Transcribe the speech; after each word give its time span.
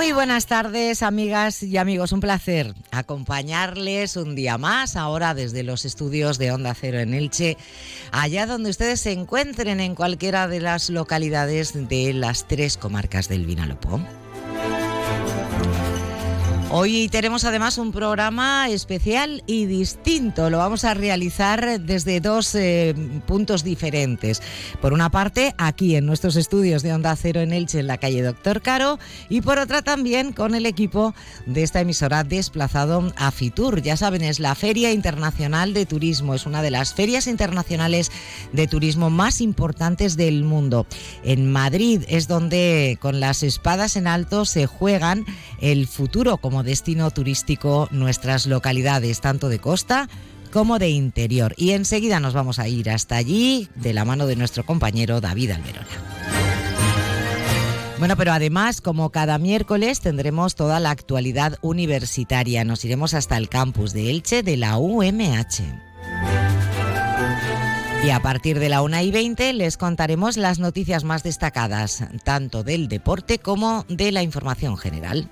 Muy 0.00 0.12
buenas 0.12 0.46
tardes, 0.46 1.02
amigas 1.02 1.62
y 1.62 1.76
amigos. 1.76 2.12
Un 2.12 2.20
placer 2.20 2.74
acompañarles 2.90 4.16
un 4.16 4.34
día 4.34 4.56
más, 4.56 4.96
ahora 4.96 5.34
desde 5.34 5.62
los 5.62 5.84
estudios 5.84 6.38
de 6.38 6.52
Onda 6.52 6.72
Cero 6.72 7.00
en 7.00 7.12
Elche, 7.12 7.58
allá 8.10 8.46
donde 8.46 8.70
ustedes 8.70 9.02
se 9.02 9.12
encuentren 9.12 9.78
en 9.78 9.94
cualquiera 9.94 10.48
de 10.48 10.60
las 10.60 10.88
localidades 10.88 11.86
de 11.90 12.14
las 12.14 12.48
tres 12.48 12.78
comarcas 12.78 13.28
del 13.28 13.44
Vinalopó. 13.44 14.00
Hoy 16.72 17.08
tenemos 17.08 17.44
además 17.44 17.78
un 17.78 17.90
programa 17.90 18.68
especial 18.68 19.42
y 19.48 19.66
distinto. 19.66 20.50
Lo 20.50 20.58
vamos 20.58 20.84
a 20.84 20.94
realizar 20.94 21.80
desde 21.80 22.20
dos 22.20 22.54
eh, 22.54 22.94
puntos 23.26 23.64
diferentes. 23.64 24.40
Por 24.80 24.92
una 24.92 25.10
parte, 25.10 25.52
aquí 25.58 25.96
en 25.96 26.06
nuestros 26.06 26.36
estudios 26.36 26.84
de 26.84 26.92
Onda 26.92 27.16
Cero 27.16 27.40
en 27.40 27.52
Elche, 27.52 27.80
en 27.80 27.88
la 27.88 27.98
calle 27.98 28.22
Doctor 28.22 28.62
Caro, 28.62 29.00
y 29.28 29.40
por 29.40 29.58
otra 29.58 29.82
también 29.82 30.32
con 30.32 30.54
el 30.54 30.64
equipo 30.64 31.12
de 31.44 31.64
esta 31.64 31.80
emisora 31.80 32.22
desplazado 32.22 33.12
a 33.16 33.32
Fitur. 33.32 33.82
Ya 33.82 33.96
saben, 33.96 34.22
es 34.22 34.38
la 34.38 34.54
Feria 34.54 34.92
Internacional 34.92 35.74
de 35.74 35.86
Turismo. 35.86 36.36
Es 36.36 36.46
una 36.46 36.62
de 36.62 36.70
las 36.70 36.94
ferias 36.94 37.26
internacionales 37.26 38.12
de 38.52 38.68
turismo 38.68 39.10
más 39.10 39.40
importantes 39.40 40.16
del 40.16 40.44
mundo. 40.44 40.86
En 41.24 41.50
Madrid 41.50 42.04
es 42.06 42.28
donde 42.28 42.96
con 43.00 43.18
las 43.18 43.42
espadas 43.42 43.96
en 43.96 44.06
alto 44.06 44.44
se 44.44 44.66
juegan 44.66 45.26
el 45.60 45.88
futuro 45.88 46.36
como 46.36 46.59
destino 46.62 47.10
turístico 47.10 47.88
nuestras 47.90 48.46
localidades, 48.46 49.20
tanto 49.20 49.48
de 49.48 49.58
costa 49.58 50.08
como 50.52 50.78
de 50.78 50.90
interior. 50.90 51.54
Y 51.56 51.70
enseguida 51.70 52.20
nos 52.20 52.34
vamos 52.34 52.58
a 52.58 52.68
ir 52.68 52.90
hasta 52.90 53.16
allí 53.16 53.68
de 53.74 53.92
la 53.92 54.04
mano 54.04 54.26
de 54.26 54.36
nuestro 54.36 54.64
compañero 54.64 55.20
David 55.20 55.52
Alberona. 55.52 55.86
Bueno, 57.98 58.16
pero 58.16 58.32
además, 58.32 58.80
como 58.80 59.10
cada 59.10 59.36
miércoles, 59.36 60.00
tendremos 60.00 60.54
toda 60.54 60.80
la 60.80 60.90
actualidad 60.90 61.58
universitaria. 61.60 62.64
Nos 62.64 62.82
iremos 62.84 63.12
hasta 63.12 63.36
el 63.36 63.50
campus 63.50 63.92
de 63.92 64.08
Elche 64.08 64.42
de 64.42 64.56
la 64.56 64.78
UMH. 64.78 65.90
Y 68.02 68.08
a 68.08 68.22
partir 68.22 68.58
de 68.58 68.70
la 68.70 68.80
1 68.80 69.02
y 69.02 69.10
20 69.10 69.52
les 69.52 69.76
contaremos 69.76 70.38
las 70.38 70.58
noticias 70.58 71.04
más 71.04 71.22
destacadas, 71.22 72.04
tanto 72.24 72.64
del 72.64 72.88
deporte 72.88 73.38
como 73.38 73.84
de 73.90 74.10
la 74.10 74.22
información 74.22 74.78
general. 74.78 75.30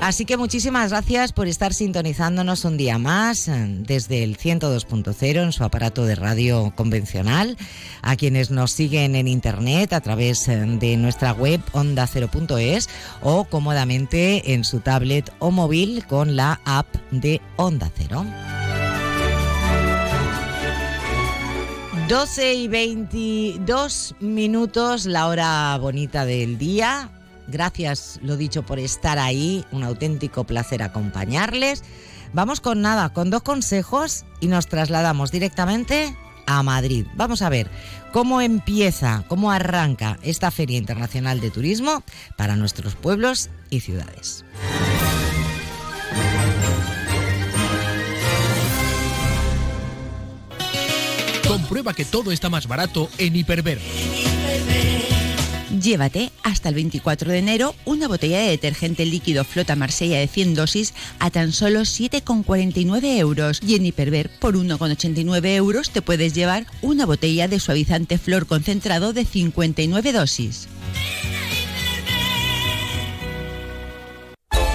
Así 0.00 0.24
que 0.24 0.36
muchísimas 0.36 0.90
gracias 0.90 1.32
por 1.32 1.48
estar 1.48 1.74
sintonizándonos 1.74 2.64
un 2.64 2.76
día 2.76 2.96
más 2.96 3.48
eh, 3.48 3.66
desde 3.80 4.22
el 4.22 4.36
102.0 4.36 5.42
en 5.42 5.52
su 5.52 5.64
aparato 5.64 6.04
de 6.04 6.14
radio 6.14 6.72
convencional, 6.76 7.56
a 8.02 8.14
quienes 8.14 8.50
nos 8.50 8.70
siguen 8.70 9.16
en 9.16 9.26
internet 9.26 9.92
a 9.92 10.00
través 10.00 10.46
eh, 10.48 10.58
de 10.58 10.96
nuestra 10.96 11.32
web 11.32 11.60
onda0.es 11.72 12.88
o 13.22 13.44
cómodamente 13.46 14.52
en 14.52 14.64
su 14.64 14.80
tablet 14.80 15.32
o 15.40 15.50
móvil 15.50 16.04
con 16.06 16.36
la 16.36 16.60
app 16.64 16.86
de 17.10 17.40
Onda 17.56 17.90
Cero. 17.96 18.24
12 22.08 22.54
y 22.54 22.68
22 22.68 24.14
minutos, 24.20 25.06
la 25.06 25.26
hora 25.26 25.76
bonita 25.78 26.24
del 26.24 26.56
día. 26.56 27.10
Gracias, 27.48 28.18
lo 28.22 28.36
dicho, 28.36 28.62
por 28.64 28.78
estar 28.78 29.18
ahí. 29.18 29.64
Un 29.70 29.84
auténtico 29.84 30.44
placer 30.44 30.82
acompañarles. 30.82 31.82
Vamos 32.32 32.60
con 32.60 32.82
nada, 32.82 33.10
con 33.12 33.30
dos 33.30 33.42
consejos 33.42 34.24
y 34.40 34.48
nos 34.48 34.66
trasladamos 34.66 35.30
directamente 35.30 36.16
a 36.46 36.62
Madrid. 36.62 37.06
Vamos 37.14 37.42
a 37.42 37.48
ver 37.48 37.70
cómo 38.12 38.40
empieza, 38.40 39.24
cómo 39.28 39.50
arranca 39.50 40.18
esta 40.22 40.50
Feria 40.50 40.78
Internacional 40.78 41.40
de 41.40 41.50
Turismo 41.50 42.02
para 42.36 42.56
nuestros 42.56 42.94
pueblos 42.94 43.50
y 43.70 43.80
ciudades. 43.80 44.44
Comprueba 51.46 51.94
que 51.94 52.04
todo 52.04 52.32
está 52.32 52.48
más 52.48 52.66
barato 52.66 53.08
en 53.18 53.36
Hiperver. 53.36 53.80
Llévate 55.86 56.32
hasta 56.42 56.68
el 56.68 56.74
24 56.74 57.30
de 57.30 57.38
enero 57.38 57.76
una 57.84 58.08
botella 58.08 58.40
de 58.40 58.48
detergente 58.48 59.06
líquido 59.06 59.44
Flota 59.44 59.76
Marsella 59.76 60.18
de 60.18 60.26
100 60.26 60.56
dosis 60.56 60.94
a 61.20 61.30
tan 61.30 61.52
solo 61.52 61.82
7,49 61.82 63.18
euros. 63.18 63.60
Y 63.64 63.76
en 63.76 63.86
Hiperver, 63.86 64.28
por 64.40 64.56
1,89 64.56 65.46
euros, 65.54 65.90
te 65.90 66.02
puedes 66.02 66.34
llevar 66.34 66.66
una 66.82 67.06
botella 67.06 67.46
de 67.46 67.60
suavizante 67.60 68.18
flor 68.18 68.48
concentrado 68.48 69.12
de 69.12 69.24
59 69.24 70.12
dosis. 70.12 70.66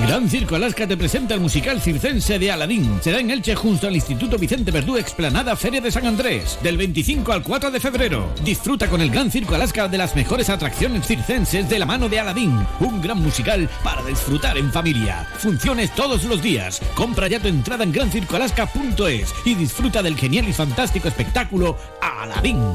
Gran 0.02 0.28
Circo 0.30 0.56
Alaska 0.56 0.88
te 0.88 0.98
presenta 0.98 1.36
el 1.36 1.40
musical 1.40 1.80
circense 1.80 2.38
de 2.38 2.52
Aladín. 2.52 3.00
Será 3.02 3.20
en 3.20 3.32
Elche 3.32 3.56
junto 3.56 3.88
al 3.88 3.96
Instituto 3.96 4.38
Vicente 4.38 4.72
Verdú 4.72 4.98
Explanada 4.98 5.56
Feria 5.56 5.80
de 5.80 5.92
San 5.92 6.06
Andrés, 6.06 6.58
del 6.64 6.76
25 6.78 7.32
al 7.32 7.44
4 7.44 7.72
de 7.72 7.80
febrero. 7.80 8.34
Disfruta 8.44 8.90
con 8.90 9.00
el 9.02 9.10
Gran 9.10 9.32
Circo 9.32 9.56
Alaska 9.56 9.88
de 9.88 9.98
las 9.98 10.16
mejores 10.16 10.50
atracciones 10.50 11.06
circenses 11.06 11.70
de 11.70 11.80
la 11.80 11.86
mano 11.86 12.10
de 12.10 12.20
Aladín. 12.20 12.66
Un 12.80 13.02
gran 13.02 13.22
musical 13.22 13.70
para 13.84 14.04
disfrutar 14.04 14.58
en 14.58 14.72
familia. 14.72 15.28
Funciones 15.38 15.94
todos 15.96 16.24
los 16.26 16.42
días. 16.42 16.82
Compra 16.96 17.28
ya 17.28 17.40
tu 17.40 17.48
entrada 17.48 17.84
en 17.84 17.92
grancircoalaska.es 17.92 19.34
y 19.46 19.56
disfruta 19.56 20.02
del 20.02 20.18
genial 20.18 20.50
y 20.50 20.54
fantástico 20.54 21.08
espectáculo 21.08 21.78
Aladín. 22.02 22.74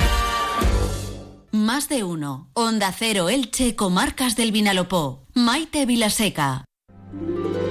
Más 1.51 1.89
de 1.89 2.05
uno. 2.05 2.51
Onda 2.55 2.93
Cero 2.97 3.29
Elche, 3.29 3.75
Comarcas 3.75 4.37
del 4.37 4.53
Vinalopó. 4.53 5.27
Maite 5.35 5.87
Vilaseca. 5.87 6.65
Thank 7.13 7.57
you. 7.57 7.66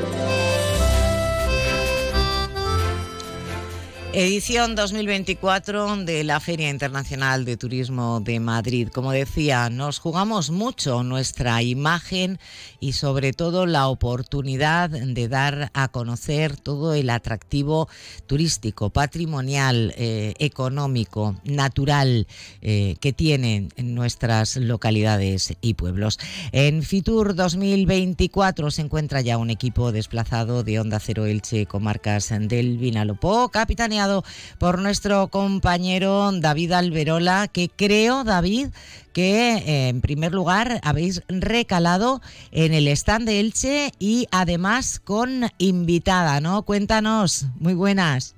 Edición 4.17 4.75
2024 4.75 6.05
de 6.05 6.23
la 6.23 6.39
Feria 6.39 6.69
Internacional 6.69 7.43
de 7.43 7.57
Turismo 7.57 8.21
de 8.21 8.39
Madrid. 8.39 8.87
Como 8.87 9.11
decía, 9.11 9.69
nos 9.69 9.99
jugamos 9.99 10.51
mucho 10.51 11.03
nuestra 11.03 11.61
imagen 11.61 12.39
y 12.79 12.93
sobre 12.93 13.33
todo 13.33 13.65
la 13.65 13.89
oportunidad 13.89 14.89
de 14.89 15.27
dar 15.27 15.69
a 15.73 15.89
conocer 15.89 16.55
todo 16.55 16.93
el 16.93 17.09
atractivo 17.09 17.89
turístico, 18.25 18.89
patrimonial, 18.89 19.93
eh, 19.97 20.33
económico, 20.39 21.35
natural 21.43 22.25
eh, 22.61 22.95
que 23.01 23.11
tienen 23.11 23.73
en 23.75 23.95
nuestras 23.95 24.55
localidades 24.55 25.55
y 25.59 25.73
pueblos. 25.73 26.19
En 26.53 26.83
Fitur 26.83 27.35
2024 27.35 28.71
se 28.71 28.81
encuentra 28.81 29.19
ya 29.19 29.37
un 29.37 29.49
equipo 29.49 29.91
desplazado 29.91 30.63
de 30.63 30.79
Onda 30.79 31.01
Cero 31.01 31.25
Elche, 31.25 31.65
comarcas 31.65 32.29
del 32.39 32.77
Vinalopó, 32.77 33.49
capitaneado 33.49 34.04
por 34.57 34.79
nuestro 34.79 35.27
compañero 35.27 36.31
David 36.31 36.71
Alberola, 36.73 37.47
que 37.47 37.69
creo, 37.69 38.23
David, 38.23 38.69
que 39.13 39.53
eh, 39.57 39.87
en 39.89 40.01
primer 40.01 40.33
lugar 40.33 40.79
habéis 40.83 41.23
recalado 41.27 42.21
en 42.51 42.73
el 42.73 42.87
stand 42.89 43.25
de 43.25 43.39
Elche 43.39 43.91
y 43.97 44.27
además 44.31 44.99
con 44.99 45.49
invitada, 45.57 46.41
¿no? 46.41 46.63
Cuéntanos, 46.63 47.45
muy 47.59 47.73
buenas. 47.73 48.35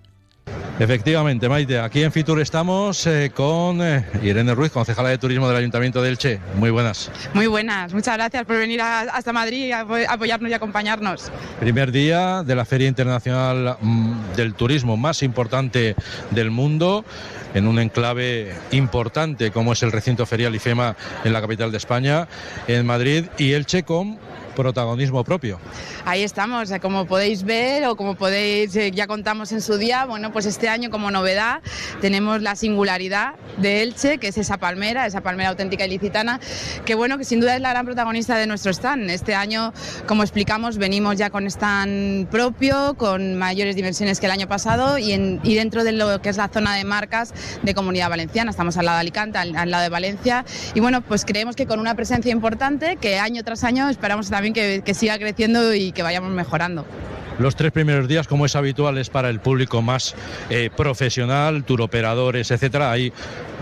Efectivamente, 0.79 1.49
Maite, 1.49 1.79
aquí 1.79 2.03
en 2.03 2.11
Fitur 2.11 2.39
estamos 2.39 3.07
eh, 3.07 3.31
con 3.33 3.81
eh, 3.81 4.05
Irene 4.21 4.53
Ruiz, 4.53 4.71
concejala 4.71 5.09
de 5.09 5.17
Turismo 5.17 5.47
del 5.47 5.57
Ayuntamiento 5.57 6.03
de 6.03 6.09
Elche. 6.09 6.39
Muy 6.55 6.69
buenas. 6.69 7.09
Muy 7.33 7.47
buenas, 7.47 7.91
muchas 7.95 8.15
gracias 8.15 8.45
por 8.45 8.57
venir 8.57 8.79
hasta 8.81 9.33
Madrid 9.33 9.71
a 9.71 9.87
apoyarnos 10.07 10.51
y 10.51 10.53
acompañarnos. 10.53 11.31
Primer 11.59 11.91
día 11.91 12.43
de 12.43 12.53
la 12.53 12.63
Feria 12.63 12.87
Internacional 12.87 13.77
mm, 13.81 14.35
del 14.35 14.53
Turismo 14.53 14.97
más 14.97 15.23
importante 15.23 15.95
del 16.29 16.51
mundo, 16.51 17.03
en 17.55 17.67
un 17.67 17.79
enclave 17.79 18.53
importante 18.69 19.49
como 19.49 19.73
es 19.73 19.81
el 19.81 19.91
recinto 19.91 20.27
ferial 20.27 20.53
IFEMA 20.53 20.95
en 21.23 21.33
la 21.33 21.41
capital 21.41 21.71
de 21.71 21.77
España, 21.77 22.27
en 22.67 22.85
Madrid, 22.85 23.25
y 23.39 23.53
Elche 23.53 23.81
con 23.81 24.19
protagonismo 24.57 25.23
propio. 25.23 25.59
Ahí 26.03 26.23
estamos, 26.23 26.71
como 26.81 27.05
podéis 27.05 27.43
ver 27.43 27.85
o 27.85 27.95
como 27.95 28.15
podéis, 28.15 28.75
eh, 28.75 28.91
ya 28.91 29.05
contamos 29.05 29.51
en 29.51 29.61
su 29.61 29.77
día, 29.77 30.05
bueno, 30.05 30.33
pues 30.33 30.47
este 30.47 30.67
año 30.67 30.89
como 30.89 31.11
novedad 31.11 31.61
tenemos 32.01 32.41
la 32.41 32.55
singularidad 32.55 33.35
de 33.57 33.83
Elche, 33.83 34.17
que 34.17 34.29
es 34.29 34.37
esa 34.37 34.57
palmera, 34.57 35.05
esa 35.05 35.21
palmera 35.21 35.49
auténtica 35.49 35.85
y 35.85 35.89
licitana, 35.89 36.39
que 36.85 36.95
bueno, 36.95 37.19
que 37.19 37.23
sin 37.23 37.39
duda 37.39 37.55
es 37.55 37.61
la 37.61 37.69
gran 37.69 37.85
protagonista 37.85 38.35
de 38.35 38.47
nuestro 38.47 38.71
stand. 38.71 39.09
Este 39.11 39.35
año, 39.35 39.73
como 40.07 40.23
explicamos, 40.23 40.77
venimos 40.77 41.17
ya 41.17 41.29
con 41.29 41.45
stand 41.45 42.27
propio, 42.29 42.95
con 42.97 43.37
mayores 43.37 43.75
dimensiones 43.75 44.19
que 44.19 44.25
el 44.25 44.31
año 44.31 44.47
pasado 44.47 44.97
y, 44.97 45.11
en, 45.11 45.39
y 45.43 45.53
dentro 45.53 45.83
de 45.83 45.91
lo 45.91 46.19
que 46.19 46.29
es 46.29 46.37
la 46.37 46.47
zona 46.47 46.75
de 46.75 46.83
marcas 46.83 47.33
de 47.61 47.73
Comunidad 47.75 48.09
Valenciana. 48.09 48.49
Estamos 48.49 48.75
al 48.77 48.85
lado 48.85 48.97
de 48.97 49.01
Alicante, 49.01 49.37
al, 49.37 49.55
al 49.55 49.69
lado 49.69 49.83
de 49.83 49.89
Valencia 49.89 50.45
y 50.73 50.79
bueno, 50.79 51.01
pues 51.01 51.25
creemos 51.25 51.55
que 51.55 51.67
con 51.67 51.79
una 51.79 51.93
presencia 51.93 52.31
importante, 52.31 52.95
que 52.95 53.19
año 53.19 53.43
tras 53.43 53.63
año 53.63 53.87
esperamos 53.87 54.29
también 54.29 54.46
que, 54.53 54.93
siga 54.93 55.17
creciendo 55.17 55.73
y 55.73 55.91
que 55.91 56.03
vayamos 56.03 56.31
mejorando. 56.31 56.85
Los 57.39 57.55
tres 57.55 57.71
primeros 57.71 58.07
días, 58.07 58.27
como 58.27 58.45
es 58.45 58.55
habitual, 58.55 58.97
es 58.97 59.09
para 59.09 59.29
el 59.29 59.39
público 59.39 59.81
más 59.81 60.15
eh, 60.49 60.69
profesional, 60.75 61.63
turoperadores, 61.63 62.49
etcétera. 62.49 62.91
Hay 62.91 63.13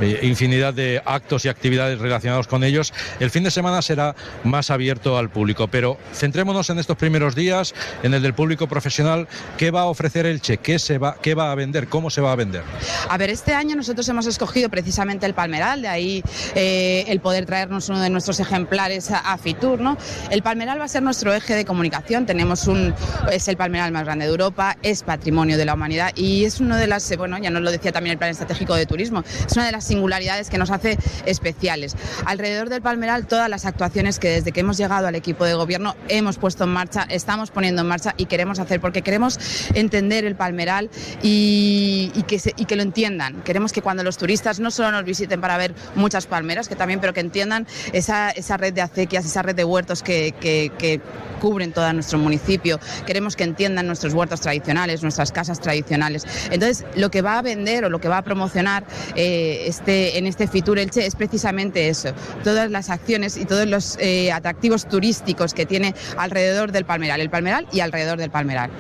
eh, 0.02 0.20
infinidad 0.24 0.74
de 0.74 1.02
actos 1.06 1.46
y 1.46 1.50
actividades 1.50 2.00
relacionados 2.00 2.48
con 2.48 2.64
ellos. 2.64 2.94
El 3.20 3.32
fin 3.32 3.44
de 3.44 3.52
semana 3.52 3.82
será 3.82 4.16
más 4.44 4.72
abierto 4.72 5.18
al 5.18 5.30
público, 5.30 5.68
pero 5.68 5.98
centrémonos 6.14 6.70
en 6.70 6.80
estos 6.80 6.96
primeros 6.96 7.36
días, 7.36 7.74
en 8.04 8.14
el 8.14 8.22
del 8.22 8.34
público 8.34 8.68
profesional. 8.68 9.28
¿Qué 9.58 9.72
va 9.72 9.82
a 9.82 9.86
ofrecer 9.86 10.26
Elche? 10.26 10.58
¿Qué, 10.58 10.80
se 10.80 10.98
va, 10.98 11.18
qué 11.22 11.36
va 11.36 11.52
a 11.52 11.56
vender? 11.56 11.88
¿Cómo 11.88 12.10
se 12.10 12.22
va 12.22 12.32
a 12.32 12.36
vender? 12.36 12.64
A 13.10 13.18
ver, 13.18 13.30
este 13.30 13.54
año 13.54 13.76
nosotros 13.76 14.08
hemos 14.08 14.26
escogido 14.26 14.70
precisamente 14.70 15.26
el 15.26 15.34
Palmeral, 15.34 15.82
de 15.82 15.88
ahí 15.90 16.24
eh, 16.56 17.04
el 17.08 17.20
poder 17.20 17.46
traernos 17.46 17.90
uno 17.90 18.00
de 18.00 18.10
nuestros 18.10 18.40
ejemplares 18.40 19.12
a, 19.12 19.20
a, 19.20 19.38
Fitur. 19.38 19.82
¿no? 19.82 19.98
El 20.30 20.44
Palmeral 20.44 20.80
va 20.80 20.86
a 20.86 20.90
ser 20.90 21.04
nuestro 21.04 21.34
eje 21.34 21.56
de 21.56 21.66
comunicación. 21.66 22.26
Tenemos 22.26 22.68
un, 22.68 22.94
es 23.32 23.48
el 23.48 23.58
palmeral 23.66 23.92
más 23.92 24.04
grande 24.04 24.26
de 24.26 24.32
Europa, 24.32 24.78
es 24.84 25.02
patrimonio 25.02 25.58
de 25.58 25.66
la 25.66 25.74
humanidad 25.74 26.12
y 26.16 26.46
es 26.46 26.60
una 26.60 26.78
de 26.78 26.86
las, 26.86 27.18
bueno, 27.18 27.40
ya 27.40 27.50
nos 27.50 27.64
lo 27.64 27.72
decía 27.72 27.92
también 27.92 28.12
el 28.12 28.20
Plan 28.20 28.30
Estratégico 28.30 28.76
de 28.76 28.86
Turismo, 28.86 29.24
es 29.26 29.54
una 29.56 29.66
de 29.66 29.72
las 29.72 29.86
singularidades 29.86 30.52
que 30.52 30.60
nos 30.60 30.70
hace 30.70 31.00
especiales. 31.26 31.96
Alrededor 32.28 32.70
del 32.70 32.84
palmeral, 32.84 33.26
todas 33.26 33.50
las 33.50 33.66
actuaciones 33.66 34.20
que 34.20 34.30
desde 34.30 34.52
que 34.52 34.60
hemos 34.60 34.78
llegado 34.78 35.08
al 35.08 35.16
equipo 35.16 35.46
de 35.46 35.56
gobierno 35.56 35.96
hemos 36.10 36.38
puesto 36.38 36.66
en 36.66 36.70
marcha, 36.74 37.08
estamos 37.10 37.50
poniendo 37.50 37.82
en 37.82 37.88
marcha 37.88 38.14
y 38.18 38.28
queremos 38.28 38.60
hacer, 38.60 38.80
porque 38.80 39.02
queremos 39.02 39.40
entender 39.74 40.26
el 40.26 40.36
palmeral 40.36 40.92
y, 41.24 42.12
y, 42.14 42.22
que, 42.22 42.38
se, 42.38 42.54
y 42.58 42.66
que 42.66 42.76
lo 42.76 42.84
entiendan. 42.84 43.42
Queremos 43.42 43.74
que 43.74 43.82
cuando 43.82 44.04
los 44.04 44.18
turistas 44.18 44.60
no 44.60 44.70
solo 44.70 44.92
nos 44.92 45.06
visiten 45.06 45.42
para 45.42 45.58
ver 45.58 45.74
muchas 45.96 46.28
palmeras, 46.28 46.70
que 46.70 46.76
también, 46.76 47.00
pero 47.00 47.14
que 47.14 47.22
entiendan 47.22 47.66
esa, 47.94 48.30
esa 48.30 48.58
red 48.58 48.74
de 48.74 48.82
acequias, 48.82 49.26
esa 49.26 49.42
red 49.42 49.56
de 49.56 49.64
huertos 49.64 50.04
que, 50.04 50.36
que, 50.40 50.72
que 50.78 51.02
cubren 51.42 51.74
todo 51.74 51.92
nuestro 51.94 52.20
municipio. 52.20 52.80
Queremos 53.06 53.36
que 53.36 53.44
entiendan 53.56 53.88
nuestros 53.88 54.14
huertos 54.14 54.42
tradicionales, 54.42 55.02
nuestras 55.02 55.32
casas 55.32 55.62
tradicionales. 55.62 56.26
Entonces, 56.52 56.86
lo 56.98 57.10
que 57.10 57.22
va 57.22 57.40
a 57.40 57.42
vender 57.42 57.86
o 57.86 57.90
lo 57.90 58.00
que 58.00 58.10
va 58.10 58.18
a 58.18 58.22
promocionar 58.22 58.84
eh, 59.16 59.64
este, 59.66 60.18
en 60.18 60.28
este 60.28 60.48
Fitur 60.48 60.78
Elche 60.78 61.06
es 61.06 61.16
precisamente 61.16 61.88
eso, 61.88 62.10
todas 62.44 62.70
las 62.70 62.90
acciones 62.90 63.38
y 63.38 63.46
todos 63.46 63.66
los 63.66 63.98
eh, 64.02 64.34
atractivos 64.34 64.90
turísticos 64.90 65.54
que 65.54 65.66
tiene 65.66 65.96
alrededor 66.18 66.74
del 66.74 66.84
Palmeral, 66.84 67.22
el 67.22 67.30
Palmeral 67.30 67.66
y 67.72 67.80
alrededor 67.80 68.18
del 68.18 68.30
Palmeral. 68.30 68.72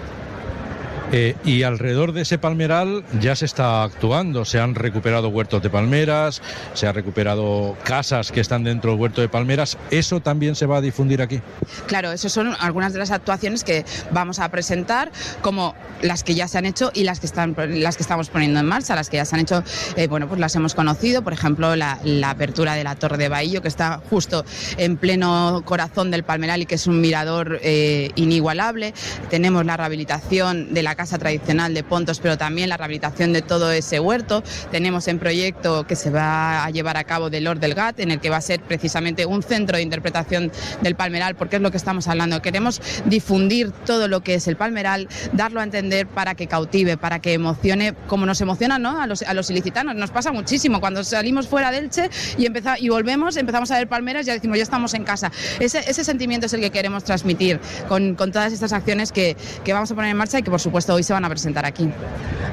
Eh, 1.12 1.36
y 1.46 1.64
alrededor 1.64 2.14
de 2.14 2.24
ese 2.24 2.38
palmeral 2.38 3.04
ya 3.22 3.36
se 3.36 3.46
está 3.46 3.84
actuando, 3.84 4.44
se 4.44 4.60
han 4.60 4.76
recuperado 4.76 5.30
huertos 5.30 5.62
de 5.62 5.70
palmeras, 5.70 6.42
se 6.74 6.88
han 6.88 6.96
recuperado 6.96 7.78
casas 7.84 8.32
que 8.32 8.40
están 8.40 8.64
dentro 8.64 8.92
del 8.92 9.00
huerto 9.00 9.22
de 9.22 9.30
palmeras, 9.30 9.78
¿eso 9.92 10.20
también 10.20 10.56
se 10.56 10.66
va 10.66 10.78
a 10.78 10.82
difundir 10.82 11.22
aquí? 11.22 11.42
Claro, 11.86 12.12
esas 12.12 12.32
son 12.32 12.56
algunas 12.60 12.94
de 12.94 13.00
las 13.00 13.12
actuaciones 13.12 13.64
que 13.64 13.86
vamos 14.12 14.40
a 14.40 14.50
presentar, 14.50 15.12
como 15.42 15.76
las 16.02 16.24
que 16.24 16.34
ya 16.34 16.48
se 16.48 16.58
han 16.58 16.66
hecho 16.66 16.92
y 16.94 17.04
las 17.04 17.20
que, 17.20 17.28
están, 17.28 17.56
las 17.56 17.98
que 17.98 18.04
estamos 18.04 18.30
poniendo 18.30 18.60
en 18.60 18.66
marcha, 18.66 18.96
las 18.96 19.10
que 19.10 19.18
ya 19.18 19.26
se 19.26 19.36
han 19.36 19.42
hecho, 19.42 19.64
eh, 19.96 20.08
bueno, 20.08 20.28
pues 20.28 20.40
las 20.40 20.56
hemos 20.56 20.74
conocido, 20.74 21.24
por 21.24 21.34
ejemplo, 21.34 21.76
la, 21.76 22.00
apertura 22.26 22.74
de 22.74 22.84
la 22.84 22.96
Torre 22.96 23.18
de 23.18 23.30
Bahillo, 23.30 23.62
que 23.62 23.68
está 23.68 24.02
justo 24.10 24.44
en 24.78 24.98
pleno 24.98 25.62
corazón 25.66 26.10
del 26.10 26.24
palmeral 26.24 26.64
y 26.64 26.66
que 26.66 26.76
es 26.76 26.88
un 26.88 27.00
mirador 27.00 27.60
eh, 27.62 28.12
inigualable, 28.16 28.94
tenemos 29.30 29.64
la 29.66 29.78
rehabilitación 29.78 30.74
de 30.74 30.84
la 30.84 30.95
casa 30.96 31.18
tradicional 31.18 31.74
de 31.74 31.84
Pontos, 31.84 32.20
pero 32.20 32.38
también 32.38 32.70
la 32.70 32.78
rehabilitación 32.78 33.34
de 33.34 33.42
todo 33.42 33.72
ese 33.72 34.00
huerto. 34.00 34.44
Tenemos 34.72 35.08
en 35.08 35.20
proyecto 35.20 35.86
que 35.88 35.96
se 35.96 36.10
va 36.10 36.64
a 36.64 36.70
llevar 36.70 36.98
a 36.98 37.04
cabo 37.04 37.30
de 37.30 37.42
Lord 37.42 37.60
del 37.60 37.74
Gat, 37.74 38.00
en 38.00 38.12
el 38.12 38.20
que 38.20 38.30
va 38.30 38.38
a 38.38 38.42
ser 38.42 38.62
precisamente 38.62 39.26
un 39.26 39.44
centro 39.44 39.78
de 39.78 39.84
interpretación 39.84 40.52
del 40.82 40.96
palmeral, 40.96 41.36
porque 41.36 41.58
es 41.58 41.62
lo 41.62 41.72
que 41.72 41.78
estamos 41.78 42.08
hablando. 42.08 42.42
Queremos 42.42 42.82
difundir 43.06 43.72
todo 43.86 44.08
lo 44.08 44.22
que 44.22 44.36
es 44.36 44.48
el 44.48 44.56
palmeral, 44.56 45.08
darlo 45.34 45.60
a 45.60 45.64
entender 45.64 46.08
para 46.08 46.36
que 46.36 46.48
cautive, 46.48 46.98
para 46.98 47.20
que 47.20 47.34
emocione, 47.34 47.94
como 48.08 48.26
nos 48.26 48.42
emociona 48.42 48.80
¿no? 48.80 49.00
a, 49.00 49.08
los, 49.08 49.22
a 49.22 49.34
los 49.34 49.50
ilicitanos. 49.50 49.96
Nos 49.96 50.12
pasa 50.12 50.32
muchísimo 50.32 50.80
cuando 50.80 51.04
salimos 51.04 51.48
fuera 51.48 51.72
del 51.72 51.90
Che 51.90 52.10
y, 52.38 52.46
empeza, 52.46 52.80
y 52.80 52.90
volvemos, 52.90 53.38
empezamos 53.38 53.72
a 53.72 53.78
ver 53.78 53.88
palmeras 53.88 54.26
y 54.26 54.28
ya 54.28 54.34
decimos, 54.34 54.58
ya 54.58 54.64
estamos 54.64 54.94
en 54.94 55.04
casa. 55.04 55.32
Ese, 55.60 55.80
ese 55.88 56.04
sentimiento 56.04 56.48
es 56.48 56.54
el 56.54 56.62
que 56.62 56.70
queremos 56.70 57.04
transmitir 57.04 57.60
con, 57.88 58.16
con 58.16 58.32
todas 58.32 58.54
estas 58.54 58.74
acciones 58.74 59.12
que, 59.12 59.36
que 59.64 59.74
vamos 59.74 59.92
a 59.92 59.96
poner 59.96 60.12
en 60.12 60.18
marcha 60.18 60.40
y 60.40 60.44
que 60.44 60.52
por 60.52 60.60
supuesto 60.60 60.85
hoy 60.94 61.04
se 61.04 61.14
van 61.14 61.26
a 61.26 61.30
presentar 61.30 61.66
aquí. 61.66 61.90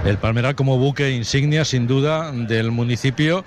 El 0.04 0.18
Palmeral 0.18 0.54
como 0.54 0.78
buque 0.78 1.10
insignia, 1.10 1.64
sin 1.64 1.86
duda, 1.86 2.32
del 2.32 2.70
municipio. 2.70 3.44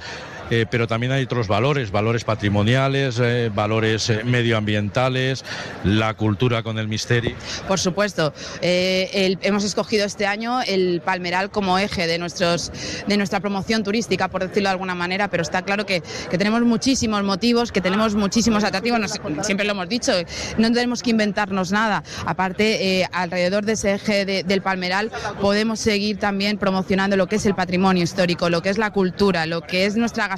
Eh, 0.49 0.65
pero 0.69 0.87
también 0.87 1.11
hay 1.11 1.23
otros 1.23 1.47
valores, 1.47 1.91
valores 1.91 2.23
patrimoniales, 2.23 3.19
eh, 3.19 3.49
valores 3.53 4.09
eh, 4.09 4.23
medioambientales, 4.23 5.43
la 5.83 6.13
cultura 6.13 6.61
con 6.61 6.77
el 6.77 6.87
misterio. 6.87 7.35
Por 7.67 7.79
supuesto, 7.79 8.33
hemos 8.61 9.63
escogido 9.63 10.05
este 10.05 10.27
año 10.27 10.61
el 10.61 11.01
Palmeral 11.03 11.49
como 11.49 11.79
eje 11.79 12.07
de, 12.07 12.17
nuestros, 12.17 12.71
de 13.07 13.17
nuestra 13.17 13.39
promoción 13.39 13.83
turística, 13.83 14.27
por 14.27 14.41
decirlo 14.41 14.69
de 14.69 14.73
alguna 14.73 14.95
manera, 14.95 15.29
pero 15.29 15.41
está 15.41 15.63
claro 15.63 15.85
que, 15.85 16.03
tenemos 16.35 16.61
muchísimos 16.61 17.23
motivos, 17.23 17.71
que 17.71 17.81
tenemos 17.81 18.13
muchísimos 18.13 18.63
atractivos, 18.63 18.99
siempre 19.41 19.65
lo 19.65 19.71
hemos 19.71 19.89
dicho, 19.89 20.11
no 20.57 20.71
tenemos 20.71 21.01
que 21.01 21.11
inventarnos 21.11 21.71
nada. 21.71 22.03
Aparte, 22.25 23.07
alrededor 23.11 23.65
de 23.65 23.73
ese 23.73 23.93
eje 23.93 24.25
de, 24.25 24.43
del 24.43 24.61
Palmeral 24.61 25.11
podemos 25.41 25.79
seguir 25.79 26.17
también 26.19 26.57
promocionando 26.57 27.15
lo 27.15 27.27
que 27.27 27.37
es 27.37 27.45
el 27.45 27.55
patrimonio 27.55 28.03
histórico, 28.03 28.49
lo 28.49 28.61
que 28.61 28.69
es 28.69 28.77
la 28.77 28.91
cultura, 28.91 29.45
lo 29.45 29.61
que 29.61 29.85
es 29.85 29.95
nuestra 29.95 30.27
gastronomía, 30.27 30.34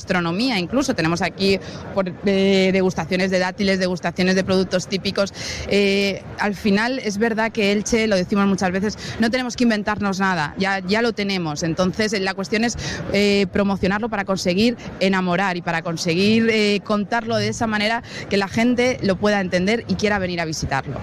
incluso 0.57 0.93
tenemos 0.93 1.21
aquí 1.21 1.59
por, 1.93 2.11
eh, 2.25 2.69
degustaciones 2.71 3.31
de 3.31 3.39
dátiles, 3.39 3.79
degustaciones 3.79 4.35
de 4.35 4.43
productos 4.43 4.87
típicos. 4.87 5.33
Eh, 5.67 6.23
al 6.39 6.55
final 6.55 6.99
es 6.99 7.17
verdad 7.17 7.51
que 7.51 7.71
Elche, 7.71 8.07
lo 8.07 8.15
decimos 8.15 8.47
muchas 8.47 8.71
veces, 8.71 8.97
no 9.19 9.29
tenemos 9.29 9.55
que 9.55 9.63
inventarnos 9.63 10.19
nada, 10.19 10.53
ya, 10.57 10.79
ya 10.79 11.01
lo 11.01 11.13
tenemos. 11.13 11.63
Entonces 11.63 12.19
la 12.19 12.33
cuestión 12.33 12.63
es 12.63 12.77
eh, 13.13 13.47
promocionarlo 13.51 14.09
para 14.09 14.25
conseguir 14.25 14.77
enamorar 14.99 15.57
y 15.57 15.61
para 15.61 15.81
conseguir 15.81 16.49
eh, 16.49 16.81
contarlo 16.83 17.37
de 17.37 17.49
esa 17.49 17.67
manera 17.67 18.03
que 18.29 18.37
la 18.37 18.47
gente 18.47 18.99
lo 19.01 19.15
pueda 19.17 19.41
entender 19.41 19.85
y 19.87 19.95
quiera 19.95 20.19
venir 20.19 20.41
a 20.41 20.45
visitarlo. 20.45 20.99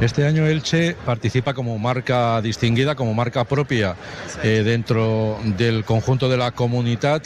Este 0.00 0.26
año 0.26 0.46
Elche 0.46 0.94
participa 1.06 1.54
como 1.54 1.78
marca 1.78 2.42
distinguida, 2.42 2.94
como 2.94 3.14
marca 3.14 3.44
propia 3.44 3.96
eh, 4.42 4.62
dentro 4.62 5.38
del 5.42 5.86
conjunto 5.86 6.28
de 6.28 6.36
la 6.36 6.50
comunidad. 6.50 7.22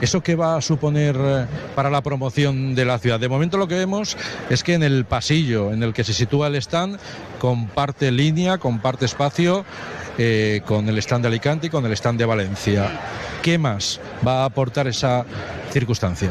¿Eso 0.00 0.22
qué 0.22 0.36
va 0.36 0.56
a 0.56 0.60
suponer 0.60 1.16
eh, 1.18 1.46
para 1.74 1.90
la 1.90 2.00
promoción 2.00 2.76
de 2.76 2.84
la 2.84 3.00
ciudad? 3.00 3.18
De 3.18 3.28
momento 3.28 3.58
lo 3.58 3.66
que 3.66 3.74
vemos 3.74 4.16
es 4.50 4.62
que 4.62 4.74
en 4.74 4.84
el 4.84 5.04
pasillo 5.04 5.72
en 5.72 5.82
el 5.82 5.92
que 5.92 6.04
se 6.04 6.14
sitúa 6.14 6.46
el 6.46 6.54
stand 6.54 7.00
comparte 7.40 8.12
línea, 8.12 8.58
comparte 8.58 9.04
espacio 9.04 9.64
eh, 10.18 10.60
con 10.66 10.88
el 10.88 10.98
stand 10.98 11.22
de 11.22 11.28
Alicante 11.28 11.68
y 11.68 11.70
con 11.70 11.86
el 11.86 11.92
stand 11.92 12.18
de 12.18 12.26
Valencia. 12.26 12.90
¿Qué 13.42 13.58
más 13.58 13.98
va 14.26 14.42
a 14.42 14.44
aportar 14.44 14.86
esa 14.86 15.24
circunstancia? 15.72 16.30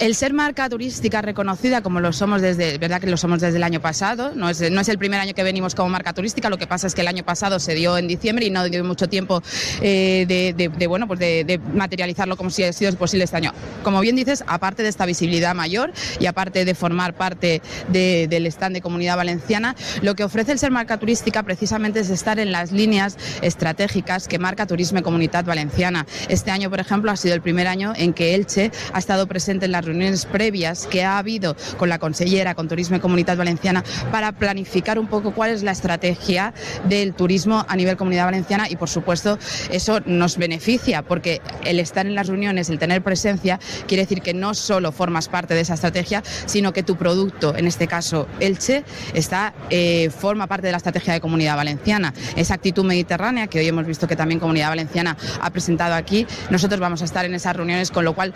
El 0.00 0.14
ser 0.14 0.32
marca 0.32 0.68
turística 0.68 1.22
reconocida 1.22 1.82
como 1.82 2.00
lo 2.00 2.12
somos 2.12 2.42
desde, 2.42 2.78
verdad 2.78 3.00
que 3.00 3.06
lo 3.06 3.16
somos 3.16 3.40
desde 3.40 3.58
el 3.58 3.62
año 3.62 3.80
pasado, 3.80 4.32
no 4.34 4.48
es, 4.48 4.70
no 4.70 4.80
es 4.80 4.88
el 4.88 4.98
primer 4.98 5.20
año 5.20 5.34
que 5.34 5.42
venimos 5.42 5.74
como 5.74 5.90
marca 5.90 6.12
turística, 6.12 6.48
lo 6.48 6.58
que 6.58 6.66
pasa 6.66 6.86
es 6.86 6.94
que 6.94 7.02
el 7.02 7.08
año 7.08 7.22
pasado 7.22 7.60
se 7.60 7.74
dio 7.74 7.96
en 7.98 8.08
diciembre 8.08 8.46
y 8.46 8.50
no 8.50 8.64
dio 8.64 8.82
mucho 8.82 9.08
tiempo 9.08 9.42
eh, 9.82 10.24
de, 10.26 10.86
bueno, 10.86 11.06
pues 11.06 11.20
de, 11.20 11.60
materializarlo 11.74 12.36
como 12.36 12.50
si 12.50 12.64
ha 12.64 12.72
sido 12.72 12.92
posible 12.96 13.24
este 13.24 13.36
año. 13.36 13.52
Como 13.84 14.00
bien 14.00 14.16
dices, 14.16 14.42
aparte 14.46 14.82
de 14.82 14.88
esta 14.88 15.06
visibilidad 15.06 15.54
mayor 15.54 15.92
y 16.18 16.26
aparte 16.26 16.64
de 16.64 16.74
formar 16.74 17.14
parte 17.14 17.62
del 17.88 18.46
stand 18.46 18.74
de 18.74 18.80
Comunidad 18.80 19.16
Valenciana, 19.16 19.76
lo 20.00 20.14
que 20.14 20.24
ofrece 20.24 20.52
el 20.52 20.58
ser 20.58 20.70
marca 20.70 20.98
turística 20.98 21.42
precisamente 21.42 22.00
es 22.00 22.10
estar 22.10 22.38
en 22.38 22.50
las 22.50 22.72
líneas 22.72 23.01
estratégicas 23.40 24.28
que 24.28 24.38
marca 24.38 24.66
Turismo 24.66 24.98
y 24.98 25.02
Comunidad 25.02 25.44
Valenciana. 25.44 26.06
Este 26.28 26.50
año, 26.50 26.70
por 26.70 26.80
ejemplo, 26.80 27.10
ha 27.10 27.16
sido 27.16 27.34
el 27.34 27.42
primer 27.42 27.66
año 27.66 27.92
en 27.96 28.12
que 28.12 28.34
Elche 28.34 28.70
ha 28.92 28.98
estado 28.98 29.26
presente 29.26 29.66
en 29.66 29.72
las 29.72 29.84
reuniones 29.84 30.26
previas 30.26 30.86
que 30.86 31.04
ha 31.04 31.18
habido 31.18 31.56
con 31.76 31.88
la 31.88 31.98
consellera, 31.98 32.54
con 32.54 32.68
Turismo 32.68 32.96
y 32.96 33.00
Comunidad 33.00 33.36
Valenciana, 33.36 33.84
para 34.10 34.32
planificar 34.32 34.98
un 34.98 35.06
poco 35.06 35.32
cuál 35.32 35.50
es 35.50 35.62
la 35.62 35.72
estrategia 35.72 36.54
del 36.88 37.14
turismo 37.14 37.64
a 37.68 37.76
nivel 37.76 37.96
Comunidad 37.96 38.26
Valenciana 38.26 38.68
y, 38.68 38.76
por 38.76 38.88
supuesto, 38.88 39.38
eso 39.70 40.00
nos 40.06 40.36
beneficia 40.36 41.02
porque 41.02 41.40
el 41.64 41.80
estar 41.80 42.06
en 42.06 42.14
las 42.14 42.28
reuniones, 42.28 42.70
el 42.70 42.78
tener 42.78 43.02
presencia, 43.02 43.58
quiere 43.86 44.02
decir 44.02 44.22
que 44.22 44.34
no 44.34 44.54
solo 44.54 44.92
formas 44.92 45.28
parte 45.28 45.54
de 45.54 45.60
esa 45.60 45.74
estrategia, 45.74 46.22
sino 46.46 46.72
que 46.72 46.82
tu 46.82 46.96
producto, 46.96 47.56
en 47.56 47.66
este 47.66 47.86
caso 47.86 48.26
Elche, 48.40 48.84
está, 49.14 49.54
eh, 49.70 50.10
forma 50.10 50.46
parte 50.46 50.66
de 50.66 50.72
la 50.72 50.78
estrategia 50.78 51.12
de 51.12 51.20
Comunidad 51.20 51.56
Valenciana. 51.56 52.12
Esa 52.36 52.54
actitud 52.54 52.84
mediterránea 52.92 53.46
que 53.46 53.58
hoy 53.58 53.68
hemos 53.68 53.86
visto 53.86 54.06
que 54.06 54.16
también 54.16 54.38
Comunidad 54.38 54.68
Valenciana 54.68 55.16
ha 55.40 55.50
presentado 55.50 55.94
aquí, 55.94 56.26
nosotros 56.50 56.78
vamos 56.78 57.00
a 57.02 57.06
estar 57.06 57.24
en 57.24 57.34
esas 57.34 57.56
reuniones, 57.56 57.90
con 57.90 58.04
lo 58.04 58.14
cual 58.14 58.34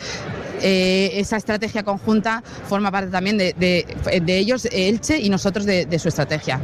eh, 0.63 1.11
esa 1.15 1.37
estrategia 1.37 1.83
conjunta 1.83 2.43
forma 2.69 2.91
parte 2.91 3.11
también 3.11 3.37
de, 3.37 3.87
ellos, 4.27 4.67
Elche, 4.73 5.19
y 5.21 5.29
nosotros 5.29 5.67
de 5.67 5.99
su 5.99 6.09
estrategia. 6.09 6.61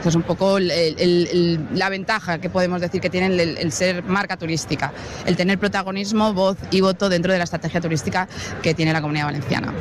Esa 0.00 0.10
es 0.10 0.14
un 0.14 0.22
poco 0.22 0.58
la 0.60 1.88
ventaja 1.88 2.38
que 2.38 2.48
podemos 2.50 2.80
decir 2.80 3.00
que 3.00 3.10
tiene 3.10 3.26
el, 3.26 3.72
ser 3.72 4.02
marca 4.04 4.36
turística, 4.36 4.92
el 5.26 5.36
tener 5.36 5.58
protagonismo, 5.58 6.32
voz 6.32 6.56
y 6.70 6.80
voto 6.80 7.08
dentro 7.08 7.32
de 7.32 7.38
la 7.38 7.44
estrategia 7.44 7.80
turística 7.80 8.28
que 8.62 8.74
tiene 8.74 8.92
la 8.92 9.00
Comunidad 9.00 9.26
Valenciana. 9.26 9.72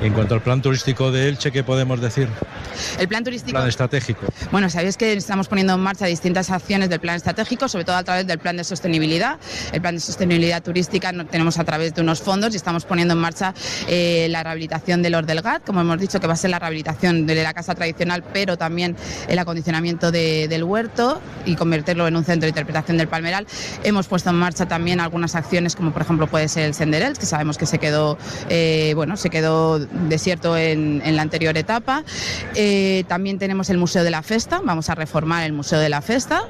En 0.00 0.12
cuanto 0.12 0.34
al 0.34 0.42
plan 0.42 0.60
turístico 0.60 1.10
de 1.10 1.28
Elche, 1.28 1.50
¿qué 1.50 1.64
podemos 1.64 2.00
decir? 2.00 2.28
El 2.98 3.08
plan 3.08 3.24
turístico. 3.24 3.52
Plan 3.52 3.68
estratégico. 3.68 4.26
Bueno, 4.50 4.68
sabéis 4.68 4.96
que 4.96 5.12
estamos 5.12 5.48
poniendo 5.48 5.74
en 5.74 5.80
marcha 5.80 6.06
distintas 6.06 6.50
acciones 6.50 6.88
del 6.90 7.00
plan 7.00 7.16
estratégico, 7.16 7.68
sobre 7.68 7.84
todo 7.84 7.96
a 7.96 8.04
través 8.04 8.26
del 8.26 8.38
plan 8.38 8.56
de 8.56 8.64
sostenibilidad. 8.64 9.38
El 9.72 9.80
plan 9.80 9.94
de 9.94 10.00
sostenibilidad 10.00 10.62
turística 10.62 11.12
tenemos 11.30 11.58
a 11.58 11.64
través 11.64 11.94
de 11.94 12.02
unos 12.02 12.20
fondos 12.20 12.52
y 12.52 12.56
estamos 12.56 12.84
poniendo 12.84 13.14
en 13.14 13.20
marcha 13.20 13.54
eh, 13.88 14.26
la 14.30 14.42
rehabilitación 14.42 15.02
del 15.02 15.14
Ordelgat, 15.14 15.64
como 15.64 15.80
hemos 15.80 15.98
dicho, 15.98 16.20
que 16.20 16.26
va 16.26 16.34
a 16.34 16.36
ser 16.36 16.50
la 16.50 16.58
rehabilitación 16.58 17.26
de 17.26 17.42
la 17.42 17.54
casa 17.54 17.74
tradicional, 17.74 18.24
pero 18.32 18.58
también 18.58 18.96
el 19.28 19.38
acondicionamiento 19.38 19.63
del 19.64 20.64
huerto 20.64 21.20
y 21.44 21.56
convertirlo 21.56 22.06
en 22.06 22.16
un 22.16 22.24
centro 22.24 22.46
de 22.46 22.50
interpretación 22.50 22.96
del 22.96 23.08
palmeral. 23.08 23.46
Hemos 23.82 24.06
puesto 24.06 24.30
en 24.30 24.36
marcha 24.36 24.66
también 24.66 25.00
algunas 25.00 25.34
acciones, 25.34 25.74
como 25.74 25.92
por 25.92 26.02
ejemplo 26.02 26.26
puede 26.26 26.48
ser 26.48 26.64
el 26.64 26.74
Senderels, 26.74 27.18
que 27.18 27.26
sabemos 27.26 27.58
que 27.58 27.66
se 27.66 27.78
quedó, 27.78 28.18
eh, 28.48 28.92
bueno, 28.94 29.16
se 29.16 29.30
quedó 29.30 29.78
desierto 29.78 30.56
en, 30.56 31.02
la 31.16 31.22
anterior 31.22 31.56
etapa. 31.56 32.04
Eh, 32.54 33.04
también 33.08 33.38
tenemos 33.38 33.70
el 33.70 33.78
Museo 33.78 34.04
de 34.04 34.10
la 34.10 34.22
Festa, 34.22 34.60
vamos 34.64 34.90
a 34.90 34.94
reformar 34.94 35.44
el 35.44 35.52
Museo 35.52 35.78
de 35.78 35.88
la 35.88 36.02
Festa 36.02 36.44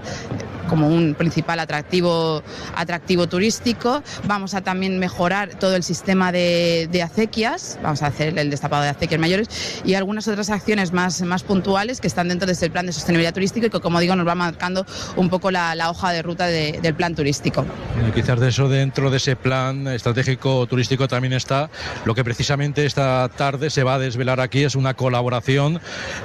como 0.69 0.89
un 0.89 1.15
principal 1.15 1.61
atractivo, 1.61 2.43
atractivo 2.75 3.29
turístico. 3.29 4.03
Vamos 4.27 4.55
a 4.55 4.63
también 4.63 4.99
mejorar 4.99 5.51
todo 5.51 5.77
el 5.77 5.83
sistema 5.83 6.33
de, 6.33 6.89
acequias, 7.03 7.79
vamos 7.83 8.03
a 8.03 8.07
hacer 8.07 8.39
el 8.39 8.51
destapado 8.51 8.83
de 8.83 8.89
acequias 8.89 9.21
mayores 9.21 9.49
y 9.85 9.95
algunas 9.95 10.27
otras 10.27 10.51
acciones 10.51 10.93
más, 10.93 11.23
más 11.23 11.43
puntuales 11.43 12.01
que 12.01 12.07
están 12.07 12.29
dentro 12.29 12.47
de 12.47 12.55
este 12.55 12.71
plan 12.71 12.87
de 12.87 12.93
sostenibilidad 13.05 13.35
turística 13.35 13.67
y 13.67 13.71
que, 13.71 13.81
como 13.81 14.01
digo, 14.01 14.17
nos 14.17 14.27
va 14.27 14.35
marcando 14.35 14.87
un 15.17 15.29
poco 15.29 15.51
la, 15.51 15.75
hoja 15.91 16.13
de 16.13 16.23
ruta 16.23 16.47
del 16.47 16.95
plan 16.95 17.15
turístico. 17.15 17.67
quizás 18.15 18.41
de 18.41 18.49
eso, 18.49 18.69
dentro 18.69 19.11
de 19.11 19.19
ese 19.19 19.37
plan 19.37 19.87
estratégico 19.89 20.67
turístico 20.67 21.07
también 21.07 21.35
está 21.35 21.69
lo 22.07 22.15
que 22.15 22.25
precisamente 22.25 22.87
esta 22.87 23.29
tarde 23.29 23.69
se 23.69 23.83
va 23.83 23.95
a 23.95 23.99
desvelar 23.99 24.41
aquí, 24.41 24.65
es 24.65 24.75
una 24.75 24.95
colaboración 24.95 25.81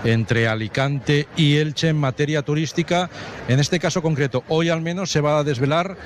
entre 0.05 0.47
Alicante 0.47 1.27
y 1.35 1.57
Elche 1.57 1.89
en 1.89 1.97
materia 1.97 2.41
turística, 2.43 3.09
en 3.49 3.59
este 3.59 3.79
caso 3.79 4.01
concreto 4.01 4.43
Hoy 4.47 4.69
al 4.69 4.81
menos 4.81 5.11
se 5.11 5.21
va 5.21 5.39
a 5.39 5.43
desvelar 5.43 5.97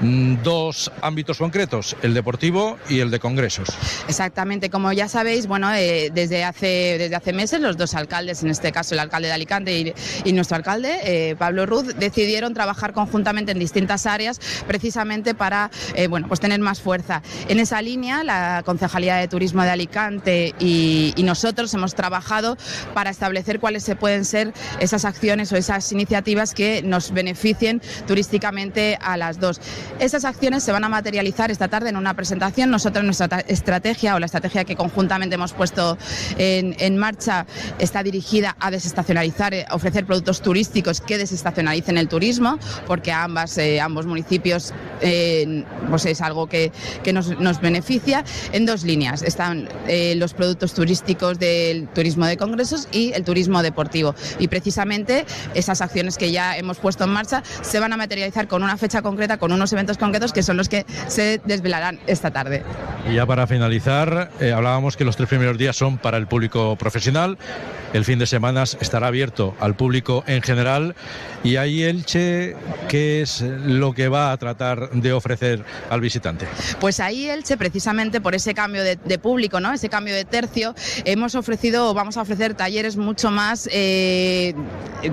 dos 0.00 0.90
ámbitos 1.02 1.38
concretos, 1.38 1.96
el 2.02 2.14
deportivo 2.14 2.78
y 2.88 3.00
el 3.00 3.10
de 3.10 3.18
congresos. 3.18 3.68
Exactamente, 4.08 4.70
como 4.70 4.92
ya 4.92 5.08
sabéis, 5.08 5.46
bueno, 5.46 5.72
eh, 5.74 6.10
desde, 6.12 6.44
hace, 6.44 6.96
desde 6.98 7.16
hace 7.16 7.32
meses 7.32 7.60
los 7.60 7.76
dos 7.76 7.94
alcaldes, 7.94 8.42
en 8.42 8.50
este 8.50 8.72
caso 8.72 8.94
el 8.94 9.00
alcalde 9.00 9.28
de 9.28 9.34
Alicante 9.34 9.94
y, 10.24 10.32
nuestro 10.32 10.56
alcalde, 10.56 11.00
eh, 11.02 11.36
Pablo 11.36 11.66
Ruz, 11.66 11.96
decidieron 11.96 12.54
trabajar 12.54 12.92
conjuntamente 12.92 13.52
en 13.52 13.58
distintas 13.58 14.06
áreas 14.06 14.40
precisamente 14.68 15.34
para 15.34 15.70
eh, 15.94 16.06
bueno, 16.06 16.28
pues 16.28 16.38
tener 16.38 16.60
más 16.60 16.80
fuerza. 16.80 17.22
En 17.48 17.58
esa 17.58 17.82
línea, 17.82 18.22
la 18.22 18.62
Concejalía 18.64 19.16
de 19.16 19.26
Turismo 19.26 19.62
de 19.62 19.70
Alicante 19.70 20.54
y, 20.60 21.12
y 21.16 21.22
nosotros 21.24 21.74
hemos 21.74 21.94
trabajado 21.94 22.56
para 22.94 23.10
establecer 23.10 23.58
cuáles 23.58 23.82
se 23.82 23.96
pueden 23.96 24.24
ser 24.24 24.52
esas 24.78 25.04
acciones 25.04 25.52
o 25.52 25.56
esas 25.56 25.90
iniciativas 25.90 26.54
que 26.54 26.82
nos 26.82 27.12
beneficien 27.12 27.82
turísticamente 28.06 28.96
a 29.00 29.16
las 29.16 29.40
dos. 29.40 29.60
Esas 29.98 30.24
acciones 30.24 30.62
se 30.62 30.72
van 30.72 30.84
a 30.84 30.88
materializar 30.88 31.50
esta 31.50 31.68
tarde 31.68 31.90
en 31.90 31.96
una 31.96 32.14
presentación. 32.14 32.70
Nosotros 32.70 33.04
nuestra 33.04 33.40
estrategia 33.40 34.14
o 34.14 34.18
la 34.18 34.26
estrategia 34.26 34.64
que 34.64 34.76
conjuntamente 34.76 35.34
hemos 35.34 35.52
puesto 35.52 35.98
en, 36.36 36.96
marcha 36.98 37.46
está 37.78 38.02
dirigida 38.02 38.56
a 38.58 38.70
desestacionalizar, 38.70 39.54
eh, 39.54 39.66
ofrecer 39.70 40.04
productos 40.04 40.40
turísticos 40.40 41.00
que 41.00 41.18
desestacionalicen 41.18 41.98
el 41.98 42.08
turismo, 42.08 42.58
porque 42.86 43.12
a 43.12 43.24
ambas, 43.24 43.56
eh, 43.58 43.80
ambos 43.80 44.06
municipios 44.06 44.72
eh, 45.00 45.64
pues 45.88 46.06
es 46.06 46.20
algo 46.20 46.48
que, 46.48 46.72
nos, 47.12 47.60
beneficia 47.60 48.24
en 48.52 48.66
dos 48.66 48.84
líneas. 48.84 49.22
Están 49.22 49.68
los 50.16 50.34
productos 50.34 50.74
turísticos 50.74 51.38
del 51.38 51.88
turismo 51.88 52.26
de 52.26 52.36
congresos 52.36 52.88
y 52.92 53.12
el 53.12 53.24
turismo 53.24 53.62
deportivo. 53.62 54.14
Y 54.38 54.48
precisamente 54.48 55.26
esas 55.54 55.80
acciones 55.80 56.18
que 56.18 56.30
ya 56.30 56.56
hemos 56.56 56.78
puesto 56.78 57.04
en 57.04 57.10
marcha 57.10 57.42
se 57.62 57.80
van 57.80 57.92
a 57.92 57.96
materializar 57.96 58.48
con 58.48 58.62
una 58.62 58.76
fecha 58.76 59.02
concreta, 59.02 59.38
con 59.38 59.52
unos 59.52 59.72
eventos 59.78 59.98
concretos 59.98 60.32
que 60.32 60.42
son 60.42 60.56
los 60.56 60.68
que 60.68 60.84
se 61.06 61.40
desvelarán 61.44 62.00
esta 62.06 62.30
tarde. 62.30 62.62
Y 63.08 63.14
ya 63.14 63.26
para 63.26 63.46
finalizar, 63.46 64.30
eh, 64.40 64.52
hablábamos 64.52 64.96
que 64.96 65.04
los 65.04 65.16
tres 65.16 65.28
primeros 65.28 65.56
días 65.56 65.76
son 65.76 65.98
para 65.98 66.18
el 66.18 66.26
público 66.26 66.76
profesional, 66.76 67.38
el 67.92 68.04
fin 68.04 68.18
de 68.18 68.26
semana 68.26 68.64
estará 68.64 69.06
abierto 69.06 69.54
al 69.60 69.74
público 69.74 70.22
en 70.26 70.42
general 70.42 70.94
y 71.42 71.56
ahí 71.56 71.84
Elche, 71.84 72.54
¿qué 72.88 73.22
es 73.22 73.40
lo 73.40 73.94
que 73.94 74.08
va 74.08 74.32
a 74.32 74.36
tratar 74.36 74.90
de 74.90 75.12
ofrecer 75.12 75.64
al 75.88 76.00
visitante? 76.00 76.46
Pues 76.80 77.00
ahí 77.00 77.28
Elche, 77.28 77.56
precisamente 77.56 78.20
por 78.20 78.34
ese 78.34 78.54
cambio 78.54 78.82
de, 78.82 78.96
público, 79.18 79.60
¿no? 79.60 79.72
ese 79.72 79.88
cambio 79.88 80.14
de 80.14 80.24
tercio, 80.24 80.74
hemos 81.04 81.34
ofrecido 81.34 81.90
o 81.90 81.94
vamos 81.94 82.16
a 82.16 82.22
ofrecer 82.22 82.54
talleres 82.54 82.96
mucho 82.96 83.30
más, 83.30 83.68
eh, 83.72 84.54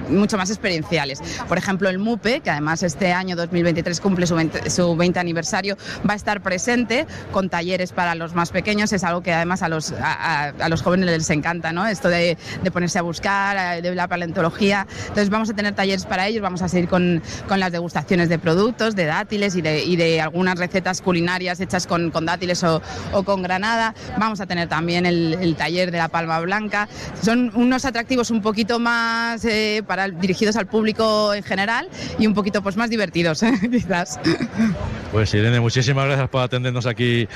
mucho 0.09 0.37
más 0.37 0.49
experienciales. 0.49 1.21
Por 1.47 1.57
ejemplo, 1.57 1.89
el 1.89 1.97
MUPE, 1.99 2.41
que 2.41 2.49
además 2.49 2.83
este 2.83 3.13
año 3.13 3.35
2023 3.35 4.01
cumple 4.01 4.27
su 4.27 4.35
20, 4.35 4.54
su 4.67 4.95
20 4.95 5.19
aniversario, 5.19 5.77
va 6.07 6.13
a 6.13 6.15
estar 6.15 6.41
presente 6.41 7.05
con 7.31 7.49
talleres 7.49 7.91
para 7.91 8.15
los 8.15 8.33
más 8.35 8.51
pequeños. 8.51 8.91
Es 8.93 9.03
algo 9.03 9.21
que 9.21 9.33
además 9.33 9.61
a 9.61 9.69
los, 9.69 9.93
a, 9.99 10.53
los 10.69 10.81
jóvenes 10.81 11.09
les 11.09 11.29
encanta, 11.29 11.71
¿no? 11.71 11.85
esto 11.87 12.09
de, 12.09 12.37
de 12.63 12.71
ponerse 12.71 12.99
a 12.99 13.01
buscar, 13.01 13.81
de 13.81 13.95
la 13.95 14.07
paleontología. 14.07 14.87
Entonces 15.01 15.29
vamos 15.29 15.49
a 15.49 15.53
tener 15.53 15.73
talleres 15.73 16.05
para 16.05 16.27
ellos, 16.27 16.41
vamos 16.41 16.61
a 16.61 16.69
seguir 16.69 16.89
con, 16.89 17.21
con 17.47 17.59
las 17.59 17.71
degustaciones 17.71 18.29
de 18.29 18.39
productos, 18.39 18.95
de 18.95 19.05
dátiles 19.05 19.55
y 19.55 19.61
de, 19.61 19.83
y 19.83 19.95
de 19.95 20.21
algunas 20.21 20.57
recetas 20.57 21.01
culinarias 21.01 21.59
hechas 21.59 21.87
con, 21.87 22.11
con 22.11 22.25
dátiles 22.25 22.63
o, 22.63 22.81
o, 23.11 23.23
con 23.23 23.41
granada. 23.41 23.93
Vamos 24.17 24.39
a 24.41 24.45
tener 24.45 24.67
también 24.67 25.05
el, 25.05 25.37
el, 25.41 25.55
taller 25.55 25.91
de 25.91 25.97
la 25.97 26.09
palma 26.09 26.39
blanca. 26.39 26.87
Son 27.21 27.51
unos 27.55 27.85
atractivos 27.85 28.31
un 28.31 28.41
poquito 28.41 28.79
más 28.79 29.43
eh, 29.45 29.83
para, 29.85 30.09
dirigidos 30.09 30.55
al 30.55 30.67
público 30.67 31.33
en 31.33 31.43
general 31.43 31.89
y 32.19 32.27
un 32.27 32.33
poquito 32.33 32.61
pues 32.61 32.77
más 32.77 32.89
divertidos, 32.89 33.41
quizás. 33.71 34.19
Pues 35.11 35.33
Irene, 35.33 35.61
muchísimas 35.61 36.05
gracias 36.07 36.27
por 36.29 36.41
atendernos 36.41 36.85
aquí 36.85 37.27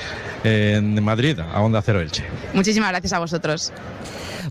en 0.44 1.01
Madrid, 1.01 1.39
a 1.39 1.62
Onda 1.62 1.82
Cero 1.82 2.01
Elche. 2.01 2.25
Muchísimas 2.53 2.89
gracias 2.89 3.13
a 3.13 3.20
vosotros. 3.20 3.72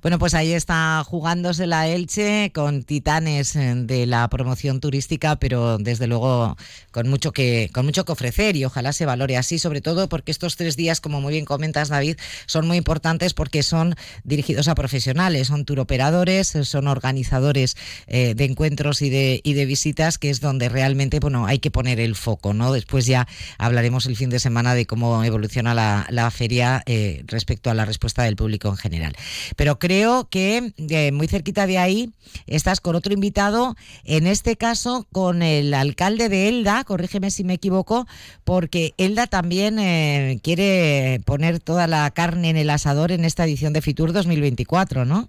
Bueno, 0.00 0.20
pues 0.20 0.34
ahí 0.34 0.52
está 0.52 1.02
jugándose 1.04 1.66
la 1.66 1.88
Elche 1.88 2.52
con 2.54 2.84
titanes 2.84 3.56
eh, 3.56 3.74
de 3.74 4.06
la 4.06 4.28
promoción 4.28 4.78
turística, 4.78 5.36
pero 5.36 5.78
desde 5.78 6.06
luego 6.06 6.56
con 6.92 7.08
mucho 7.08 7.32
que 7.32 7.68
con 7.74 7.84
mucho 7.84 8.04
que 8.04 8.12
ofrecer 8.12 8.54
y 8.54 8.64
ojalá 8.64 8.92
se 8.92 9.06
valore 9.06 9.36
así, 9.36 9.58
sobre 9.58 9.80
todo 9.80 10.08
porque 10.08 10.30
estos 10.30 10.56
tres 10.56 10.76
días, 10.76 11.00
como 11.00 11.20
muy 11.20 11.32
bien 11.32 11.44
comentas 11.44 11.88
David, 11.88 12.16
son 12.46 12.66
muy 12.68 12.76
importantes 12.76 13.34
porque 13.34 13.64
son 13.64 13.96
dirigidos 14.22 14.68
a 14.68 14.76
profesionales, 14.76 15.48
son 15.48 15.64
turoperadores, 15.64 16.56
son 16.62 16.86
organizadores 16.86 17.76
eh, 18.06 18.34
de 18.36 18.44
encuentros 18.44 19.02
y 19.02 19.10
de 19.10 19.40
y 19.42 19.54
de 19.54 19.66
visitas, 19.66 20.16
que 20.18 20.30
es 20.30 20.40
donde 20.40 20.68
realmente 20.68 21.18
bueno 21.18 21.46
hay 21.46 21.58
que 21.58 21.72
poner 21.72 21.98
el 21.98 22.14
foco, 22.14 22.54
¿no? 22.54 22.72
Después 22.72 23.06
ya 23.06 23.26
hablaremos 23.58 24.06
el 24.06 24.16
fin 24.16 24.30
de 24.30 24.38
semana 24.38 24.74
de 24.74 24.86
cómo 24.86 25.24
evoluciona 25.24 25.74
la, 25.74 26.30
feria 26.30 26.82
eh, 26.86 27.24
respecto 27.26 27.70
a 27.70 27.74
la 27.74 27.84
respuesta 27.84 28.22
del 28.22 28.36
público 28.36 28.68
en 28.68 28.76
general. 28.76 29.16
Pero 29.56 29.78
creo 29.78 29.87
que 30.30 30.72
eh, 30.76 31.12
muy 31.12 31.28
cerquita 31.28 31.66
de 31.66 31.78
ahí 31.78 32.10
estás 32.46 32.80
con 32.80 32.94
otro 32.94 33.14
invitado, 33.14 33.74
en 34.04 34.26
este 34.26 34.56
caso 34.56 35.06
con 35.12 35.42
el 35.42 35.72
alcalde 35.72 36.28
de 36.28 36.48
Elda, 36.48 36.84
corrígeme 36.84 37.30
si 37.30 37.42
me 37.42 37.54
equivoco, 37.54 38.06
porque 38.44 38.92
Elda 38.98 39.26
también 39.26 39.78
eh, 39.78 40.40
quiere 40.42 41.20
poner 41.24 41.58
toda 41.58 41.86
la 41.86 42.10
carne 42.10 42.50
en 42.50 42.56
el 42.58 42.68
asador 42.68 43.12
en 43.12 43.24
esta 43.24 43.44
edición 43.44 43.72
de 43.72 43.80
Fitur 43.80 44.12
2024, 44.12 45.06
¿no? 45.06 45.28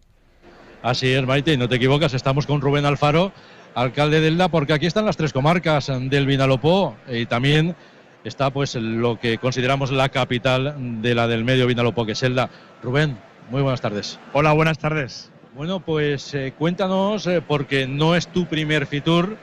Así 0.82 1.08
es, 1.08 1.26
Maite, 1.26 1.54
y 1.54 1.58
no 1.58 1.70
te 1.70 1.76
equivocas, 1.76 2.14
estamos 2.14 2.46
con 2.46 2.60
Rubén 2.60 2.86
Alfaro, 2.86 3.32
alcalde 3.76 4.20
de 4.20 4.28
Elda, 4.28 4.50
porque 4.50 4.74
aquí 4.74 4.88
están 4.88 5.06
las 5.06 5.18
tres 5.18 5.32
comarcas 5.32 5.88
del 5.88 6.26
Vinalopó 6.26 6.98
y 7.08 7.26
también 7.26 7.76
está 8.26 8.50
pues 8.52 8.76
lo 8.76 9.20
que 9.20 9.38
consideramos 9.38 9.92
la 9.92 10.10
capital 10.10 11.02
de 11.02 11.16
la 11.16 11.28
del 11.28 11.46
medio 11.46 11.66
Vinalopó, 11.66 12.06
que 12.06 12.12
es 12.12 12.24
Elda. 12.24 12.50
Rubén, 12.82 13.18
muy 13.50 13.62
buenas 13.62 13.82
tardes. 13.82 14.20
Hola, 14.34 14.54
buenas 14.54 14.78
tardes. 14.78 15.32
Bueno, 15.56 15.80
pues 15.80 16.34
eh, 16.34 16.54
cuéntanos, 16.58 17.26
eh, 17.28 17.42
porque 17.46 17.88
no 17.88 18.16
es 18.16 18.28
tu 18.28 18.46
primer 18.46 18.86
Fitur, 18.86 19.38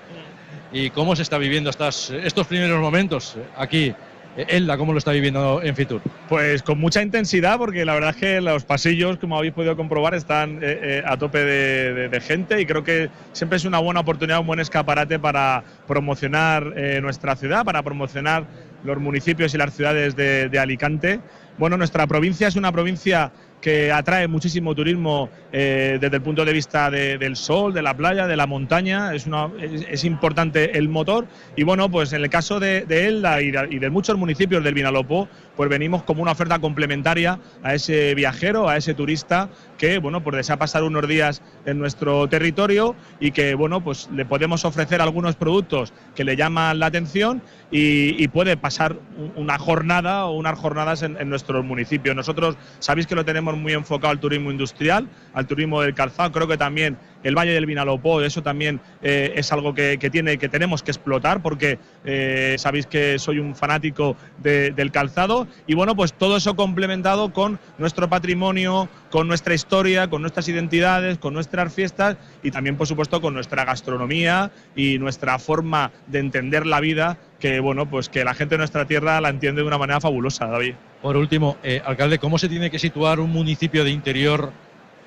y 0.72 0.90
cómo 0.90 1.16
se 1.16 1.22
está 1.22 1.38
viviendo 1.38 1.70
estas, 1.70 2.10
estos 2.10 2.46
primeros 2.46 2.80
momentos 2.80 3.36
aquí 3.56 3.94
Elda, 4.36 4.76
¿cómo 4.76 4.92
lo 4.92 4.98
está 4.98 5.12
viviendo 5.12 5.62
en 5.62 5.74
Fitur? 5.74 6.02
Pues 6.28 6.62
con 6.62 6.78
mucha 6.78 7.02
intensidad, 7.02 7.56
porque 7.56 7.84
la 7.86 7.94
verdad 7.94 8.10
es 8.10 8.16
que 8.16 8.40
los 8.42 8.64
pasillos, 8.64 9.16
como 9.16 9.38
habéis 9.38 9.54
podido 9.54 9.76
comprobar, 9.76 10.14
están 10.14 10.58
eh, 10.62 10.78
eh, 10.82 11.02
a 11.06 11.16
tope 11.16 11.38
de, 11.38 12.20
gente 12.20 12.60
y 12.60 12.66
creo 12.66 12.84
que 12.84 13.08
siempre 13.32 13.56
es 13.56 13.64
una 13.64 13.78
buena 13.78 14.00
oportunidad, 14.00 14.40
un 14.40 14.46
buen 14.46 14.60
escaparate 14.60 15.18
para 15.18 15.64
promocionar 15.86 16.74
nuestra 17.02 17.36
ciudad, 17.36 17.64
para 17.64 17.82
promocionar 17.82 18.46
los 18.84 18.98
municipios 18.98 19.54
y 19.54 19.58
las 19.58 19.74
ciudades 19.74 20.16
de, 20.16 20.48
de 20.48 20.58
Alicante. 20.58 21.20
Bueno, 21.58 21.76
nuestra 21.76 22.06
provincia 22.06 22.48
es 22.48 22.56
una 22.56 22.72
provincia 22.72 23.32
que 23.60 23.90
atrae 23.90 24.28
muchísimo 24.28 24.74
turismo 24.74 25.28
eh, 25.52 25.98
desde 26.00 26.16
el 26.16 26.22
punto 26.22 26.44
de 26.44 26.52
vista 26.52 26.90
del 26.90 27.36
sol, 27.36 27.72
de 27.72 27.82
la 27.82 27.96
playa, 27.96 28.26
de 28.26 28.36
la 28.36 28.46
montaña. 28.46 29.14
Es, 29.14 29.26
una, 29.26 29.50
es, 29.60 30.04
importante 30.04 30.76
el 30.78 30.88
motor. 30.88 31.26
Y 31.56 31.62
bueno, 31.64 31.90
pues 31.90 32.12
en 32.12 32.22
el 32.22 32.30
caso 32.30 32.60
de, 32.60 32.82
de 32.82 33.06
Elda 33.06 33.40
y 33.40 33.50
de, 33.50 33.90
muchos 33.90 34.16
municipios 34.18 34.62
del 34.62 34.74
Vinalopó, 34.74 35.28
pues 35.56 35.70
venimos 35.70 36.02
como 36.02 36.22
una 36.22 36.32
oferta 36.32 36.58
complementaria 36.58 37.38
a 37.62 37.74
ese 37.74 38.14
viajero, 38.14 38.68
a 38.68 38.76
ese 38.76 38.94
turista 38.94 39.48
que, 39.78 39.98
bueno, 39.98 40.22
pues 40.22 40.36
desea 40.36 40.58
pasar 40.58 40.82
unos 40.82 41.08
días 41.08 41.42
en 41.64 41.78
nuestro 41.78 42.28
territorio 42.28 42.94
y 43.20 43.30
que, 43.30 43.54
bueno, 43.54 43.82
pues 43.82 44.08
le 44.12 44.26
podemos 44.26 44.64
ofrecer 44.64 45.00
algunos 45.00 45.36
productos 45.36 45.92
que 46.14 46.24
le 46.24 46.36
llaman 46.36 46.78
la 46.78 46.86
atención 46.86 47.42
y, 47.70 48.26
puede 48.26 48.56
pasar 48.56 48.96
una 49.36 49.56
jornada 49.56 50.26
o 50.26 50.36
unas 50.36 50.58
jornadas 50.58 51.02
en, 51.02 51.16
en 51.16 51.30
nuestros 51.30 51.64
municipios. 51.64 52.14
Nosotros 52.14 52.56
sabéis 52.80 53.06
que 53.06 53.14
lo 53.14 53.24
tenemos 53.24 53.45
muy 53.54 53.72
enfocado 53.72 54.10
al 54.10 54.18
turismo 54.18 54.50
industrial, 54.50 55.08
al 55.32 55.46
turismo 55.46 55.80
del 55.82 55.94
calzado. 55.94 56.32
Creo 56.32 56.48
que 56.48 56.56
también 56.56 56.96
el 57.22 57.34
Valle 57.34 57.52
del 57.52 57.66
Vinalopó, 57.66 58.22
eso 58.22 58.42
también 58.42 58.80
eh, 59.02 59.32
es 59.36 59.52
algo 59.52 59.74
que, 59.74 59.98
tiene, 60.10 60.38
que 60.38 60.48
tenemos 60.48 60.82
que 60.82 60.92
explotar 60.92 61.42
porque 61.42 61.78
eh, 62.04 62.56
sabéis 62.58 62.86
que 62.86 63.18
soy 63.18 63.38
un 63.38 63.54
fanático 63.54 64.16
del 64.38 64.92
calzado 64.92 65.48
y 65.66 65.74
bueno, 65.74 65.96
pues 65.96 66.12
todo 66.12 66.36
eso 66.36 66.54
complementado 66.56 67.32
con 67.32 67.58
nuestro 67.78 68.08
patrimonio, 68.08 68.88
con 69.10 69.28
nuestra 69.28 69.54
historia, 69.54 70.08
con 70.08 70.22
nuestras 70.22 70.48
identidades, 70.48 71.18
con 71.18 71.34
nuestras 71.34 71.72
fiestas 71.74 72.16
y 72.42 72.50
también 72.50 72.76
por 72.76 72.86
supuesto 72.86 73.20
con 73.20 73.34
nuestra 73.34 73.64
gastronomía 73.64 74.50
y 74.76 74.98
nuestra 74.98 75.38
forma 75.38 75.90
de 76.06 76.20
entender 76.20 76.64
la 76.64 76.80
vida 76.80 77.18
que 77.40 77.60
bueno, 77.60 77.88
pues 77.88 78.08
que 78.08 78.24
la 78.24 78.34
gente 78.34 78.54
de 78.54 78.58
nuestra 78.58 78.86
tierra 78.86 79.20
la 79.20 79.28
entiende 79.28 79.62
de 79.62 79.66
una 79.66 79.78
manera 79.78 80.00
fabulosa, 80.00 80.46
David. 80.46 80.74
Por 81.02 81.16
último, 81.16 81.56
eh, 81.62 81.82
alcalde, 81.84 82.18
¿cómo 82.18 82.38
se 82.38 82.48
tiene 82.48 82.70
que 82.70 82.78
situar 82.78 83.20
un 83.20 83.30
municipio 83.30 83.84
de 83.84 83.90
interior 83.90 84.52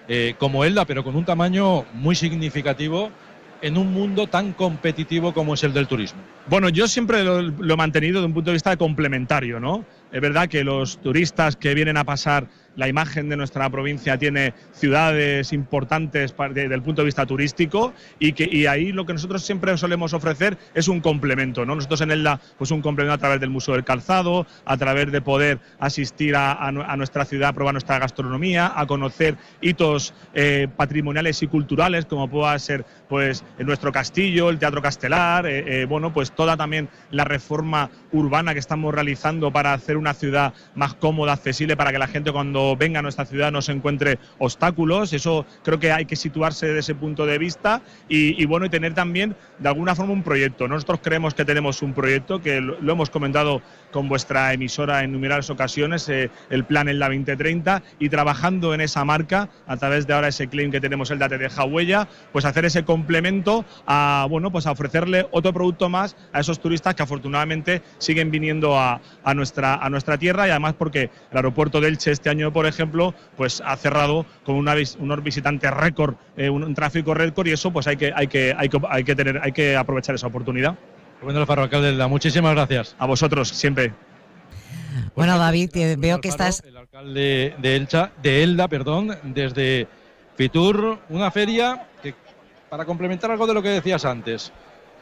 eh, 0.08 0.36
como 0.38 0.64
Elda, 0.64 0.86
pero 0.86 1.04
con 1.04 1.16
un 1.16 1.26
tamaño 1.26 1.86
muy 1.94 2.16
significativo 2.16 3.12
en 3.62 3.78
un 3.78 3.92
mundo 3.92 4.28
tan 4.28 4.54
competitivo 4.54 5.34
como 5.34 5.56
es 5.56 5.64
el 5.64 5.74
del 5.74 5.88
turismo? 5.88 6.22
Bueno, 6.48 6.70
yo 6.70 6.88
siempre 6.88 7.24
lo, 7.24 7.42
lo 7.42 7.74
he 7.74 7.78
mantenido 7.78 8.22
de 8.22 8.28
un 8.28 8.34
punto 8.34 8.52
de 8.52 8.56
vista 8.56 8.78
complementario, 8.78 9.60
¿no? 9.60 9.84
Es 10.12 10.22
verdad 10.22 10.48
que 10.48 10.64
los 10.64 11.00
turistas 11.00 11.56
que 11.56 11.74
vienen 11.74 11.98
a 11.98 12.04
pasar 12.04 12.48
la 12.80 12.88
imagen 12.88 13.28
de 13.28 13.36
nuestra 13.36 13.70
provincia 13.70 14.18
tiene 14.18 14.54
ciudades 14.72 15.52
importantes 15.52 16.34
desde 16.54 16.74
el 16.74 16.82
punto 16.82 17.02
de 17.02 17.08
vista 17.08 17.26
turístico 17.26 17.94
y 18.20 18.32
que 18.32 18.70
ahí 18.70 18.94
lo 18.94 19.06
que 19.06 19.12
nosotros 19.12 19.44
siempre 19.44 19.78
solemos 19.78 20.14
ofrecer 20.14 20.58
es 20.74 20.88
un 20.88 21.02
complemento, 21.02 21.66
¿no? 21.66 21.76
Nosotros 21.76 22.00
en 22.02 22.12
Elda 22.12 22.40
pues 22.58 22.72
un 22.72 22.82
complemento 22.82 23.16
a 23.16 23.18
través 23.18 23.42
del 23.42 23.50
Museo 23.50 23.74
del 23.74 23.84
Calzado, 23.84 24.48
a 24.64 24.78
través 24.78 25.12
de 25.12 25.22
poder 25.22 25.60
asistir 25.78 26.38
a, 26.38 26.72
nuestra 26.72 27.26
ciudad, 27.26 27.50
a 27.50 27.54
probar 27.54 27.74
nuestra 27.74 28.00
gastronomía, 28.00 28.72
a 28.74 28.88
conocer 28.88 29.36
hitos 29.60 30.14
eh, 30.34 30.70
patrimoniales 30.78 31.44
y 31.44 31.48
culturales 31.48 32.06
como 32.06 32.30
pueda 32.30 32.58
ser 32.60 32.86
pues 33.10 33.44
nuestro 33.58 33.92
castillo, 33.92 34.50
el 34.50 34.60
Teatro 34.60 34.82
Castelar, 34.82 35.46
eh, 35.48 35.82
eh, 35.82 35.86
bueno 35.86 36.14
pues 36.14 36.32
toda 36.32 36.56
también 36.56 36.88
la 37.12 37.26
reforma 37.26 37.90
urbana 38.12 38.54
que 38.54 38.60
estamos 38.60 38.94
realizando 38.94 39.52
para 39.52 39.74
hacer 39.74 39.98
una 39.98 40.14
ciudad 40.14 40.54
más 40.76 40.94
cómoda, 40.94 41.34
accesible 41.34 41.76
para 41.76 41.92
que 41.92 42.00
la 42.00 42.08
gente 42.08 42.32
cuando 42.32 42.78
venga 42.78 43.00
a 43.00 43.02
nuestra 43.02 43.26
ciudad 43.26 43.52
no 43.52 43.62
se 43.62 43.72
encuentre 43.72 44.20
obstáculos. 44.38 45.12
Eso 45.14 45.46
creo 45.64 45.80
que 45.80 45.92
hay 45.92 46.06
que 46.06 46.16
situarse 46.16 46.68
desde 46.68 46.80
ese 46.80 46.96
punto 46.96 47.26
de 47.26 47.38
vista 47.38 47.82
y, 48.08 48.46
bueno, 48.46 48.66
y 48.66 48.70
tener 48.70 48.94
también 48.94 49.36
de 49.58 49.70
alguna 49.70 49.96
forma 49.96 50.14
un 50.14 50.24
proyecto. 50.24 50.68
Nosotros 50.68 51.00
creemos 51.04 51.34
que 51.34 51.46
tenemos 51.46 51.82
un 51.82 51.94
proyecto 51.94 52.42
que 52.42 52.62
lo, 52.62 52.78
hemos 52.92 53.10
comentado 53.10 53.62
con 53.92 54.10
vuestra 54.10 54.54
emisora 54.54 55.04
en 55.04 55.12
numerosas 55.12 55.50
ocasiones, 55.50 56.08
eh, 56.10 56.30
el 56.50 56.66
plan 56.66 56.90
en 56.90 57.00
la 57.00 57.08
2030 57.08 57.82
y 58.00 58.10
trabajando 58.10 58.74
en 58.74 58.82
esa 58.82 59.06
marca 59.06 59.50
a 59.68 59.78
través 59.78 60.08
de 60.08 60.14
ahora 60.14 60.28
ese 60.28 60.48
claim 60.48 60.72
que 60.72 60.82
tenemos 60.82 61.12
el 61.12 61.20
Date 61.20 61.38
de 61.38 61.50
Huella, 61.64 62.08
pues 62.32 62.46
hacer 62.46 62.66
ese 62.66 62.84
complemento 62.84 63.66
a 63.86 64.28
bueno, 64.30 64.52
pues 64.52 64.68
a 64.68 64.72
ofrecerle 64.72 65.28
otro 65.32 65.54
producto 65.54 65.90
más 65.90 66.16
a 66.34 66.40
esos 66.40 66.60
turistas 66.60 66.96
que 66.96 67.04
afortunadamente 67.04 67.82
siguen 67.98 68.32
viniendo 68.32 68.78
a, 68.78 69.02
a 69.24 69.34
nuestra 69.34 69.76
a 69.76 69.90
nuestra 69.90 70.18
tierra 70.18 70.48
y 70.48 70.52
además 70.52 70.76
porque 70.78 71.10
el 71.32 71.38
aeropuerto 71.38 71.82
de 71.82 71.90
Elche 71.90 72.12
este 72.12 72.30
año 72.30 72.52
por 72.52 72.66
ejemplo, 72.66 73.14
pues 73.38 73.62
ha 73.66 73.76
cerrado 73.76 74.26
con 74.44 74.56
una, 74.56 74.76
unos 75.00 75.24
visitantes 75.24 75.72
récord, 75.72 76.16
eh, 76.38 76.50
un, 76.50 76.74
tráfico 76.74 77.14
récord 77.14 77.48
y 77.48 77.52
eso 77.52 77.72
pues 77.72 77.88
hay 77.88 77.98
que, 77.98 78.12
hay 78.16 78.28
que, 78.28 78.56
hay 78.58 78.70
que, 78.70 78.80
hay 78.90 79.04
que, 79.04 79.16
tener, 79.16 79.40
hay 79.42 79.52
que 79.52 79.76
aprovechar 79.76 80.16
esa 80.16 80.28
oportunidad. 80.28 80.78
Bueno, 81.22 81.40
Alfaro, 81.40 81.64
alcalde 81.64 82.08
muchísimas 82.08 82.54
gracias. 82.54 82.96
A 82.98 83.06
vosotros, 83.06 83.50
siempre. 83.50 83.94
Bueno, 85.16 85.38
David, 85.38 85.72
veo 85.98 86.22
que 86.22 86.30
estás... 86.30 86.64
El 86.64 86.78
alcalde 86.78 87.56
de, 87.58 87.76
Elcha, 87.76 88.12
de 88.22 88.44
Elda, 88.44 88.68
perdón, 88.68 89.18
desde 89.24 89.88
Fitur, 90.36 91.00
una 91.10 91.30
feria 91.30 91.88
que, 92.02 92.16
para 92.70 92.86
complementar 92.86 93.32
algo 93.32 93.46
de 93.48 93.54
lo 93.54 93.62
que 93.62 93.70
decías 93.70 94.06
antes, 94.06 94.52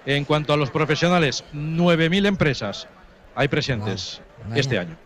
en 0.06 0.26
cuanto 0.26 0.54
a 0.54 0.58
los 0.58 0.72
profesionales, 0.72 1.44
9.000 1.54 2.26
empresas 2.26 2.88
hay 3.36 3.48
presentes 3.48 4.22
este 4.56 4.80
año. 4.80 4.98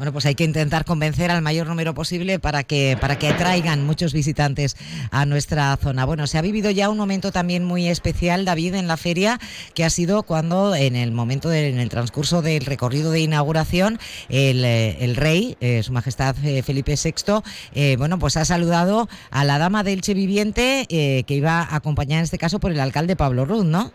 Bueno, 0.00 0.14
pues 0.14 0.24
hay 0.24 0.34
que 0.34 0.44
intentar 0.44 0.86
convencer 0.86 1.30
al 1.30 1.42
mayor 1.42 1.66
número 1.66 1.92
posible 1.92 2.38
para 2.38 2.64
que, 2.64 2.96
para 2.98 3.18
que 3.18 3.28
atraigan 3.28 3.84
muchos 3.84 4.14
visitantes 4.14 4.74
a 5.10 5.26
nuestra 5.26 5.76
zona. 5.76 6.06
Bueno, 6.06 6.26
se 6.26 6.38
ha 6.38 6.40
vivido 6.40 6.70
ya 6.70 6.88
un 6.88 6.96
momento 6.96 7.32
también 7.32 7.66
muy 7.66 7.86
especial, 7.86 8.46
David, 8.46 8.76
en 8.76 8.88
la 8.88 8.96
feria, 8.96 9.38
que 9.74 9.84
ha 9.84 9.90
sido 9.90 10.22
cuando 10.22 10.74
en 10.74 10.96
el 10.96 11.12
momento, 11.12 11.52
en 11.52 11.78
el 11.78 11.90
transcurso 11.90 12.40
del 12.40 12.64
recorrido 12.64 13.10
de 13.10 13.20
inauguración, 13.20 13.98
el, 14.30 14.64
eh, 14.64 15.12
rey, 15.16 15.58
eh, 15.60 15.82
su 15.82 15.92
majestad 15.92 16.34
eh, 16.46 16.62
Felipe 16.62 16.94
VI, 16.94 17.96
bueno, 17.98 18.18
pues 18.18 18.38
ha 18.38 18.46
saludado 18.46 19.06
a 19.30 19.44
la 19.44 19.58
dama 19.58 19.84
del 19.84 20.00
Che 20.00 20.14
Viviente, 20.14 20.86
que 20.88 21.34
iba 21.34 21.60
a 21.60 21.76
acompañar 21.76 22.20
en 22.20 22.24
este 22.24 22.38
caso 22.38 22.58
por 22.58 22.72
el 22.72 22.80
alcalde 22.80 23.16
Pablo 23.16 23.44
Ruz, 23.44 23.66
¿no? 23.66 23.92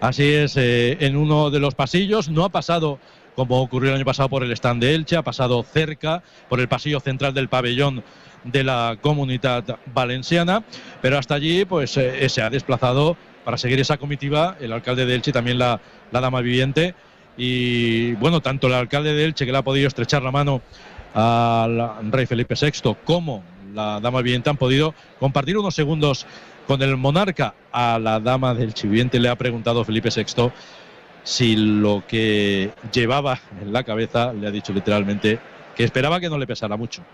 Así 0.00 0.24
es, 0.24 0.54
en 0.56 1.16
uno 1.16 1.50
de 1.50 1.60
los 1.60 1.74
pasillos 1.74 2.30
no 2.30 2.46
ha 2.46 2.48
pasado 2.48 2.98
como 3.34 3.60
ocurrió 3.60 3.90
el 3.90 3.96
año 3.96 4.04
pasado 4.04 4.28
por 4.28 4.42
el 4.42 4.52
stand 4.52 4.82
de 4.82 4.94
Elche, 4.94 5.16
ha 5.16 5.22
pasado 5.22 5.62
cerca 5.62 6.22
por 6.48 6.60
el 6.60 6.68
pasillo 6.68 7.00
central 7.00 7.34
del 7.34 7.48
pabellón 7.48 8.02
de 8.44 8.62
la 8.62 8.98
comunidad 9.00 9.78
valenciana, 9.92 10.62
pero 11.00 11.18
hasta 11.18 11.34
allí 11.34 11.64
pues 11.64 11.96
eh, 11.96 12.28
se 12.28 12.42
ha 12.42 12.50
desplazado 12.50 13.16
para 13.44 13.58
seguir 13.58 13.80
esa 13.80 13.96
comitiva 13.96 14.56
el 14.60 14.72
alcalde 14.72 15.06
de 15.06 15.14
Elche 15.14 15.30
y 15.30 15.34
también 15.34 15.58
la, 15.58 15.80
dama 16.12 16.40
viviente 16.40 16.94
y 17.36 18.12
bueno, 18.14 18.40
tanto 18.40 18.68
el 18.68 18.74
alcalde 18.74 19.14
de 19.14 19.24
Elche 19.24 19.46
que 19.46 19.52
le 19.52 19.58
ha 19.58 19.62
podido 19.62 19.88
estrechar 19.88 20.22
la 20.22 20.30
mano 20.30 20.62
al 21.14 22.12
rey 22.12 22.26
Felipe 22.26 22.54
VI 22.60 22.96
como 23.04 23.42
la 23.74 24.00
dama 24.00 24.22
viviente 24.22 24.50
han 24.50 24.56
podido 24.56 24.94
compartir 25.18 25.58
unos 25.58 25.74
segundos 25.74 26.26
con 26.66 26.80
el 26.82 26.96
monarca. 26.96 27.54
A 27.72 27.98
la 27.98 28.20
dama 28.20 28.54
del 28.54 28.72
viviente 28.82 29.18
le 29.18 29.28
ha 29.28 29.36
preguntado 29.36 29.84
Felipe 29.84 30.10
VI 30.14 30.52
si 31.24 31.56
lo 31.56 32.02
que 32.06 32.70
llevaba 32.92 33.40
en 33.60 33.72
la 33.72 33.82
cabeza 33.82 34.32
le 34.32 34.46
ha 34.46 34.50
dicho 34.50 34.72
literalmente 34.72 35.38
que 35.74 35.84
esperaba 35.84 36.20
que 36.20 36.28
no 36.28 36.38
le 36.38 36.46
pesara 36.46 36.76
mucho. 36.76 37.02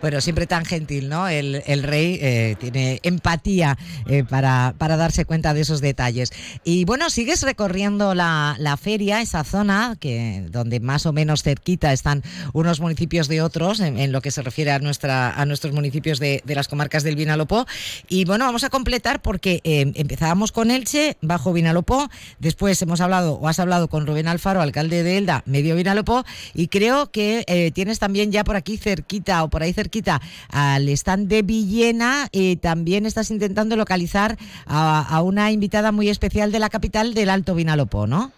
Bueno, 0.00 0.20
siempre 0.20 0.46
tan 0.46 0.64
gentil, 0.64 1.08
¿no? 1.08 1.28
El, 1.28 1.82
rey 1.82 2.18
eh, 2.20 2.56
tiene 2.58 2.98
empatía 3.02 3.78
eh, 4.06 4.24
para, 4.24 4.74
para, 4.76 4.96
darse 4.96 5.24
cuenta 5.24 5.54
de 5.54 5.60
esos 5.60 5.80
detalles. 5.80 6.32
Y 6.64 6.84
bueno, 6.84 7.08
sigues 7.10 7.42
recorriendo 7.42 8.14
la, 8.14 8.78
feria, 8.80 9.20
esa 9.20 9.44
zona 9.44 9.96
que 10.00 10.44
donde 10.50 10.80
más 10.80 11.06
o 11.06 11.12
menos 11.12 11.42
cerquita 11.42 11.92
están 11.92 12.22
unos 12.52 12.80
municipios 12.80 13.28
de 13.28 13.42
otros, 13.42 13.80
en, 13.80 14.12
lo 14.12 14.20
que 14.20 14.30
se 14.30 14.42
refiere 14.42 14.72
a, 14.72 14.78
nuestra, 14.78 15.32
a 15.32 15.46
nuestros 15.46 15.72
municipios 15.72 16.18
de, 16.18 16.42
las 16.46 16.68
comarcas 16.68 17.02
del 17.02 17.16
Vinalopó. 17.16 17.66
Y 18.08 18.24
bueno, 18.24 18.44
vamos 18.44 18.64
a 18.64 18.70
completar 18.70 19.22
porque 19.22 19.60
eh, 19.64 19.92
empezábamos 19.94 20.52
con 20.52 20.70
Elche, 20.70 21.16
bajo 21.20 21.52
Vinalopó, 21.52 22.10
después 22.38 22.80
hemos 22.82 23.00
hablado 23.00 23.34
o 23.34 23.48
has 23.48 23.58
hablado 23.60 23.88
con 23.88 24.06
Rubén 24.06 24.28
Alfaro, 24.28 24.60
alcalde 24.60 25.02
de 25.02 25.18
Elda, 25.18 25.42
medio 25.46 25.76
Vinalopó, 25.76 26.24
y 26.54 26.68
creo 26.68 27.10
que 27.10 27.44
eh, 27.66 27.70
tienes 27.70 27.98
también 27.98 28.32
ya 28.32 28.44
por 28.44 28.56
aquí 28.56 28.76
cerquita 28.76 29.44
o 29.44 29.48
por 29.48 29.62
ahí 29.62 29.72
cerquita 29.72 30.20
al 30.50 30.88
stand 30.88 31.28
de 31.28 31.42
Villena. 31.42 32.28
y 32.32 32.56
también 32.56 33.06
estás 33.06 33.30
intentando 33.30 33.76
localizar 33.76 34.36
a, 34.66 35.20
una 35.22 35.50
invitada 35.52 35.92
muy 35.92 36.08
especial 36.08 36.52
de 36.52 36.58
la 36.58 36.68
capital 36.68 37.14
del 37.14 37.30
Alto 37.30 37.54
Vinalopó, 37.54 38.06
¿no? 38.06 38.32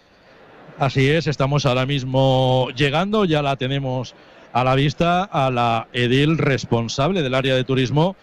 Así 0.78 1.08
es, 1.08 1.26
estamos 1.26 1.66
ahora 1.66 1.86
mismo 1.86 2.68
llegando, 2.76 3.24
ya 3.24 3.42
la 3.42 3.56
tenemos 3.56 4.14
a 4.52 4.64
la 4.64 4.74
vista, 4.74 5.22
a 5.24 5.50
la 5.50 5.88
edil 5.92 6.38
responsable 6.38 7.22
del 7.22 7.34
área 7.34 7.54
de 7.54 7.64
turismo 7.64 8.16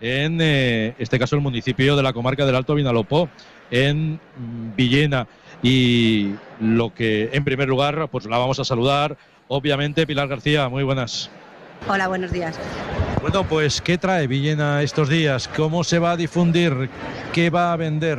en 0.00 0.38
eh, 0.40 0.94
este 0.98 1.18
caso 1.18 1.36
el 1.36 1.42
municipio 1.42 1.96
de 1.96 2.02
la 2.02 2.12
comarca 2.12 2.46
del 2.46 2.54
Alto 2.54 2.74
Vinalopó, 2.74 3.28
en 3.70 4.20
Villena. 4.76 5.26
Y 5.62 6.34
lo 6.60 6.94
que 6.94 7.30
en 7.32 7.44
primer 7.44 7.68
lugar, 7.68 8.08
pues 8.10 8.26
la 8.26 8.38
vamos 8.38 8.60
a 8.60 8.64
saludar, 8.64 9.16
obviamente, 9.48 10.06
Pilar 10.06 10.28
García, 10.28 10.68
muy 10.68 10.84
buenas. 10.84 11.30
Hola, 11.88 12.08
buenos 12.08 12.32
días. 12.32 12.58
Bueno, 13.20 13.44
pues 13.44 13.80
¿qué 13.80 13.98
trae 13.98 14.26
Villena 14.26 14.82
estos 14.82 15.08
días? 15.08 15.48
¿Cómo 15.48 15.82
se 15.84 15.98
va 15.98 16.12
a 16.12 16.16
difundir? 16.16 16.88
¿Qué 17.32 17.50
va 17.50 17.72
a 17.72 17.76
vender 17.76 18.18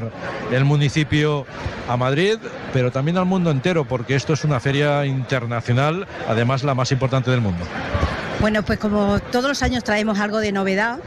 el 0.52 0.66
municipio 0.66 1.46
a 1.88 1.96
Madrid, 1.96 2.38
pero 2.74 2.92
también 2.92 3.18
al 3.18 3.26
mundo 3.26 3.52
entero? 3.52 3.86
Porque 3.86 4.16
esto 4.16 4.34
es 4.34 4.44
una 4.44 4.60
feria 4.60 5.06
internacional, 5.06 6.08
además 6.28 6.64
la 6.64 6.76
más 6.76 6.92
importante 6.92 7.32
del 7.32 7.42
mundo. 7.42 7.64
Bueno, 8.42 8.64
pues 8.64 8.80
como 8.80 9.20
todos 9.20 9.50
los 9.50 9.64
años 9.64 9.84
traemos 9.84 10.18
algo 10.18 10.38
de 10.38 10.54
novedad, 10.54 11.00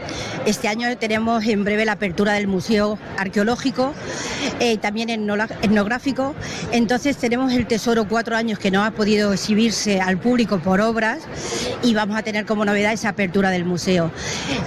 este 0.45 0.69
año 0.69 0.95
tenemos 0.99 1.43
en 1.47 1.65
breve 1.65 1.87
la 1.87 1.93
apertura 1.93 2.35
del 2.35 2.47
Museo 2.47 2.99
Arqueológico, 3.17 3.95
eh, 4.61 4.77
también 4.77 5.09
etnográfico. 5.09 6.35
Entonces 6.73 7.17
tenemos 7.17 7.55
el 7.55 7.67
Tesoro 7.67 8.07
cuatro 8.07 8.37
años 8.37 8.59
que 8.59 8.71
no 8.71 8.85
ha 8.85 8.91
podido 8.91 9.33
exhibirse 9.33 9.99
al 9.99 10.19
público 10.19 10.59
por 10.59 10.83
obras 10.83 11.21
y 11.83 11.95
vamos 11.95 12.19
a 12.19 12.23
tener 12.23 12.45
como 12.45 12.67
novedad 12.67 12.93
esa 12.93 13.09
apertura 13.09 13.49
del 13.49 13.65
museo. 13.65 14.11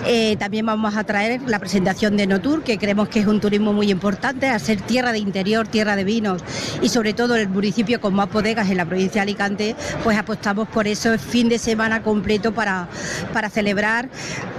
Eh, 0.08 0.36
también 0.40 0.66
vamos 0.66 0.96
a 0.96 1.04
traer 1.04 1.42
la 1.46 1.60
presentación 1.60 2.18
de 2.18 2.26
Notur, 2.26 2.64
que 2.64 2.80
creemos 2.80 3.10
que 3.10 3.20
es 3.20 3.28
un 3.28 3.40
turismo 3.40 3.74
muy 3.74 3.92
importante, 3.92 4.48
a 4.48 4.58
ser 4.58 4.82
tierra 4.82 5.12
de 5.12 5.20
interior, 5.20 5.68
tierra 5.68 5.96
de 5.96 6.04
vinos 6.04 6.42
y 6.82 6.90
sobre 6.90 7.14
todo 7.14 7.36
el 7.36 7.48
municipio 7.48 8.02
con 8.02 8.16
más 8.16 8.32
bodegas 8.32 8.72
en 8.72 8.78
la 8.78 8.86
provincia 8.86 9.22
de 9.22 9.24
Alicante, 9.24 9.76
pues 10.04 10.18
apostamos 10.18 10.68
por 10.68 10.88
eso 10.88 11.16
fin 11.20 11.48
de 11.48 11.60
semana 11.60 12.02
completo 12.02 12.55
para, 12.56 12.88
para 13.34 13.50
celebrar 13.50 14.10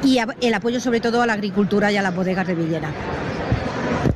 y 0.04 0.18
el 0.40 0.54
apoyo 0.54 0.80
sobre 0.80 1.00
todo 1.00 1.22
a 1.22 1.26
la 1.26 1.32
agricultura 1.32 1.90
y 1.90 1.96
a 1.96 2.02
las 2.02 2.14
bodegas 2.14 2.46
de 2.46 2.54
Villena. 2.54 2.90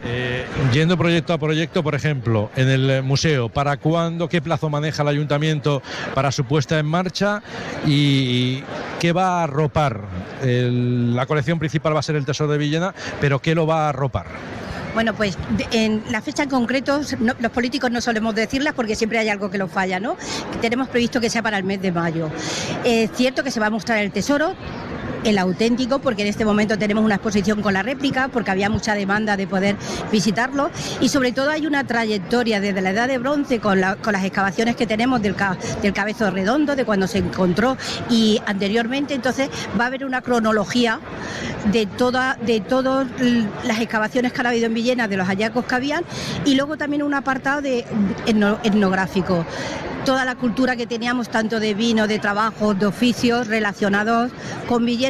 Eh, 0.04 0.46
yendo 0.72 0.96
proyecto 0.96 1.32
a 1.32 1.38
proyecto, 1.38 1.82
por 1.82 1.94
ejemplo, 1.94 2.50
en 2.56 2.68
el 2.68 3.02
museo, 3.02 3.48
¿para 3.48 3.76
cuándo, 3.76 4.28
qué 4.28 4.40
plazo 4.40 4.68
maneja 4.70 5.02
el 5.02 5.08
ayuntamiento 5.08 5.82
para 6.14 6.32
su 6.32 6.44
puesta 6.44 6.78
en 6.78 6.86
marcha 6.86 7.42
y 7.86 8.62
qué 8.98 9.12
va 9.12 9.40
a 9.40 9.44
arropar? 9.44 10.00
la 10.42 11.26
colección 11.26 11.58
principal 11.58 11.94
va 11.94 12.00
a 12.00 12.02
ser 12.02 12.16
el 12.16 12.24
Tesoro 12.24 12.50
de 12.50 12.56
Villena, 12.56 12.94
pero 13.20 13.40
¿qué 13.40 13.54
lo 13.54 13.66
va 13.66 13.84
a 13.84 13.88
arropar? 13.90 14.26
Bueno, 14.94 15.14
pues 15.14 15.38
en 15.70 16.02
la 16.10 16.20
fecha 16.20 16.42
en 16.42 16.48
concreto, 16.48 17.00
los 17.38 17.52
políticos 17.52 17.90
no 17.90 18.00
solemos 18.00 18.34
decirlas 18.34 18.74
porque 18.74 18.96
siempre 18.96 19.18
hay 19.18 19.28
algo 19.28 19.50
que 19.50 19.58
lo 19.58 19.68
falla, 19.68 20.00
¿no? 20.00 20.16
Tenemos 20.60 20.88
previsto 20.88 21.20
que 21.20 21.30
sea 21.30 21.42
para 21.42 21.58
el 21.58 21.64
mes 21.64 21.80
de 21.80 21.92
mayo. 21.92 22.28
Es 22.84 23.10
cierto 23.14 23.44
que 23.44 23.50
se 23.50 23.60
va 23.60 23.66
a 23.66 23.70
mostrar 23.70 23.98
el 23.98 24.10
tesoro, 24.10 24.54
el 25.24 25.38
auténtico, 25.38 25.98
porque 25.98 26.22
en 26.22 26.28
este 26.28 26.44
momento 26.44 26.78
tenemos 26.78 27.04
una 27.04 27.16
exposición 27.16 27.62
con 27.62 27.74
la 27.74 27.82
réplica, 27.82 28.28
porque 28.28 28.50
había 28.50 28.70
mucha 28.70 28.94
demanda 28.94 29.36
de 29.36 29.46
poder 29.46 29.76
visitarlo. 30.10 30.70
Y 31.00 31.08
sobre 31.08 31.32
todo 31.32 31.50
hay 31.50 31.66
una 31.66 31.84
trayectoria 31.84 32.60
desde 32.60 32.80
la 32.80 32.90
edad 32.90 33.08
de 33.08 33.18
bronce 33.18 33.60
con, 33.60 33.80
las 33.80 34.24
excavaciones 34.24 34.76
que 34.76 34.86
tenemos 34.86 35.22
del, 35.22 35.34
del 35.82 35.92
cabezo 35.92 36.30
redondo, 36.30 36.76
de 36.76 36.84
cuando 36.84 37.06
se 37.06 37.18
encontró 37.18 37.76
y 38.08 38.40
anteriormente, 38.46 39.14
entonces 39.14 39.50
va 39.78 39.84
a 39.84 39.86
haber 39.88 40.04
una 40.04 40.22
cronología 40.22 41.00
de, 41.72 41.86
toda, 41.86 42.36
de 42.40 42.60
todas 42.60 43.06
las 43.64 43.80
excavaciones 43.80 44.32
que 44.32 44.40
han 44.40 44.46
habido 44.46 44.66
en 44.66 44.74
Villena, 44.74 45.08
de 45.08 45.16
los 45.16 45.26
hallazgos 45.26 45.64
que 45.64 45.74
habían 45.74 46.04
y 46.44 46.54
luego 46.54 46.76
también 46.76 47.02
un 47.02 47.14
apartado 47.14 47.60
de 47.60 47.84
etnográfico. 48.26 49.44
Toda 50.04 50.24
la 50.24 50.34
cultura 50.34 50.76
que 50.76 50.86
teníamos, 50.86 51.28
tanto 51.28 51.60
de 51.60 51.74
vino, 51.74 52.06
de 52.06 52.18
trabajo, 52.18 52.72
de 52.72 52.86
oficios 52.86 53.48
relacionados 53.48 54.32
con 54.66 54.86
Villena 54.86 55.09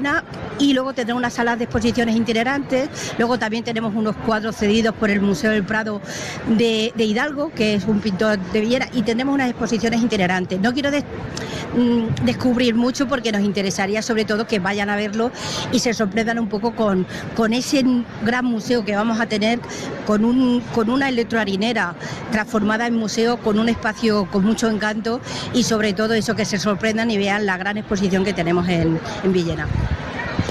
y 0.58 0.72
luego 0.72 0.92
tendremos 0.94 1.20
una 1.20 1.30
sala 1.30 1.56
de 1.56 1.64
exposiciones 1.64 2.16
itinerantes, 2.16 2.88
luego 3.18 3.38
también 3.38 3.64
tenemos 3.64 3.94
unos 3.94 4.16
cuadros 4.16 4.56
cedidos 4.56 4.94
por 4.94 5.10
el 5.10 5.20
Museo 5.20 5.50
del 5.50 5.64
Prado 5.64 6.00
de, 6.48 6.92
Hidalgo, 6.96 7.52
que 7.54 7.74
es 7.74 7.84
un 7.84 8.00
pintor 8.00 8.38
de 8.38 8.60
Villena, 8.60 8.88
y 8.92 9.02
tendremos 9.02 9.34
unas 9.34 9.50
exposiciones 9.50 10.02
itinerantes. 10.02 10.60
No 10.60 10.72
quiero 10.72 10.90
mm, 10.90 12.24
descubrir 12.24 12.74
mucho 12.74 13.08
porque 13.08 13.32
nos 13.32 13.42
interesaría 13.42 14.00
sobre 14.02 14.24
todo 14.24 14.46
que 14.46 14.58
vayan 14.58 14.88
a 14.90 14.96
verlo 14.96 15.30
y 15.72 15.80
se 15.80 15.92
sorprendan 15.92 16.38
un 16.38 16.48
poco 16.48 16.74
con, 16.74 17.06
ese 17.52 17.84
gran 18.24 18.44
museo 18.44 18.84
que 18.84 18.96
vamos 18.96 19.20
a 19.20 19.26
tener, 19.26 19.60
con, 20.06 20.24
un, 20.24 20.62
con 20.74 20.88
una 20.88 21.08
electroharinera 21.08 21.94
transformada 22.30 22.86
en 22.86 22.96
museo, 22.96 23.38
con 23.38 23.58
un 23.58 23.68
espacio 23.68 24.26
con 24.30 24.44
mucho 24.44 24.68
encanto 24.68 25.20
y 25.52 25.64
sobre 25.64 25.92
todo 25.92 26.14
eso 26.14 26.34
que 26.36 26.44
se 26.44 26.58
sorprendan 26.58 27.10
y 27.10 27.18
vean 27.18 27.44
la 27.44 27.56
gran 27.56 27.76
exposición 27.76 28.24
que 28.24 28.32
tenemos 28.32 28.68
en, 28.68 28.98
en 29.24 29.32
Villena. 29.32 29.66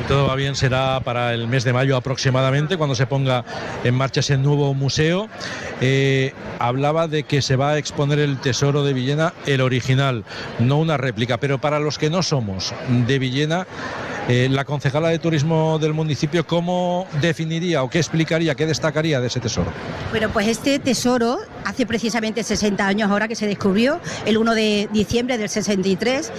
Todo 0.07 0.27
va 0.27 0.35
bien 0.35 0.55
será 0.55 0.99
para 1.01 1.33
el 1.33 1.47
mes 1.47 1.63
de 1.63 1.73
mayo 1.73 1.95
aproximadamente 1.95 2.77
cuando 2.77 2.95
se 2.95 3.07
ponga 3.07 3.45
en 3.83 3.95
marcha 3.95 4.21
ese 4.21 4.37
nuevo 4.37 4.73
museo. 4.73 5.29
Eh, 5.81 6.33
hablaba 6.57 7.07
de 7.07 7.23
que 7.23 7.41
se 7.41 7.55
va 7.55 7.71
a 7.71 7.77
exponer 7.77 8.19
el 8.19 8.39
tesoro 8.39 8.83
de 8.83 8.93
Villena, 8.93 9.33
el 9.45 9.61
original, 9.61 10.23
no 10.59 10.79
una 10.79 10.97
réplica, 10.97 11.37
pero 11.37 11.59
para 11.59 11.79
los 11.79 11.97
que 11.97 12.09
no 12.09 12.23
somos 12.23 12.73
de 13.07 13.19
Villena, 13.19 13.67
eh, 14.29 14.47
la 14.47 14.63
concejala 14.63 15.09
de 15.09 15.17
turismo 15.17 15.79
del 15.79 15.95
municipio, 15.95 16.45
¿cómo 16.45 17.07
definiría 17.19 17.81
o 17.81 17.89
qué 17.89 17.97
explicaría, 17.97 18.53
qué 18.53 18.67
destacaría 18.67 19.19
de 19.19 19.25
ese 19.25 19.39
tesoro? 19.39 19.71
Bueno, 20.11 20.29
pues 20.29 20.47
este 20.47 20.77
tesoro 20.77 21.39
hace 21.65 21.87
precisamente 21.87 22.43
60 22.43 22.85
años 22.85 23.09
ahora 23.09 23.27
que 23.27 23.35
se 23.35 23.47
descubrió, 23.47 23.99
el 24.27 24.37
1 24.37 24.53
de 24.53 24.87
diciembre 24.93 25.39
del 25.39 25.49
63, 25.49 26.31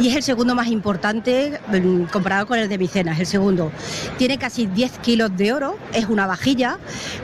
y 0.00 0.08
es 0.08 0.16
el 0.16 0.22
segundo 0.22 0.54
más 0.54 0.68
importante 0.68 1.60
mm, 1.68 2.04
comparado 2.04 2.46
con 2.46 2.58
el 2.58 2.70
de 2.70 2.78
Micenas, 2.78 3.20
el 3.20 3.26
segundo. 3.26 3.70
Tiene 4.16 4.38
casi 4.38 4.64
10 4.64 5.00
kilos 5.00 5.36
de 5.36 5.52
oro, 5.52 5.76
es 5.92 6.06
una 6.06 6.26
vajilla 6.26 6.78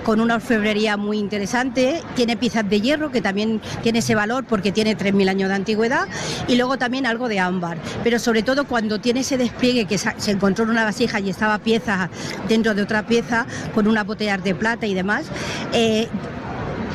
con 0.04 0.20
una 0.20 0.34
orfebrería 0.34 0.98
muy 0.98 1.18
interesante, 1.18 2.02
tiene 2.14 2.36
piezas 2.36 2.68
de 2.68 2.82
hierro 2.82 3.10
que 3.10 3.22
también 3.22 3.62
tiene 3.82 4.00
ese 4.00 4.14
valor 4.14 4.44
porque 4.44 4.70
tiene 4.70 4.98
3.000 4.98 5.30
años 5.30 5.48
de 5.48 5.54
antigüedad, 5.54 6.08
y 6.46 6.56
luego 6.56 6.76
también 6.76 7.06
algo 7.06 7.26
de 7.26 7.40
ámbar, 7.40 7.78
pero 8.04 8.18
sobre 8.18 8.42
todo 8.42 8.66
cuando 8.66 9.00
tiene 9.00 9.20
ese 9.20 9.38
despliegue 9.38 9.86
que 9.86 9.96
se 9.96 10.09
encontró 10.26 10.64
en 10.64 10.70
una 10.70 10.84
vasija 10.84 11.20
y 11.20 11.30
estaba 11.30 11.58
pieza 11.58 12.10
dentro 12.48 12.74
de 12.74 12.82
otra 12.82 13.06
pieza 13.06 13.46
con 13.74 13.86
unas 13.86 14.06
botellas 14.06 14.42
de 14.42 14.54
plata 14.54 14.86
y 14.86 14.94
demás. 14.94 15.26
Eh, 15.72 16.08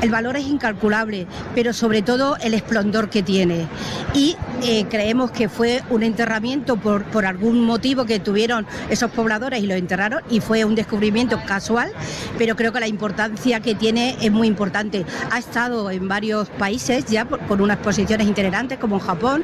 el 0.06 0.12
valor 0.12 0.38
es 0.38 0.46
incalculable, 0.46 1.26
pero 1.56 1.74
sobre 1.74 2.04
todo 2.04 2.38
el 2.38 2.54
esplendor 2.54 3.10
que 3.10 3.24
tiene. 3.24 3.68
Y 4.14 4.38
eh, 4.62 4.86
creemos 4.90 5.32
que 5.32 5.50
fue 5.50 5.82
un 5.90 6.04
enterramiento 6.04 6.78
por, 6.78 7.06
por 7.06 7.26
algún 7.26 7.62
motivo 7.62 8.06
que 8.06 8.20
tuvieron 8.20 8.68
esos 8.90 9.10
pobladores 9.12 9.64
y 9.64 9.68
lo 9.68 9.74
enterraron 9.74 10.22
y 10.30 10.42
fue 10.42 10.64
un 10.64 10.76
descubrimiento 10.76 11.40
casual, 11.48 11.92
pero 12.38 12.56
creo 12.56 12.72
que 12.72 12.80
la 12.80 12.88
importancia 12.88 13.60
que 13.62 13.74
tiene 13.74 14.16
es 14.22 14.32
muy 14.32 14.48
importante. 14.48 15.06
Ha 15.32 15.40
estado 15.40 15.90
en 15.90 16.08
varios 16.08 16.50
países 16.50 17.06
ya 17.06 17.26
por, 17.26 17.62
unas 17.62 17.78
posiciones 17.78 18.28
itinerantes 18.28 18.78
como 18.78 18.98
en 18.98 19.02
Japón, 19.02 19.44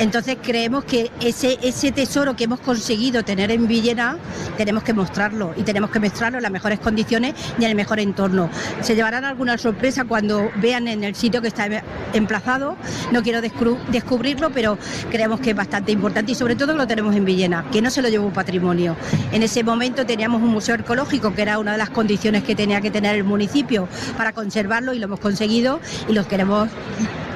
entonces 0.00 0.38
creemos 0.42 0.84
que 0.84 1.10
ese, 1.20 1.56
ese 1.62 1.92
tesoro 1.92 2.34
que 2.34 2.44
hemos 2.44 2.60
conseguido 2.60 3.22
tener 3.22 3.52
en 3.52 3.68
Villena 3.68 4.18
tenemos 4.56 4.82
que 4.82 4.92
mostrarlo 4.92 5.54
y 5.56 5.62
tenemos 5.62 5.90
que 5.90 6.00
mostrarlo 6.00 6.38
en 6.38 6.42
las 6.42 6.52
mejores 6.52 6.80
condiciones 6.80 7.34
y 7.58 7.64
en 7.64 7.70
el 7.70 7.76
mejor 7.76 8.00
entorno. 8.00 8.50
Se 8.82 8.96
llevarán 8.96 9.24
alguna 9.24 9.56
sorpresa 10.00 10.04
cuando 10.04 10.50
vean 10.56 10.88
en 10.88 11.04
el 11.04 11.14
sitio 11.14 11.42
que 11.42 11.48
está 11.48 11.68
emplazado, 12.12 12.76
no 13.12 13.22
quiero 13.22 13.40
descubrirlo, 13.40 14.50
pero 14.50 14.78
creemos 15.10 15.40
que 15.40 15.50
es 15.50 15.56
bastante 15.56 15.92
importante 15.92 16.32
y 16.32 16.34
sobre 16.34 16.56
todo 16.56 16.74
lo 16.74 16.86
tenemos 16.86 17.14
en 17.14 17.24
Villena, 17.24 17.64
que 17.72 17.82
no 17.82 17.90
se 17.90 18.02
lo 18.02 18.08
llevó 18.08 18.26
un 18.26 18.32
patrimonio. 18.32 18.96
En 19.32 19.42
ese 19.42 19.62
momento 19.62 20.04
teníamos 20.06 20.42
un 20.42 20.48
museo 20.48 20.74
arqueológico, 20.74 21.34
que 21.34 21.42
era 21.42 21.58
una 21.58 21.72
de 21.72 21.78
las 21.78 21.90
condiciones 21.90 22.44
que 22.44 22.54
tenía 22.54 22.80
que 22.80 22.90
tener 22.90 23.16
el 23.16 23.24
municipio 23.24 23.88
para 24.16 24.32
conservarlo 24.32 24.92
y 24.94 24.98
lo 24.98 25.06
hemos 25.06 25.20
conseguido 25.20 25.80
y 26.08 26.12
lo 26.12 26.26
queremos 26.26 26.68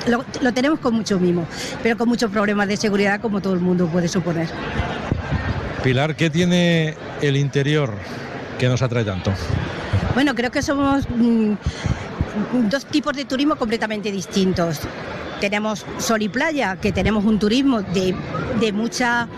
lo, 0.06 0.22
lo, 0.42 0.52
tenemos 0.52 0.80
con 0.80 0.94
mucho 0.94 1.18
mimo, 1.18 1.46
pero 1.82 1.96
con 1.96 2.08
muchos 2.08 2.30
problemas 2.30 2.68
de 2.68 2.76
seguridad 2.76 3.20
como 3.22 3.40
todo 3.40 3.54
el 3.54 3.60
mundo 3.60 3.86
puede 3.86 4.06
suponer. 4.08 4.48
Pilar, 5.82 6.14
¿qué 6.14 6.28
tiene 6.28 6.94
el 7.22 7.36
interior 7.36 7.94
que 8.58 8.68
nos 8.68 8.82
atrae 8.82 9.04
tanto? 9.04 9.32
Bueno, 10.14 10.34
creo 10.34 10.50
que 10.50 10.62
somos 10.62 11.08
mm, 11.08 11.54
dos 12.70 12.84
tipos 12.86 13.14
de 13.14 13.24
turismo 13.24 13.56
completamente 13.56 14.10
distintos. 14.10 14.80
Tenemos 15.40 15.84
sol 15.98 16.22
y 16.22 16.28
playa, 16.28 16.76
que 16.76 16.92
tenemos 16.92 17.24
un 17.24 17.38
turismo 17.38 17.82
de, 17.82 18.14
de 18.60 18.72
mucha 18.72 19.28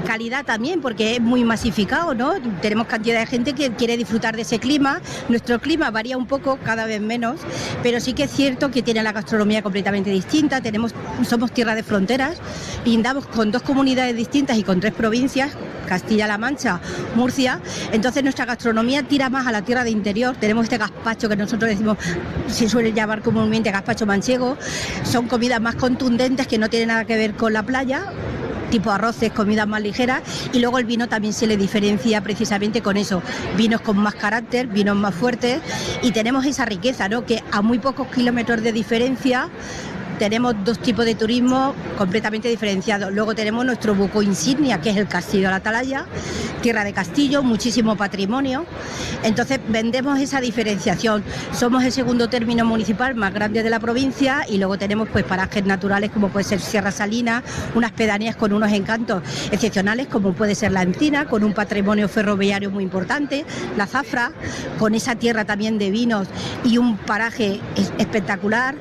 calidad 0.00 0.44
también, 0.44 0.80
porque 0.80 1.16
es 1.16 1.20
muy 1.20 1.44
masificado, 1.44 2.14
¿no? 2.14 2.34
Tenemos 2.60 2.86
cantidad 2.86 3.20
de 3.20 3.26
gente 3.26 3.52
que 3.54 3.70
quiere 3.72 3.96
disfrutar 3.96 4.36
de 4.36 4.42
ese 4.42 4.58
clima. 4.58 5.00
Nuestro 5.28 5.60
clima 5.60 5.90
varía 5.90 6.16
un 6.16 6.26
poco, 6.26 6.58
cada 6.64 6.86
vez 6.86 7.00
menos, 7.00 7.40
pero 7.82 8.00
sí 8.00 8.12
que 8.12 8.24
es 8.24 8.30
cierto 8.30 8.70
que 8.70 8.82
tiene 8.82 9.02
la 9.02 9.12
gastronomía 9.12 9.62
completamente 9.62 10.10
distinta. 10.10 10.60
Tenemos, 10.60 10.94
somos 11.28 11.52
tierra 11.52 11.74
de 11.74 11.82
fronteras, 11.82 12.38
lindamos 12.84 13.26
con 13.26 13.50
dos 13.50 13.62
comunidades 13.62 14.16
distintas 14.16 14.58
y 14.58 14.62
con 14.62 14.80
tres 14.80 14.94
provincias, 14.94 15.52
Castilla-La 15.86 16.38
Mancha, 16.38 16.80
Murcia. 17.16 17.60
Entonces 17.92 18.22
nuestra 18.22 18.44
gastronomía 18.44 19.02
tira 19.02 19.28
más 19.28 19.46
a 19.46 19.52
la 19.52 19.62
tierra 19.62 19.84
de 19.84 19.90
interior. 19.90 20.36
Tenemos 20.36 20.64
este 20.64 20.78
gazpacho 20.78 21.28
que 21.28 21.36
nosotros 21.36 21.68
decimos, 21.68 21.98
se 22.46 22.68
suele 22.68 22.92
llamar 22.92 23.22
comúnmente 23.22 23.70
gazpacho 23.70 24.06
manchego. 24.06 24.56
Son 25.04 25.26
comidas 25.26 25.60
más 25.60 25.74
contundentes 25.74 26.46
que 26.46 26.58
no 26.58 26.68
tienen 26.68 26.88
nada 26.88 27.04
que 27.04 27.16
ver 27.16 27.34
con 27.34 27.52
la 27.52 27.62
playa 27.62 28.12
tipo 28.70 28.90
arroces, 28.90 29.32
comidas 29.32 29.66
más 29.66 29.82
ligeras 29.82 30.22
y 30.52 30.60
luego 30.60 30.78
el 30.78 30.84
vino 30.84 31.08
también 31.08 31.34
se 31.34 31.46
le 31.46 31.56
diferencia 31.56 32.20
precisamente 32.20 32.82
con 32.82 32.96
eso, 32.96 33.22
vinos 33.56 33.80
con 33.80 33.98
más 33.98 34.14
carácter, 34.14 34.66
vinos 34.66 34.96
más 34.96 35.14
fuertes 35.14 35.60
y 36.02 36.12
tenemos 36.12 36.46
esa 36.46 36.64
riqueza, 36.64 37.08
¿no? 37.08 37.24
Que 37.26 37.42
a 37.52 37.62
muy 37.62 37.78
pocos 37.78 38.08
kilómetros 38.08 38.62
de 38.62 38.72
diferencia 38.72 39.48
tenemos 40.20 40.54
dos 40.66 40.78
tipos 40.78 41.06
de 41.06 41.14
turismo 41.14 41.74
completamente 41.96 42.46
diferenciados. 42.46 43.10
Luego 43.10 43.34
tenemos 43.34 43.64
nuestro 43.64 43.94
buco 43.94 44.22
insignia, 44.22 44.78
que 44.78 44.90
es 44.90 44.98
el 44.98 45.08
Castillo 45.08 45.44
de 45.44 45.48
la 45.48 45.56
Atalaya, 45.56 46.04
tierra 46.60 46.84
de 46.84 46.92
castillo, 46.92 47.42
muchísimo 47.42 47.96
patrimonio. 47.96 48.66
Entonces 49.22 49.60
vendemos 49.68 50.20
esa 50.20 50.42
diferenciación. 50.42 51.24
Somos 51.54 51.84
el 51.84 51.92
segundo 51.92 52.28
término 52.28 52.66
municipal 52.66 53.14
más 53.14 53.32
grande 53.32 53.62
de 53.62 53.70
la 53.70 53.80
provincia 53.80 54.44
y 54.46 54.58
luego 54.58 54.76
tenemos 54.76 55.08
pues 55.08 55.24
parajes 55.24 55.64
naturales 55.64 56.10
como 56.10 56.28
puede 56.28 56.44
ser 56.44 56.60
Sierra 56.60 56.90
Salina, 56.90 57.42
unas 57.74 57.92
pedanías 57.92 58.36
con 58.36 58.52
unos 58.52 58.70
encantos 58.72 59.22
excepcionales 59.50 60.06
como 60.06 60.34
puede 60.34 60.54
ser 60.54 60.72
la 60.72 60.82
Encina, 60.82 61.28
con 61.28 61.44
un 61.44 61.54
patrimonio 61.54 62.10
ferroviario 62.10 62.70
muy 62.70 62.84
importante, 62.84 63.46
la 63.78 63.86
Zafra, 63.86 64.32
con 64.78 64.94
esa 64.94 65.14
tierra 65.14 65.46
también 65.46 65.78
de 65.78 65.90
vinos 65.90 66.28
y 66.62 66.76
un 66.76 66.98
paraje 66.98 67.58
espectacular 67.96 68.74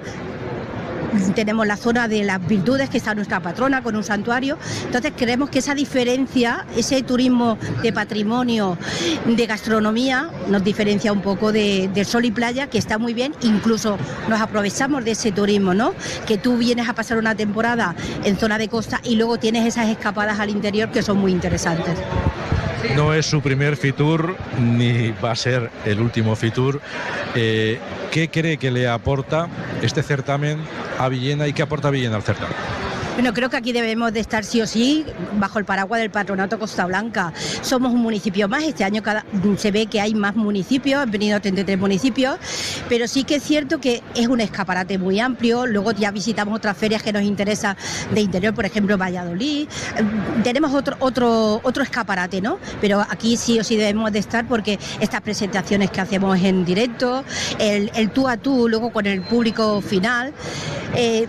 tenemos 1.35 1.67
la 1.67 1.77
zona 1.77 2.07
de 2.07 2.23
las 2.23 2.45
virtudes, 2.45 2.89
que 2.89 2.97
está 2.97 3.15
nuestra 3.15 3.39
patrona 3.39 3.83
con 3.83 3.95
un 3.95 4.03
santuario. 4.03 4.57
Entonces 4.85 5.13
creemos 5.15 5.49
que 5.49 5.59
esa 5.59 5.75
diferencia, 5.75 6.65
ese 6.75 7.01
turismo 7.03 7.57
de 7.81 7.93
patrimonio, 7.93 8.77
de 9.25 9.45
gastronomía, 9.45 10.29
nos 10.49 10.63
diferencia 10.63 11.11
un 11.11 11.21
poco 11.21 11.51
de, 11.51 11.89
del 11.93 12.05
sol 12.05 12.25
y 12.25 12.31
playa, 12.31 12.67
que 12.67 12.77
está 12.77 12.97
muy 12.97 13.13
bien. 13.13 13.33
Incluso 13.41 13.97
nos 14.27 14.41
aprovechamos 14.41 15.03
de 15.05 15.11
ese 15.11 15.31
turismo, 15.31 15.73
¿no? 15.73 15.93
Que 16.27 16.37
tú 16.37 16.57
vienes 16.57 16.89
a 16.89 16.93
pasar 16.93 17.17
una 17.17 17.35
temporada 17.35 17.95
en 18.23 18.37
zona 18.37 18.57
de 18.57 18.67
costa 18.67 19.01
y 19.03 19.15
luego 19.15 19.37
tienes 19.37 19.65
esas 19.65 19.89
escapadas 19.89 20.39
al 20.39 20.49
interior 20.49 20.91
que 20.91 21.01
son 21.01 21.17
muy 21.17 21.31
interesantes. 21.31 21.97
No 22.95 23.13
es 23.13 23.25
su 23.25 23.41
primer 23.41 23.77
Fitur 23.77 24.35
ni 24.59 25.11
va 25.23 25.31
a 25.31 25.35
ser 25.35 25.69
el 25.85 25.99
último 25.99 26.35
Fitur. 26.35 26.81
Eh, 27.35 27.79
¿Qué 28.11 28.29
cree 28.29 28.57
que 28.57 28.71
le 28.71 28.87
aporta 28.87 29.47
este 29.81 30.01
certamen 30.01 30.59
a 30.97 31.09
Villena 31.09 31.47
y 31.47 31.53
qué 31.53 31.61
aporta 31.61 31.89
Villena 31.89 32.15
al 32.15 32.23
certamen? 32.23 32.55
Bueno, 33.19 33.33
creo 33.33 33.49
que 33.49 33.57
aquí 33.57 33.73
debemos 33.73 34.13
de 34.13 34.21
estar 34.21 34.45
sí 34.45 34.61
o 34.61 34.65
sí 34.65 35.05
bajo 35.33 35.59
el 35.59 35.65
paraguas 35.65 35.99
del 35.99 36.09
Patronato 36.09 36.57
Costa 36.57 36.85
Blanca. 36.85 37.33
Somos 37.61 37.91
un 37.91 37.99
municipio 37.99 38.47
más, 38.47 38.63
este 38.63 38.85
año 38.85 39.03
cada, 39.03 39.25
se 39.57 39.71
ve 39.71 39.87
que 39.87 39.99
hay 39.99 40.15
más 40.15 40.37
municipios, 40.37 41.01
han 41.01 41.11
venido 41.11 41.37
33 41.41 41.77
municipios, 41.77 42.37
pero 42.87 43.09
sí 43.09 43.25
que 43.25 43.35
es 43.35 43.43
cierto 43.43 43.81
que 43.81 44.01
es 44.15 44.27
un 44.29 44.39
escaparate 44.39 44.97
muy 44.97 45.19
amplio. 45.19 45.67
Luego 45.67 45.91
ya 45.91 46.11
visitamos 46.11 46.55
otras 46.55 46.77
ferias 46.77 47.03
que 47.03 47.11
nos 47.11 47.23
interesan 47.23 47.75
de 48.13 48.21
interior, 48.21 48.53
por 48.53 48.65
ejemplo 48.65 48.97
Valladolid. 48.97 49.67
Tenemos 50.45 50.73
otro, 50.73 50.95
otro, 50.99 51.59
otro 51.61 51.83
escaparate, 51.83 52.39
¿no? 52.39 52.57
Pero 52.79 53.01
aquí 53.01 53.35
sí 53.35 53.59
o 53.59 53.65
sí 53.65 53.75
debemos 53.75 54.13
de 54.13 54.19
estar 54.19 54.47
porque 54.47 54.79
estas 55.01 55.19
presentaciones 55.19 55.91
que 55.91 55.99
hacemos 55.99 56.39
en 56.39 56.63
directo, 56.63 57.25
el, 57.59 57.91
el 57.95 58.11
tú 58.11 58.29
a 58.29 58.37
tú, 58.37 58.69
luego 58.69 58.93
con 58.93 59.05
el 59.07 59.23
público 59.23 59.81
final, 59.81 60.33
eh, 60.95 61.27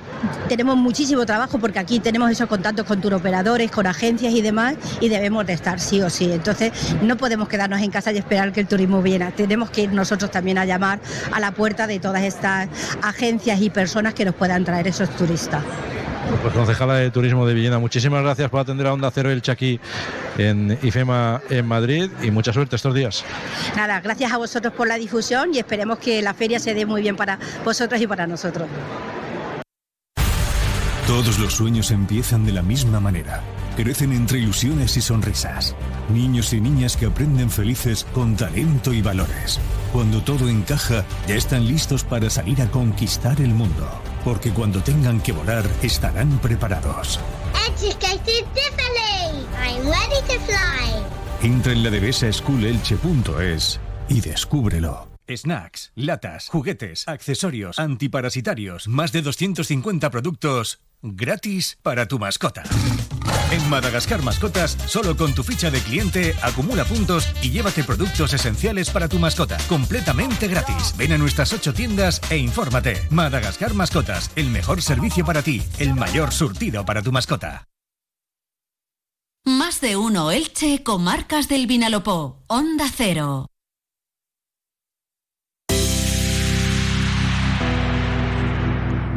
tenemos 0.48 0.76
muchísimo 0.76 1.26
trabajo 1.26 1.58
porque 1.58 1.79
aquí 1.80 1.98
tenemos 1.98 2.30
esos 2.30 2.48
contactos 2.48 2.86
con 2.86 3.00
turoperadores, 3.00 3.70
con 3.70 3.86
agencias 3.86 4.32
y 4.32 4.42
demás, 4.42 4.76
y 5.00 5.08
debemos 5.08 5.46
de 5.46 5.54
estar 5.54 5.80
sí 5.80 6.00
o 6.02 6.10
sí. 6.10 6.32
Entonces, 6.32 6.72
no 7.02 7.16
podemos 7.16 7.48
quedarnos 7.48 7.80
en 7.80 7.90
casa 7.90 8.12
y 8.12 8.18
esperar 8.18 8.52
que 8.52 8.60
el 8.60 8.66
turismo 8.66 9.02
viene. 9.02 9.32
Tenemos 9.32 9.70
que 9.70 9.82
ir 9.82 9.92
nosotros 9.92 10.30
también 10.30 10.58
a 10.58 10.64
llamar 10.64 11.00
a 11.32 11.40
la 11.40 11.52
puerta 11.52 11.86
de 11.86 11.98
todas 11.98 12.22
estas 12.22 12.68
agencias 13.02 13.60
y 13.60 13.70
personas 13.70 14.14
que 14.14 14.24
nos 14.24 14.34
puedan 14.34 14.64
traer 14.64 14.86
esos 14.88 15.10
turistas. 15.16 15.62
Pues 16.42 16.54
concejala 16.54 16.94
de 16.94 17.10
Turismo 17.10 17.44
de 17.44 17.54
Villena, 17.54 17.78
muchísimas 17.78 18.22
gracias 18.22 18.48
por 18.50 18.60
atender 18.60 18.86
a 18.86 18.92
Onda 18.92 19.10
Cero 19.10 19.30
el 19.30 19.42
Chaquí 19.42 19.80
en 20.38 20.78
IFEMA 20.80 21.42
en 21.50 21.66
Madrid 21.66 22.08
y 22.22 22.30
mucha 22.30 22.52
suerte 22.52 22.76
estos 22.76 22.94
días. 22.94 23.24
Nada, 23.76 24.00
gracias 24.00 24.32
a 24.32 24.36
vosotros 24.36 24.72
por 24.72 24.86
la 24.86 24.96
difusión 24.96 25.52
y 25.52 25.58
esperemos 25.58 25.98
que 25.98 26.22
la 26.22 26.32
feria 26.32 26.60
se 26.60 26.72
dé 26.72 26.86
muy 26.86 27.02
bien 27.02 27.16
para 27.16 27.38
vosotros 27.64 28.00
y 28.00 28.06
para 28.06 28.26
nosotros. 28.26 28.68
Todos 31.10 31.40
los 31.40 31.54
sueños 31.54 31.90
empiezan 31.90 32.46
de 32.46 32.52
la 32.52 32.62
misma 32.62 33.00
manera. 33.00 33.42
Crecen 33.76 34.12
entre 34.12 34.38
ilusiones 34.38 34.96
y 34.96 35.00
sonrisas. 35.00 35.74
Niños 36.08 36.52
y 36.52 36.60
niñas 36.60 36.96
que 36.96 37.06
aprenden 37.06 37.50
felices 37.50 38.06
con 38.14 38.36
talento 38.36 38.92
y 38.92 39.02
valores. 39.02 39.58
Cuando 39.92 40.22
todo 40.22 40.48
encaja, 40.48 41.04
ya 41.26 41.34
están 41.34 41.66
listos 41.66 42.04
para 42.04 42.30
salir 42.30 42.62
a 42.62 42.70
conquistar 42.70 43.40
el 43.40 43.52
mundo. 43.52 43.90
Porque 44.24 44.52
cuando 44.52 44.84
tengan 44.84 45.20
que 45.20 45.32
volar, 45.32 45.68
estarán 45.82 46.38
preparados. 46.38 47.18
Educated. 47.76 48.46
I'm 49.66 49.84
ready 49.86 50.22
to 50.28 50.38
fly. 50.46 51.02
Entra 51.42 51.72
en 51.72 51.82
la 51.82 51.90
devesaschoolelche.es 51.90 53.80
y 54.08 54.20
descúbrelo. 54.20 55.09
Snacks, 55.36 55.92
latas, 55.94 56.48
juguetes, 56.48 57.06
accesorios, 57.08 57.78
antiparasitarios, 57.78 58.88
más 58.88 59.12
de 59.12 59.22
250 59.22 60.10
productos 60.10 60.80
gratis 61.02 61.78
para 61.82 62.06
tu 62.06 62.18
mascota. 62.18 62.62
En 63.50 63.68
Madagascar 63.68 64.22
Mascotas, 64.22 64.76
solo 64.86 65.16
con 65.16 65.34
tu 65.34 65.42
ficha 65.42 65.70
de 65.70 65.80
cliente 65.80 66.36
acumula 66.42 66.84
puntos 66.84 67.28
y 67.42 67.50
llévate 67.50 67.82
productos 67.82 68.32
esenciales 68.32 68.90
para 68.90 69.08
tu 69.08 69.18
mascota, 69.18 69.58
completamente 69.68 70.46
gratis. 70.46 70.94
Ven 70.96 71.12
a 71.12 71.18
nuestras 71.18 71.52
ocho 71.52 71.74
tiendas 71.74 72.20
e 72.30 72.36
infórmate. 72.36 73.00
Madagascar 73.10 73.74
Mascotas, 73.74 74.30
el 74.36 74.50
mejor 74.50 74.82
servicio 74.82 75.24
para 75.24 75.42
ti, 75.42 75.62
el 75.78 75.94
mayor 75.94 76.32
surtido 76.32 76.84
para 76.84 77.02
tu 77.02 77.10
mascota. 77.12 77.66
Más 79.44 79.80
de 79.80 79.96
uno 79.96 80.30
Elche, 80.30 80.82
comarcas 80.82 81.48
del 81.48 81.66
Vinalopó, 81.66 82.44
Onda 82.46 82.86
Cero. 82.94 83.49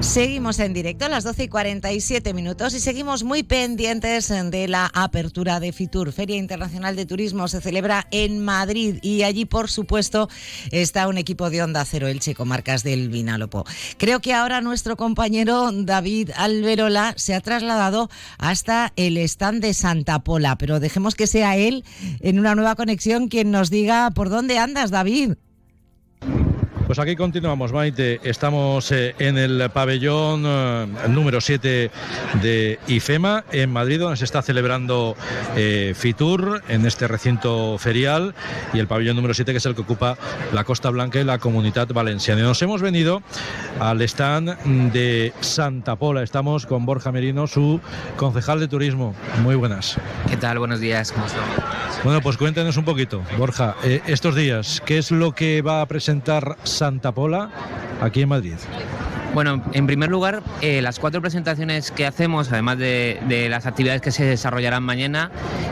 Seguimos 0.04 0.60
en 0.60 0.74
directo 0.74 1.06
a 1.06 1.10
las 1.10 1.24
12 1.24 1.46
y 1.46 1.48
47 1.48 2.34
minutos 2.34 2.76
y 2.76 2.80
seguimos 2.82 3.24
muy 3.24 3.42
pendientes 3.42 4.28
de 4.28 4.68
la 4.68 4.92
apertura 4.94 5.62
de 5.62 5.72
FITUR. 5.72 6.12
Feria 6.12 6.36
Internacional 6.36 6.96
de 6.96 7.06
Turismo 7.06 7.48
se 7.48 7.62
celebra 7.62 8.06
en 8.12 8.44
Madrid 8.44 8.98
y 9.02 9.24
allí, 9.24 9.46
por 9.46 9.72
supuesto, 9.72 10.30
está 10.72 11.08
un 11.08 11.18
equipo 11.18 11.50
de 11.50 11.63
Onda 11.63 11.86
Cero 11.86 12.08
Elche, 12.08 12.36
comarcas 12.36 12.84
del 12.84 13.10
Vinalopó. 13.10 13.63
Creo 13.98 14.20
que 14.20 14.34
ahora 14.34 14.62
nuestro 14.62 14.98
compañero 14.98 15.72
David 15.72 16.32
Alberola 16.36 17.13
se 17.16 17.34
ha 17.34 17.42
trasladado 17.42 18.10
hasta 18.38 18.92
el 18.98 19.18
stand 19.18 19.62
de 19.62 19.74
Santa 19.74 20.20
Pola, 20.20 20.58
pero 20.58 20.80
dejemos 20.82 21.16
que 21.16 21.28
sea 21.28 21.56
él 21.56 21.86
en 22.20 22.39
una 22.39 22.56
nueva 22.56 22.76
conexión 22.76 23.30
quien 23.30 23.52
nos 23.52 23.72
diga 23.72 24.12
por 24.12 24.30
dónde 24.30 24.60
andas, 24.60 24.92
David. 24.92 25.36
Pues 26.93 27.08
aquí 27.08 27.15
continuamos, 27.15 27.73
Maite. 27.73 28.19
Estamos 28.23 28.91
eh, 28.91 29.15
en 29.17 29.39
el 29.39 29.67
pabellón 29.71 30.43
eh, 30.45 30.86
número 31.10 31.41
7 31.41 31.89
de 32.39 32.79
IFEMA 32.86 33.45
en 33.51 33.71
Madrid, 33.71 33.99
donde 33.99 34.15
se 34.15 34.25
está 34.25 34.43
celebrando 34.43 35.15
eh, 35.56 35.95
FITUR 35.97 36.62
en 36.67 36.86
este 36.86 37.08
recinto 37.08 37.79
ferial 37.79 38.36
y 38.75 38.79
el 38.79 38.86
pabellón 38.86 39.15
número 39.15 39.34
7 39.34 39.53
que 39.53 39.58
es 39.58 39.65
el 39.65 39.73
que 39.73 39.82
ocupa 39.82 40.19
la 40.53 40.65
Costa 40.65 40.91
Blanca 40.91 41.19
y 41.19 41.23
la 41.23 41.39
Comunidad 41.39 41.88
Valenciana. 41.88 42.41
Y 42.41 42.43
nos 42.43 42.62
hemos 42.62 42.84
venido 42.84 43.23
al 43.79 43.99
stand 44.03 44.56
de 44.91 45.34
Santa 45.39 45.95
Pola. 45.95 46.21
Estamos 46.21 46.67
con 46.67 46.86
Borja 46.86 47.12
Merino, 47.12 47.47
su 47.47 47.82
concejal 48.17 48.60
de 48.60 48.67
turismo. 48.67 49.15
Muy 49.41 49.56
buenas. 49.56 49.97
¿Qué 50.29 50.38
tal? 50.38 50.60
Buenos 50.60 50.79
días, 50.79 51.12
¿cómo 51.12 51.25
están? 51.25 51.43
Bueno, 52.03 52.21
pues 52.21 52.38
cuéntanos 52.38 52.77
un 52.77 52.86
poquito, 52.86 53.23
Borja, 53.38 53.75
estos 54.06 54.36
días, 54.36 54.84
¿qué 54.86 54.97
es 54.97 55.10
lo 55.10 55.32
que 55.32 55.62
va 55.62 55.82
a 55.82 55.86
presentar 55.88 56.58
Santa 56.63 56.83
Pola 56.91 57.50
aquí 58.02 58.24
en 58.24 58.30
Madrid? 58.30 58.56
Bueno, 59.34 59.63
en 59.74 59.88
primer 59.88 60.10
lugar, 60.10 60.43
eh, 60.62 60.82
las 60.82 61.00
cuatro 61.00 61.22
presentaciones 61.22 61.91
que 61.91 62.06
hacemos, 62.06 62.52
además 62.52 62.78
de, 62.78 63.19
de, 63.28 63.48
las 63.48 63.65
actividades 63.65 64.02
que 64.02 64.12
se 64.12 64.26
desarrollarán 64.26 64.84
mañana, 64.84 65.32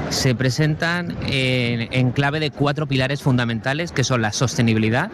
se 0.09 0.33
presentan 0.35 1.17
en, 1.27 1.89
en 1.91 2.11
clave 2.11 2.39
de 2.39 2.49
cuatro 2.49 2.87
pilares 2.87 3.21
fundamentales, 3.21 3.91
que 3.91 4.03
son 4.03 4.21
la 4.21 4.31
sostenibilidad, 4.31 5.11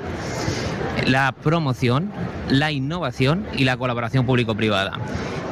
la 1.07 1.31
promoción, 1.31 2.11
la 2.49 2.71
innovación 2.71 3.45
y 3.57 3.63
la 3.63 3.75
colaboración 3.75 4.25
público-privada. 4.25 4.93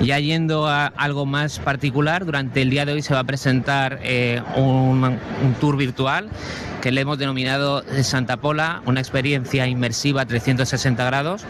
Ya 0.02 0.20
yendo 0.20 0.68
a 0.68 0.88
algo 0.88 1.26
más 1.26 1.60
particular, 1.60 2.26
durante 2.26 2.62
el 2.62 2.70
día 2.70 2.86
de 2.86 2.94
hoy 2.94 3.02
se 3.02 3.14
va 3.14 3.22
a 3.22 3.24
presentar 3.24 4.00
eh, 4.04 4.42
un, 4.56 5.04
un 5.04 5.54
tour 5.60 5.78
virtual 5.78 6.30
que 6.82 6.92
le 6.92 7.02
hemos 7.02 7.18
denominado 7.18 7.84
Santa 8.04 8.38
Pola, 8.38 8.82
una 8.86 9.00
experiencia 9.00 9.66
inmersiva 9.68 10.26
360 10.26 11.04
grados 11.06 11.46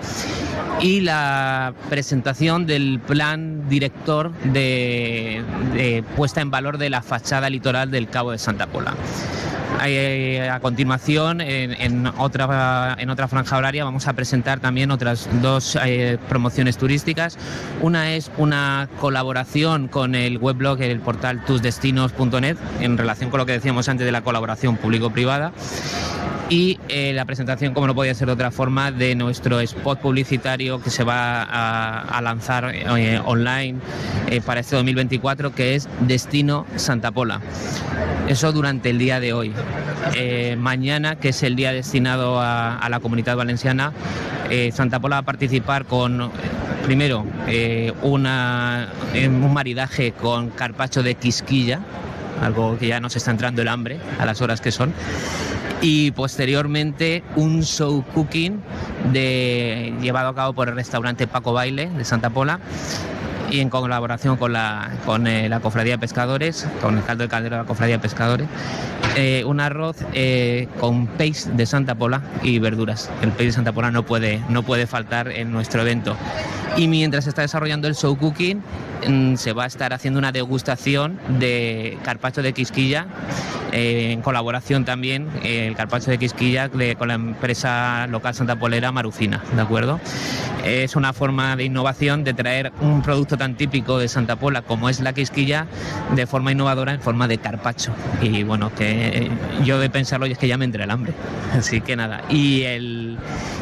y 0.81 1.01
la 1.01 1.73
presentación 1.89 2.65
del 2.65 2.99
plan 3.05 3.67
director 3.67 4.31
de, 4.43 5.43
de 5.73 6.03
puesta 6.15 6.41
en 6.41 6.51
valor 6.51 6.77
de 6.77 6.89
la 6.89 7.01
fachada 7.01 7.49
litoral 7.49 7.91
del 7.91 8.07
Cabo 8.07 8.31
de 8.31 8.37
Santa 8.37 8.67
Pola. 8.67 8.95
Eh, 9.83 10.49
a 10.49 10.59
continuación, 10.59 11.41
en, 11.41 11.73
en 11.79 12.07
otra, 12.17 12.95
en 12.97 13.09
otra 13.09 13.27
franja 13.27 13.57
horaria, 13.57 13.83
vamos 13.83 14.07
a 14.07 14.13
presentar 14.13 14.59
también 14.59 14.91
otras 14.91 15.27
dos 15.41 15.77
eh, 15.83 16.17
promociones 16.29 16.77
turísticas. 16.77 17.37
Una 17.81 18.13
es 18.13 18.31
una 18.37 18.89
colaboración 18.99 19.87
con 19.87 20.15
el 20.15 20.37
weblog, 20.37 20.81
el 20.81 20.99
portal 20.99 21.43
tusdestinos.net, 21.45 22.57
en 22.81 22.97
relación 22.97 23.29
con 23.29 23.39
lo 23.39 23.45
que 23.45 23.53
decíamos 23.53 23.89
antes 23.89 24.05
de 24.05 24.11
la 24.11 24.21
colaboración 24.21 24.77
público-privada 24.77 25.53
y 26.49 26.79
eh, 26.89 27.13
la 27.13 27.25
presentación, 27.25 27.73
como 27.73 27.87
no 27.87 27.95
podía 27.95 28.13
ser 28.13 28.27
de 28.27 28.33
otra 28.33 28.51
forma, 28.51 28.91
de 28.91 29.15
nuestro 29.15 29.59
spot 29.61 29.99
publicitario 29.99 30.81
que 30.81 30.89
se 30.89 31.03
va 31.03 31.43
a, 31.43 32.01
a 32.01 32.21
lanzar 32.21 32.71
eh, 32.73 33.19
online 33.23 33.79
eh, 34.29 34.41
para 34.41 34.59
este 34.59 34.75
2024, 34.75 35.55
que 35.55 35.75
es 35.75 35.89
Destino 36.01 36.65
Santa 36.75 37.11
Pola. 37.11 37.41
Eso 38.27 38.51
durante 38.51 38.91
el 38.91 38.99
día 38.99 39.19
de 39.19 39.33
hoy. 39.33 39.53
Eh, 40.15 40.55
mañana, 40.59 41.15
que 41.15 41.29
es 41.29 41.41
el 41.41 41.55
día 41.55 41.71
destinado 41.71 42.39
a, 42.39 42.77
a 42.77 42.89
la 42.89 42.99
comunidad 42.99 43.35
valenciana, 43.35 43.91
eh, 44.49 44.71
Santa 44.71 44.99
Pola 44.99 45.17
va 45.17 45.19
a 45.21 45.23
participar 45.23 45.85
con, 45.85 46.31
primero, 46.85 47.25
eh, 47.47 47.91
una, 48.25 48.89
en 49.13 49.43
un 49.43 49.53
maridaje 49.53 50.11
con 50.11 50.49
carpacho 50.49 51.03
de 51.03 51.13
quisquilla, 51.13 51.79
algo 52.41 52.77
que 52.77 52.87
ya 52.87 52.99
nos 52.99 53.15
está 53.15 53.29
entrando 53.31 53.61
el 53.61 53.67
hambre 53.67 53.99
a 54.19 54.25
las 54.25 54.41
horas 54.41 54.61
que 54.61 54.71
son 54.71 54.93
y 55.81 56.11
posteriormente 56.11 57.23
un 57.35 57.63
show 57.63 58.03
cooking 58.13 58.59
llevado 59.13 60.29
a 60.29 60.35
cabo 60.35 60.53
por 60.53 60.69
el 60.69 60.75
restaurante 60.75 61.27
Paco 61.27 61.53
Baile 61.53 61.89
de 61.89 62.03
Santa 62.03 62.31
Pola 62.31 62.59
y 63.51 63.59
en 63.59 63.69
colaboración 63.69 64.37
con 64.37 64.53
la, 64.53 64.89
con, 65.05 65.27
eh, 65.27 65.47
la 65.49 65.59
Cofradía 65.59 65.93
de 65.93 65.99
Pescadores, 65.99 66.67
con 66.81 66.97
el 66.97 67.03
caldo 67.03 67.23
de 67.23 67.29
caldero 67.29 67.57
de 67.57 67.61
la 67.61 67.67
Cofradía 67.67 68.01
Pescadores, 68.01 68.47
eh, 69.15 69.43
un 69.45 69.59
arroz 69.59 69.97
eh, 70.13 70.67
con 70.79 71.07
peix 71.07 71.55
de 71.55 71.65
Santa 71.65 71.95
Pola 71.95 72.21
y 72.41 72.59
verduras. 72.59 73.09
El 73.21 73.31
peix 73.31 73.49
de 73.49 73.53
Santa 73.53 73.71
Pola 73.71 73.91
no 73.91 74.03
puede, 74.03 74.41
no 74.49 74.63
puede 74.63 74.87
faltar 74.87 75.29
en 75.29 75.51
nuestro 75.51 75.81
evento. 75.81 76.17
Y 76.77 76.87
mientras 76.89 77.25
está 77.25 77.41
desarrollando 77.41 77.87
el 77.87 77.95
show 77.95 78.17
cooking, 78.17 78.61
se 79.37 79.53
va 79.53 79.63
a 79.63 79.67
estar 79.67 79.93
haciendo 79.93 80.19
una 80.19 80.31
degustación 80.31 81.19
de 81.39 81.97
carpacho 82.03 82.41
de 82.41 82.53
quisquilla, 82.53 83.07
eh, 83.71 84.11
en 84.11 84.21
colaboración 84.21 84.85
también 84.85 85.27
eh, 85.43 85.67
el 85.67 85.75
carpacho 85.75 86.09
de 86.11 86.17
quisquilla 86.17 86.67
de- 86.69 86.95
con 86.95 87.07
la 87.09 87.15
empresa 87.15 88.07
local 88.07 88.33
Santa 88.35 88.55
Polera 88.57 88.91
Marucina, 88.91 89.41
¿de 89.55 89.61
acuerdo? 89.61 89.99
Es 90.63 90.95
una 90.95 91.13
forma 91.13 91.55
de 91.55 91.65
innovación 91.65 92.23
de 92.23 92.33
traer 92.33 92.71
un 92.81 93.01
producto 93.03 93.37
tan 93.37 93.55
típico 93.55 93.99
de 93.99 94.07
Santa 94.07 94.35
Pola 94.35 94.63
como 94.63 94.89
es 94.89 94.99
la 94.99 95.13
quisquilla 95.13 95.67
de 96.15 96.25
forma 96.25 96.51
innovadora 96.51 96.93
en 96.93 97.01
forma 97.01 97.27
de 97.27 97.37
carpacho. 97.37 97.91
Y 98.21 98.41
bueno, 98.43 98.73
que 98.73 99.07
eh, 99.25 99.29
yo 99.63 99.77
de 99.79 99.89
pensarlo 99.91 100.25
es 100.25 100.37
que 100.39 100.47
ya 100.47 100.57
me 100.57 100.65
entra 100.65 100.83
el 100.83 100.89
hambre. 100.91 101.13
Así 101.53 101.81
que 101.81 101.95
nada. 101.95 102.21
Y 102.29 102.63
el, 102.63 103.17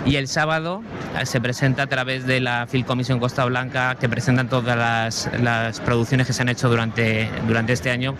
y 0.05 0.15
el 0.15 0.27
sábado 0.29 0.81
se 1.25 1.41
presenta 1.41 1.83
a 1.83 1.87
través 1.87 2.25
de 2.25 2.39
la 2.39 2.67
Filcomisión 2.67 3.19
Costa 3.19 3.43
Blanca, 3.45 3.95
que 3.95 4.07
presentan 4.07 4.47
todas 4.47 4.77
las, 4.77 5.29
las 5.41 5.79
producciones 5.79 6.27
que 6.27 6.33
se 6.33 6.41
han 6.41 6.49
hecho 6.49 6.69
durante, 6.69 7.29
durante 7.47 7.73
este 7.73 7.91
año 7.91 8.15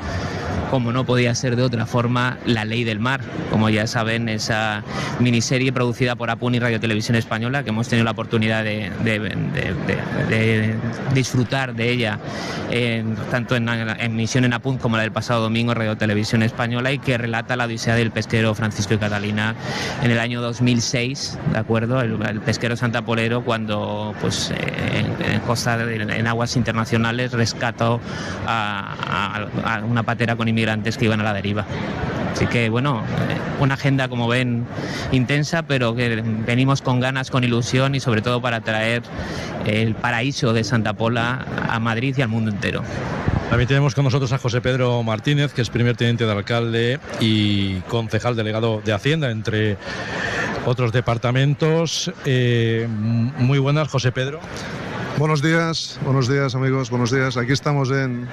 como 0.71 0.91
no 0.91 1.05
podía 1.05 1.35
ser 1.35 1.55
de 1.55 1.61
otra 1.61 1.85
forma, 1.85 2.39
La 2.47 2.65
Ley 2.65 2.83
del 2.83 2.99
Mar. 2.99 3.21
Como 3.51 3.69
ya 3.69 3.85
saben, 3.85 4.27
esa 4.27 4.81
miniserie 5.19 5.71
producida 5.71 6.15
por 6.15 6.31
Apun 6.31 6.55
y 6.55 6.59
Radio 6.59 6.79
Televisión 6.79 7.15
Española, 7.15 7.61
que 7.61 7.69
hemos 7.69 7.87
tenido 7.87 8.05
la 8.05 8.09
oportunidad 8.11 8.63
de, 8.63 8.89
de- 9.03 9.19
de- 9.19 9.73
de- 10.29 10.75
disfrutar 11.13 11.75
de 11.75 11.91
ella 11.91 12.17
tanto 13.29 13.55
en, 13.55 13.69
en 13.69 14.15
Misión 14.15 14.45
en 14.45 14.53
Apun 14.53 14.79
como 14.79 14.95
la 14.97 15.03
del 15.03 15.11
pasado 15.11 15.41
domingo 15.43 15.75
Radio 15.75 15.95
Televisión 15.95 16.41
Española 16.41 16.91
y 16.91 16.97
que 16.97 17.19
relata 17.19 17.55
la 17.55 17.65
odisea 17.65 17.93
del 17.93 18.09
pesquero 18.09 18.55
Francisco 18.55 18.95
y 18.95 18.97
Catalina 18.97 19.53
en 20.01 20.09
el 20.09 20.17
año 20.17 20.41
2006, 20.41 21.37
¿de 21.51 21.59
acuerdo? 21.59 22.01
El, 22.01 22.19
el 22.27 22.41
pesquero 22.41 22.75
santapolero 22.75 23.43
cuando 23.43 24.15
pues 24.21 24.49
eh, 24.49 24.55
en, 25.21 25.33
en 25.33 25.39
costa 25.41 25.77
en 25.83 26.25
aguas 26.25 26.55
internacionales 26.55 27.02
rescató 27.11 27.99
a, 28.47 29.47
una 29.87 30.03
patera 30.03 30.35
con 30.35 30.47
inmigrantes 30.47 30.97
que 30.97 31.05
iban 31.05 31.19
a 31.21 31.23
la 31.23 31.33
deriva. 31.33 31.65
Así 32.31 32.47
que 32.47 32.69
bueno, 32.69 33.03
eh, 33.29 33.37
una 33.59 33.75
agenda 33.75 34.07
como 34.07 34.27
ven 34.27 34.65
intensa, 35.11 35.63
pero 35.63 35.95
que 35.95 36.23
venimos 36.45 36.81
con 36.81 36.99
ganas, 36.99 37.29
con 37.29 37.43
ilusión 37.43 37.93
y 37.93 37.99
sobre 37.99 38.21
todo 38.21 38.41
para 38.41 38.61
traer 38.61 39.03
el 39.65 39.93
paraíso 39.93 40.53
de 40.53 40.63
Santa 40.63 40.93
Pola 40.93 41.45
a 41.69 41.79
Madrid 41.79 42.15
y 42.17 42.21
al 42.21 42.29
mundo 42.29 42.49
entero. 42.49 42.83
También 43.49 43.67
tenemos 43.67 43.93
con 43.93 44.03
nosotros 44.03 44.31
a 44.33 44.39
José 44.39 44.61
Pedro 44.61 45.03
Martínez, 45.03 45.53
que 45.53 45.61
es 45.61 45.69
primer 45.69 45.95
teniente 45.95 46.25
de 46.25 46.31
alcalde 46.31 46.99
y 47.19 47.75
concejal 47.81 48.35
delegado 48.35 48.81
de 48.83 48.93
Hacienda, 48.93 49.29
entre 49.29 49.77
otros 50.65 50.91
departamentos. 50.91 52.11
Eh, 52.25 52.87
muy 52.89 53.59
buenas, 53.59 53.89
José 53.89 54.11
Pedro. 54.11 54.39
Buenos 55.17 55.43
días, 55.43 55.99
buenos 56.03 56.27
días 56.27 56.55
amigos, 56.55 56.89
buenos 56.89 57.11
días. 57.11 57.37
Aquí 57.37 57.51
estamos 57.51 57.91
en, 57.91 58.27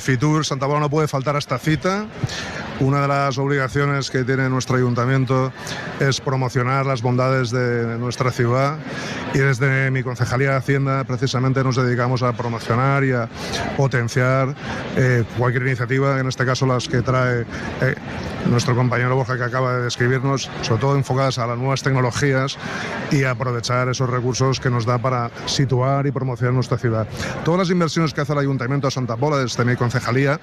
Fitur. 0.00 0.46
Santa 0.46 0.66
Pola 0.66 0.80
no 0.80 0.88
puede 0.88 1.08
faltar 1.08 1.36
a 1.36 1.38
esta 1.38 1.58
cita. 1.58 2.06
Una 2.80 3.02
de 3.02 3.08
las 3.08 3.36
obligaciones 3.36 4.10
que 4.10 4.24
tiene 4.24 4.48
nuestro 4.48 4.76
ayuntamiento 4.76 5.52
es 6.00 6.22
promocionar 6.22 6.86
las 6.86 7.02
bondades 7.02 7.50
de 7.50 7.98
nuestra 7.98 8.32
ciudad 8.32 8.78
y 9.34 9.38
desde 9.38 9.90
mi 9.90 10.02
concejalía 10.02 10.52
de 10.52 10.56
Hacienda 10.56 11.04
precisamente 11.04 11.62
nos 11.62 11.76
dedicamos 11.76 12.22
a 12.22 12.32
promocionar 12.32 13.04
y 13.04 13.12
a 13.12 13.28
potenciar 13.76 14.54
eh, 14.96 15.22
cualquier 15.36 15.66
iniciativa, 15.66 16.18
en 16.18 16.28
este 16.28 16.46
caso 16.46 16.66
las 16.66 16.88
que 16.88 17.02
trae 17.02 17.42
eh, 17.82 17.94
nuestro 18.50 18.74
compañero 18.74 19.16
Borja 19.16 19.36
que 19.36 19.44
acaba 19.44 19.76
de 19.76 19.82
describirnos, 19.82 20.50
sobre 20.62 20.80
todo 20.80 20.96
enfocadas 20.96 21.38
a 21.38 21.46
las 21.46 21.58
nuevas 21.58 21.82
tecnologías 21.82 22.58
y 23.10 23.24
a 23.24 23.30
aprovechar 23.30 23.88
esos 23.88 24.08
recursos 24.08 24.60
que 24.60 24.70
nos 24.70 24.86
da 24.86 24.98
para 24.98 25.30
situar 25.46 26.06
y 26.06 26.10
promocionar 26.10 26.54
nuestra 26.54 26.78
ciudad. 26.78 27.06
Todas 27.44 27.60
las 27.60 27.70
inversiones 27.70 28.12
que 28.12 28.20
hace 28.20 28.32
el 28.32 28.38
Ayuntamiento 28.38 28.86
de 28.86 28.90
Santa 28.90 29.16
Pola 29.16 29.38
desde 29.38 29.64
mi 29.64 29.76
concejalía, 29.76 30.40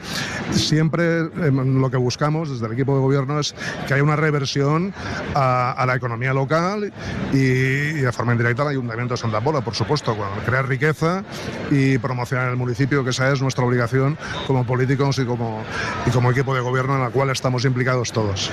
siempre 0.51 1.21
eh, 1.21 1.51
lo 1.51 1.89
que 1.91 1.97
buscamos 1.97 2.49
desde 2.49 2.65
el 2.65 2.73
equipo 2.73 2.95
de 2.95 3.01
gobierno 3.01 3.39
es 3.39 3.53
que 3.87 3.93
haya 3.93 4.03
una 4.03 4.15
reversión 4.15 4.93
a, 5.35 5.71
a 5.71 5.85
la 5.85 5.95
economía 5.95 6.33
local 6.33 6.91
y, 7.33 7.37
y 7.37 8.01
de 8.01 8.11
forma 8.11 8.31
indirecta 8.31 8.63
al 8.63 8.69
Ayuntamiento 8.69 9.13
de 9.13 9.17
Santa 9.17 9.41
Pola, 9.41 9.61
por 9.61 9.75
supuesto, 9.75 10.15
con 10.15 10.27
crear 10.45 10.67
riqueza 10.67 11.23
y 11.69 11.97
promocionar 11.97 12.49
el 12.49 12.57
municipio, 12.57 13.03
que 13.03 13.11
esa 13.11 13.31
es 13.31 13.41
nuestra 13.41 13.65
obligación 13.65 14.17
como 14.47 14.65
políticos 14.65 15.19
y 15.19 15.25
como, 15.25 15.63
y 16.05 16.11
como 16.11 16.31
equipo 16.31 16.55
de 16.55 16.61
gobierno 16.61 16.95
en 16.95 17.01
la 17.01 17.09
cual 17.09 17.29
estamos 17.29 17.65
implicados 17.65 17.90
todos. 18.12 18.49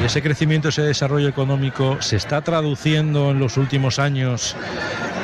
Y 0.00 0.04
ese 0.04 0.22
crecimiento, 0.22 0.68
ese 0.68 0.82
desarrollo 0.82 1.28
económico 1.28 2.00
se 2.00 2.16
está 2.16 2.42
traduciendo 2.42 3.30
en 3.30 3.38
los 3.38 3.56
últimos 3.56 3.98
años 3.98 4.54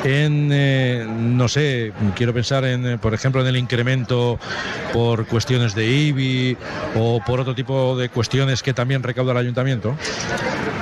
en, 0.03 0.49
eh, 0.51 1.05
no 1.07 1.47
sé, 1.47 1.91
quiero 2.15 2.33
pensar 2.33 2.63
en, 2.65 2.85
eh, 2.85 2.97
por 2.97 3.13
ejemplo, 3.13 3.41
en 3.41 3.47
el 3.47 3.57
incremento 3.57 4.39
por 4.93 5.25
cuestiones 5.25 5.75
de 5.75 5.85
IBI 5.87 6.57
o 6.95 7.21
por 7.25 7.39
otro 7.39 7.53
tipo 7.55 7.97
de 7.97 8.09
cuestiones 8.09 8.63
que 8.63 8.73
también 8.73 9.03
recauda 9.03 9.31
el 9.33 9.37
ayuntamiento. 9.39 9.95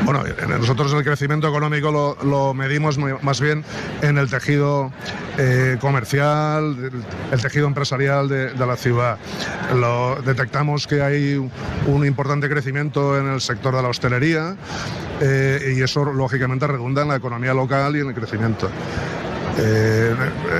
Bueno, 0.03 0.23
en- 0.25 0.49
nosotros 0.49 0.93
el 0.93 1.03
crecimiento 1.03 1.47
económico 1.47 2.15
lo, 2.23 2.53
medimos 2.53 2.97
más 3.21 3.41
bien 3.41 3.63
en 4.01 4.17
el 4.17 4.29
tejido 4.29 4.91
eh, 5.37 5.77
comercial, 5.81 6.91
el, 7.31 7.41
tejido 7.41 7.67
empresarial 7.67 8.29
de, 8.29 8.53
la 8.53 8.75
ciudad. 8.75 9.17
Lo, 9.75 10.21
detectamos 10.21 10.85
que 10.87 11.01
hay 11.01 11.49
un 11.87 12.05
importante 12.05 12.49
crecimiento 12.49 13.17
en 13.17 13.27
el 13.27 13.41
sector 13.41 13.75
de 13.75 13.81
la 13.81 13.89
hostelería 13.89 14.55
y 15.19 15.81
eso 15.81 16.05
lógicamente 16.05 16.67
redunda 16.67 17.01
en 17.01 17.07
la 17.07 17.15
economía 17.15 17.53
local 17.53 17.95
y 17.95 18.01
en 18.01 18.09
el 18.09 18.13
crecimiento. 18.13 18.69
Eh, 19.59 20.15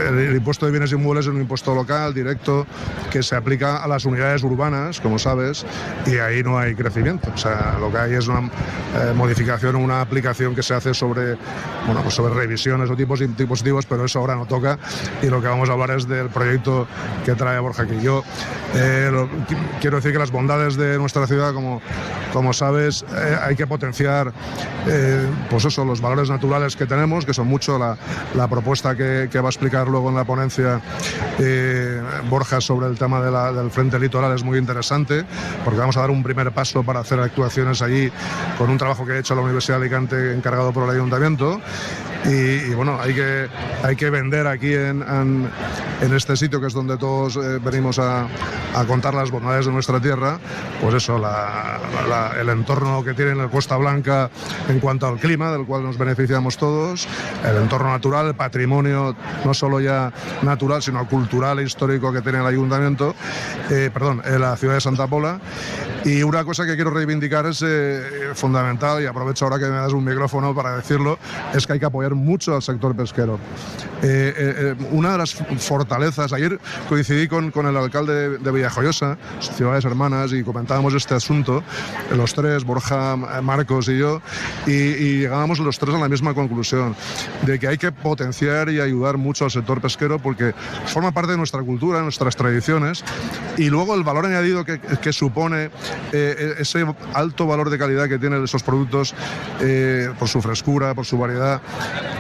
el 0.10 0.36
impuesto 0.36 0.66
de 0.66 0.72
bienes 0.72 0.92
inmuebles 0.92 1.26
es 1.26 1.32
un 1.32 1.40
impuesto 1.40 1.76
local, 1.76 2.14
directo, 2.14 2.66
que 3.12 3.22
se 3.22 3.36
aplica 3.36 3.84
a 3.84 3.88
las 3.88 4.06
unidades 4.06 4.44
urbanas, 4.44 5.00
como 5.00 5.20
sabes, 5.20 5.66
y 6.06 6.18
ahí 6.18 6.42
no 6.44 6.58
hay 6.58 6.74
crecimiento. 6.74 7.32
O 7.34 7.38
sea, 7.38 7.78
lo 7.80 7.92
que 7.92 7.98
hay 7.98 8.14
es 8.14 8.28
una 8.28 8.40
eh, 8.40 9.14
modificación, 9.16 9.76
una 9.76 10.02
aplicación 10.02 10.56
que 10.56 10.64
se 10.64 10.74
hace 10.74 10.94
sobre, 10.94 11.36
bueno, 11.86 12.02
pues 12.02 12.16
sobre 12.16 12.34
revisiones 12.34 12.90
o 12.90 12.96
tipos 12.96 13.20
dispositivos, 13.20 13.86
pero 13.86 14.06
eso 14.06 14.20
ahora 14.20 14.36
no 14.36 14.46
toca 14.46 14.80
y 15.22 15.28
lo 15.28 15.42
que 15.42 15.48
vamos 15.48 15.70
a 15.70 15.74
hablar 15.74 15.92
es 15.92 16.08
del 16.08 16.30
proyecto 16.30 16.88
que 17.24 17.36
trae 17.36 17.60
Borja 17.60 17.84
aquí. 17.84 18.00
Yo 18.02 18.24
eh, 18.76 19.12
quiero 19.80 19.98
decir 19.98 20.12
que 20.12 20.20
las 20.20 20.32
bondades 20.32 20.76
de 20.76 20.98
nuestra 20.98 21.28
ciudad, 21.28 21.54
como, 21.54 21.82
como 22.34 22.54
sabes, 22.54 23.06
eh, 23.16 23.38
hay 23.42 23.56
que 23.56 23.68
potenciar 23.68 24.34
pues 25.50 25.66
eso, 25.66 25.84
los 25.84 26.00
valores 26.00 26.30
naturales 26.30 26.78
que 26.78 26.86
tenemos, 26.86 27.26
que 27.26 27.34
son 27.34 27.48
mucho 27.48 27.78
la 27.78 28.48
propuesta 28.48 28.87
que, 28.96 29.30
va 29.40 29.48
a 29.48 29.50
explicar 29.50 29.88
luego 29.88 30.10
en 30.10 30.16
la 30.16 30.24
ponencia 30.26 30.82
eh, 31.40 32.02
Borja 32.30 32.62
sobre 32.62 32.88
el 32.88 32.98
tema 32.98 33.22
del 33.22 33.72
frente 33.72 34.00
litoral 34.00 34.34
es 34.34 34.44
muy 34.44 34.58
interesante, 34.58 35.26
porque 35.64 35.80
vamos 35.80 35.98
a 35.98 36.02
dar 36.02 36.12
un 36.12 36.24
primer 36.24 36.52
paso 36.52 36.84
para 36.84 37.00
hacer 37.02 37.20
actuaciones 37.20 37.82
allí 37.82 38.12
con 38.58 38.70
un 38.70 38.78
trabajo 38.78 39.06
que 39.06 39.14
ha 39.14 39.18
hecho 39.20 39.36
la 39.36 39.42
Universidad 39.42 39.78
de 39.80 39.86
Alicante 39.86 40.34
encargado 40.34 40.72
por 40.72 40.84
el 40.84 40.96
ayuntamiento. 40.96 41.60
Y, 42.26 42.74
bueno, 42.74 43.00
hay 43.00 43.14
que, 43.14 43.48
hay 43.84 43.96
que 43.96 44.10
vender 44.10 44.48
aquí 44.48 44.74
en- 44.74 45.50
en 46.02 46.14
este 46.14 46.36
sitio 46.38 46.62
que 46.62 46.68
es 46.68 46.74
donde 46.74 46.98
todos 46.98 47.38
eh, 47.38 47.60
venimos 47.64 47.98
a, 48.00 48.28
a 48.76 48.86
contar 48.86 49.14
las 49.14 49.32
bondades 49.32 49.66
de 49.66 49.72
nuestra 49.72 50.00
tierra, 50.00 50.40
pues 50.82 50.96
eso, 50.96 51.18
la- 51.18 51.80
la- 52.08 52.34
el 52.40 52.50
entorno 52.50 53.04
que 53.04 53.14
tiene 53.14 53.36
la 53.36 53.48
Costa 53.48 53.78
Blanca 53.78 54.30
en 54.70 54.80
cuanto 54.80 55.08
al 55.08 55.18
clima, 55.20 55.52
del 55.52 55.66
cual 55.66 55.84
nos 55.84 55.98
beneficiamos 55.98 56.58
todos, 56.58 57.08
el 57.44 57.58
entorno 57.58 57.90
natural, 57.90 58.28
el 58.28 58.36
patrimonio 58.36 59.16
no 59.44 59.54
solo 59.54 59.80
ya 59.80 60.12
natural, 60.44 60.82
sino 60.82 61.08
cultural 61.08 61.60
e 61.60 61.64
histórico 61.64 62.12
que 62.14 62.22
tiene 62.22 62.40
el 62.40 62.46
ayuntamiento, 62.46 63.16
eh, 63.72 63.90
perdón, 63.94 64.22
en 64.26 64.42
la 64.42 64.56
ciudad 64.56 64.76
de 64.76 64.82
Santa 64.82 65.08
Pola. 65.08 65.40
Y 66.06 66.24
una 66.24 66.46
cosa 66.46 66.66
que 66.66 66.76
quiero 66.76 66.92
reivindicar 66.92 67.46
es 67.48 67.62
eh, 67.66 68.32
fundamental, 68.34 69.02
y 69.02 69.08
aprovecho 69.08 69.46
ahora 69.46 69.58
que 69.60 69.66
me 69.66 69.76
das 69.78 69.92
un 69.94 70.06
micrófono 70.06 70.54
para 70.56 70.78
decirlo, 70.78 71.18
es 71.54 71.66
que 71.66 71.74
hay 71.74 71.80
que 71.80 71.86
apoyar 71.86 72.14
mucho 72.16 72.56
al 72.56 72.62
sector 72.62 72.96
pesquero. 72.96 73.40
Eh, 74.04 74.34
eh, 74.38 74.76
eh, 74.80 74.88
una 74.92 75.12
de 75.14 75.18
las 75.18 75.34
fortalezas, 75.34 75.87
ayer 76.34 76.60
coincidí 76.90 77.28
con, 77.28 77.52
el 77.54 77.78
alcalde 77.78 78.30
de, 78.30 78.38
de 78.38 78.52
Villajoyosa, 78.52 79.18
ciudades 79.40 79.86
hermanas, 79.86 80.34
y 80.34 80.44
comentábamos 80.44 80.94
este 80.94 81.16
asunto, 81.16 81.64
los 82.16 82.34
tres, 82.34 82.64
Borja, 82.64 83.16
Marcos 83.16 83.88
y 83.90 83.98
yo, 83.98 84.22
y, 84.66 85.18
llegábamos 85.18 85.60
los 85.60 85.80
tres 85.80 85.96
a 85.96 86.00
la 86.00 86.10
misma 86.10 86.34
conclusión, 86.34 86.96
de 87.44 87.60
que 87.60 87.68
hay 87.68 87.78
que 87.78 87.92
potenciar 87.92 88.70
y 88.70 88.80
ayudar 88.80 89.18
mucho 89.18 89.46
al 89.46 89.52
sector 89.52 89.82
pesquero 89.82 90.20
porque 90.20 90.54
forma 90.86 91.12
parte 91.12 91.32
de 91.32 91.38
nuestra 91.38 91.62
cultura, 91.62 92.02
nuestras 92.02 92.36
tradiciones, 92.36 93.04
y 93.58 93.70
luego 93.70 93.96
el 93.96 94.04
valor 94.04 94.26
añadido 94.26 94.66
que, 94.66 94.78
supone 95.14 95.72
eh, 96.12 96.56
ese 96.60 96.86
alto 97.14 97.48
valor 97.48 97.70
de 97.70 97.78
calidad 97.78 98.08
que 98.10 98.20
tienen 98.20 98.44
esos 98.44 98.62
productos 98.62 99.16
eh, 99.62 100.10
por 100.20 100.28
su 100.28 100.42
frescura, 100.42 100.94
por 100.94 101.06
su 101.06 101.18
variedad, 101.18 101.62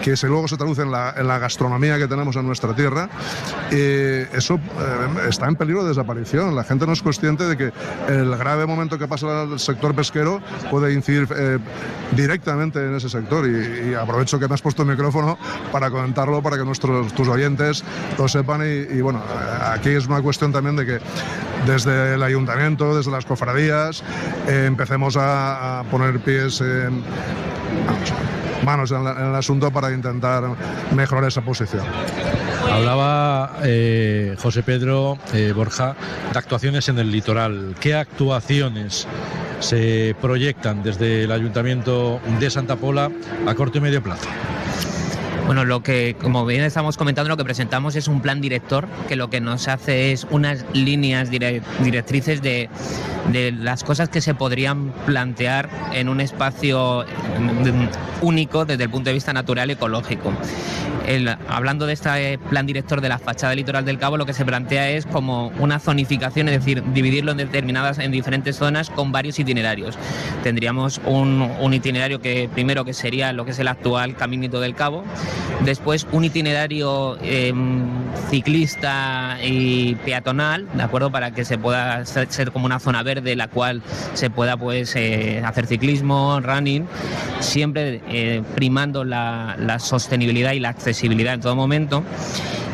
que 0.01 0.15
luego 0.23 0.47
se 0.47 0.57
traduce 0.57 0.81
en 0.81 0.91
la 0.91 1.39
gastronomía 1.39 1.97
que 1.97 2.07
tenemos 2.07 2.35
en 2.35 2.47
nuestra 2.47 2.75
tierra, 2.75 3.09
eh, 3.71 4.27
eso 4.33 4.59
está 5.27 5.47
en 5.47 5.55
peligro 5.55 5.83
de 5.83 5.89
desaparición. 5.89 6.55
La 6.55 6.63
gente 6.63 6.85
no 6.85 6.93
es 6.93 7.01
consciente 7.01 7.45
de 7.45 7.57
que 7.57 7.71
el 8.07 8.35
grave 8.37 8.65
momento 8.65 8.97
que 8.97 9.07
pasa 9.07 9.43
el 9.43 9.59
sector 9.59 9.93
pesquero 9.93 10.41
puede 10.71 10.93
incidir 10.93 11.27
eh, 11.35 11.59
directamente 12.11 12.79
en 12.79 12.95
ese 12.95 13.09
sector. 13.09 13.47
Y, 13.47 13.93
aprovecho 13.93 14.39
que 14.39 14.47
me 14.47 14.53
has 14.53 14.61
puesto 14.61 14.83
el 14.83 14.89
micrófono 14.89 15.37
para 15.71 15.89
comentarlo, 15.89 16.41
para 16.41 16.57
que 16.57 16.63
nuestros 16.63 17.13
tus 17.13 17.27
oyentes 17.27 17.83
lo 18.17 18.27
sepan. 18.27 18.61
Y, 18.61 18.97
y 18.97 19.01
bueno, 19.01 19.21
aquí 19.61 19.89
es 19.89 20.07
una 20.07 20.21
cuestión 20.21 20.51
también 20.51 20.75
de 20.75 20.85
que 20.85 20.99
desde 21.65 22.13
el 22.13 22.23
ayuntamiento, 22.23 22.95
desde 22.95 23.11
las 23.11 23.25
cofradías, 23.25 24.03
eh, 24.47 24.65
empecemos 24.67 25.17
a, 25.19 25.83
poner 25.91 26.19
pies 26.19 26.61
manos 28.63 28.91
en, 28.91 29.05
en 29.07 29.25
el 29.29 29.35
asunto 29.35 29.71
para 29.71 29.91
intentar 29.91 30.43
mejorar 30.93 31.25
esa 31.25 31.41
posición. 31.41 31.83
Hablaba 32.71 33.57
eh, 33.63 34.35
José 34.39 34.61
Pedro 34.61 35.17
eh, 35.33 35.51
Borja 35.55 35.95
de 36.31 36.39
actuaciones 36.39 36.89
en 36.89 36.99
el 36.99 37.11
litoral. 37.11 37.75
¿Qué 37.79 37.95
actuaciones 37.95 39.07
se 39.59 40.15
proyectan 40.21 40.83
desde 40.83 41.23
el 41.23 41.31
Ayuntamiento 41.31 42.19
de 42.39 42.49
Santa 42.49 42.75
Pola 42.75 43.09
a 43.47 43.55
corto 43.55 43.79
y 43.79 43.81
medio 43.81 44.03
plazo? 44.03 44.27
Bueno, 45.47 45.63
lo 45.63 45.81
que, 45.81 46.17
como 46.21 46.45
bien 46.45 46.63
estamos 46.65 46.97
comentando, 46.97 47.29
lo 47.29 47.37
que 47.37 47.45
presentamos 47.45 47.95
es 47.95 48.09
un 48.09 48.21
plan 48.21 48.41
director 48.41 48.85
que 49.07 49.15
lo 49.15 49.29
que 49.29 49.39
nos 49.39 49.69
hace 49.69 50.11
es 50.11 50.27
unas 50.29 50.65
líneas 50.73 51.31
dire- 51.31 51.61
directrices 51.79 52.41
de, 52.41 52.69
de 53.31 53.53
las 53.53 53.85
cosas 53.85 54.09
que 54.09 54.19
se 54.19 54.35
podrían 54.35 54.91
plantear 55.05 55.69
en 55.93 56.09
un 56.09 56.19
espacio 56.19 57.05
único 58.21 58.65
desde 58.65 58.83
el 58.83 58.89
punto 58.89 59.09
de 59.09 59.13
vista 59.13 59.31
natural 59.31 59.69
y 59.69 59.73
ecológico. 59.73 60.33
Hablando 61.47 61.85
de 61.85 61.93
este 61.93 62.37
plan 62.49 62.65
director 62.65 62.99
de 62.99 63.07
la 63.07 63.17
fachada 63.17 63.55
litoral 63.55 63.85
del 63.85 63.97
Cabo, 63.97 64.17
lo 64.17 64.25
que 64.25 64.33
se 64.33 64.43
plantea 64.43 64.89
es 64.89 65.05
como 65.05 65.53
una 65.57 65.79
zonificación, 65.79 66.49
es 66.49 66.59
decir, 66.59 66.83
dividirlo 66.93 67.31
en 67.31 67.37
determinadas, 67.37 67.97
en 67.99 68.11
diferentes 68.11 68.57
zonas 68.57 68.89
con 68.89 69.13
varios 69.13 69.39
itinerarios. 69.39 69.97
Tendríamos 70.43 70.99
un, 71.05 71.73
itinerario 71.73 72.19
que 72.19 72.49
primero 72.53 72.83
que 72.83 72.93
sería 72.93 73.31
lo 73.31 73.45
que 73.45 73.51
es 73.51 73.59
el 73.59 73.69
actual 73.69 74.17
Caminito 74.17 74.59
del 74.59 74.75
Cabo, 74.75 75.05
después 75.63 76.05
un 76.11 76.25
itinerario 76.25 77.17
eh, 77.21 77.53
ciclista 78.29 79.37
y 79.41 79.95
peatonal, 80.03 80.67
¿de 80.73 80.83
acuerdo? 80.83 81.09
Para 81.09 81.31
que 81.31 81.45
se 81.45 81.57
pueda 81.57 82.05
ser, 82.05 82.29
ser 82.29 82.51
como 82.51 82.65
una 82.65 82.79
zona 82.79 83.01
verde 83.03 83.37
la 83.37 83.47
cual 83.47 83.81
se 84.13 84.29
pueda 84.29 84.57
pues 84.57 84.93
eh, 84.97 85.41
hacer 85.45 85.67
ciclismo, 85.67 86.41
running, 86.41 86.85
siempre 87.39 88.01
eh, 88.09 88.43
primando 88.55 89.05
la, 89.05 89.55
la 89.57 89.79
sostenibilidad 89.79 90.51
y 90.51 90.59
la 90.59 90.69
accesibilidad 90.69 90.96
en 91.03 91.41
todo 91.41 91.55
momento. 91.55 92.03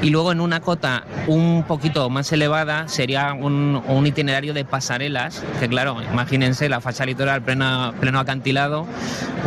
Y 0.02 0.10
luego 0.10 0.34
en 0.34 0.42
una 0.42 0.60
cota 0.60 1.06
un 1.28 1.64
poquito 1.66 2.10
más 2.10 2.30
elevada 2.34 2.90
sería 2.90 3.32
un, 3.32 3.82
un 3.88 4.06
itinerario 4.06 4.54
de 4.54 4.66
pasarelas, 4.66 5.42
que 5.62 5.70
claro, 5.70 5.96
imagínense 6.12 6.68
la 6.68 6.82
facha 6.82 7.06
litoral 7.06 7.42
pleno, 7.42 7.94
pleno 8.02 8.20
acantilado, 8.20 8.86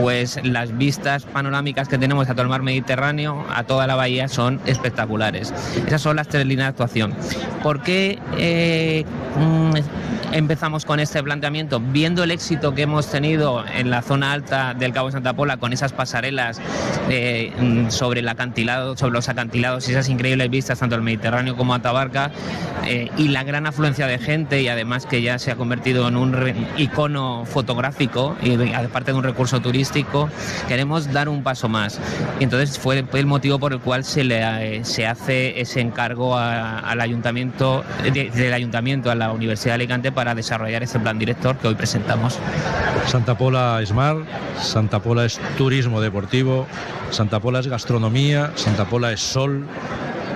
pues 0.01 0.41
las 0.45 0.77
vistas 0.79 1.25
panorámicas 1.25 1.89
que 1.89 1.99
tenemos 1.99 2.31
a 2.31 2.33
todo 2.33 2.43
el 2.43 2.49
mar 2.49 2.63
Mediterráneo, 2.63 3.45
a 3.55 3.65
toda 3.65 3.87
la 3.87 3.97
bahía, 3.97 4.29
son 4.29 4.61
espectaculares. 4.65 5.53
Esas 5.87 6.01
son 6.01 6.17
las 6.17 6.29
tres 6.29 6.47
líneas 6.47 6.67
de 6.67 6.71
actuación. 6.71 7.15
¿Por 7.63 7.83
qué 7.83 8.19
eh, 8.39 9.05
mm, 9.39 10.35
empezamos 10.35 10.87
con 10.87 11.01
este 11.01 11.23
planteamiento? 11.23 11.81
Viendo 11.81 12.25
el 12.25 12.31
éxito 12.31 12.75
que 12.75 12.83
hemos 12.83 13.11
tenido 13.11 13.65
en 13.67 13.91
la 13.91 14.01
zona 14.01 14.33
alta 14.33 14.73
del 14.73 14.93
Cabo 14.93 15.11
Santa 15.11 15.35
Pola 15.35 15.59
con 15.59 15.75
esas 15.75 15.93
pasarelas 15.93 16.61
eh, 17.11 17.53
mm, 17.59 17.91
sobre 17.91 18.21
el 18.21 18.29
acantilado, 18.29 18.66
sobre 18.97 19.13
los 19.13 19.29
acantilados 19.29 19.89
y 19.89 19.93
esas 19.93 20.09
increíbles 20.09 20.51
vistas 20.51 20.79
tanto 20.79 20.95
al 20.95 21.03
Mediterráneo 21.03 21.57
como 21.57 21.75
a 21.75 21.81
Tabarca 21.81 22.31
eh, 22.85 23.11
y 23.17 23.29
la 23.29 23.43
gran 23.45 23.67
afluencia 23.67 24.07
de 24.07 24.19
gente 24.19 24.61
y 24.63 24.69
además 24.69 25.07
que 25.07 25.23
ya 25.23 25.39
se 25.39 25.51
ha 25.51 25.57
convertido 25.57 26.07
en 26.09 26.17
un 26.17 26.37
icono 26.77 27.45
fotográfico 27.47 28.37
y 28.43 28.73
aparte 28.73 29.13
de 29.13 29.19
un 29.19 29.25
recurso 29.25 29.61
turístico, 29.61 30.29
queremos 30.69 31.13
dar 31.13 31.29
un 31.29 31.43
paso 31.43 31.69
más. 31.69 31.99
Y 32.41 32.45
entonces 32.45 32.79
fue, 32.79 33.05
el 33.13 33.27
motivo 33.27 33.59
por 33.59 33.73
el 33.73 33.81
cual 33.81 34.05
se 34.05 34.25
le 34.25 34.37
eh, 34.79 34.85
se 34.85 35.07
hace 35.07 35.61
ese 35.61 35.81
encargo 35.81 36.37
al 36.37 37.01
ayuntamiento 37.01 37.85
de- 38.03 38.31
del 38.31 38.53
ayuntamiento 38.53 39.11
a 39.11 39.15
la 39.15 39.33
Universidad 39.33 39.73
de 39.73 39.75
Alicante 39.77 40.13
para 40.13 40.35
desarrollar 40.35 40.83
ese 40.83 40.99
plan 41.01 41.19
director 41.19 41.57
que 41.57 41.69
hoy 41.69 41.75
presentamos. 41.75 42.39
Santa 43.07 43.37
Pola 43.37 43.81
es 43.83 43.93
mar, 43.93 44.17
Santa 44.61 45.01
Pola 45.01 45.25
es 45.25 45.41
turismo 45.57 46.01
deportivo, 46.01 46.67
Santa 47.11 47.41
Pola 47.41 47.61
es 47.61 47.67
gastronomía, 47.69 48.46
Santa 48.55 48.85
Pola 48.85 49.13
es 49.13 49.21
sol, 49.21 49.67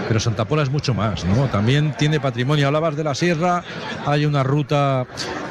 pero 0.08 0.20
Santa 0.20 0.44
Pola 0.44 0.62
es 0.62 0.70
mucho 0.70 0.94
más, 0.94 1.24
¿no? 1.24 1.46
También 1.46 1.94
tiene 1.96 2.20
patrimonio. 2.20 2.66
Hablabas 2.66 2.96
de 2.96 3.04
la 3.04 3.14
sierra, 3.14 3.62
hay 4.06 4.24
una 4.26 4.42
ruta 4.42 5.06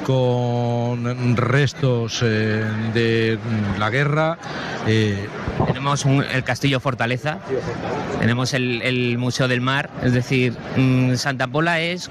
con 0.10 1.38
restos 1.38 2.22
eh, 2.24 2.64
de 2.96 3.38
la 3.78 3.92
guerra. 3.92 4.40
eh, 4.88 5.28
Tenemos 5.68 6.04
un- 6.04 6.24
el 6.24 6.44
Castillo 6.44 6.80
Fortaleza, 6.80 7.38
tenemos 8.20 8.56
el, 8.56 8.82
el 8.82 9.20
Museo 9.20 9.48
del 9.48 9.62
Mar, 9.62 9.92
es 10.02 10.14
decir, 10.14 10.56
mm, 10.78 11.14
Santa 11.14 11.46
Pola 11.48 11.80
es 11.82 12.10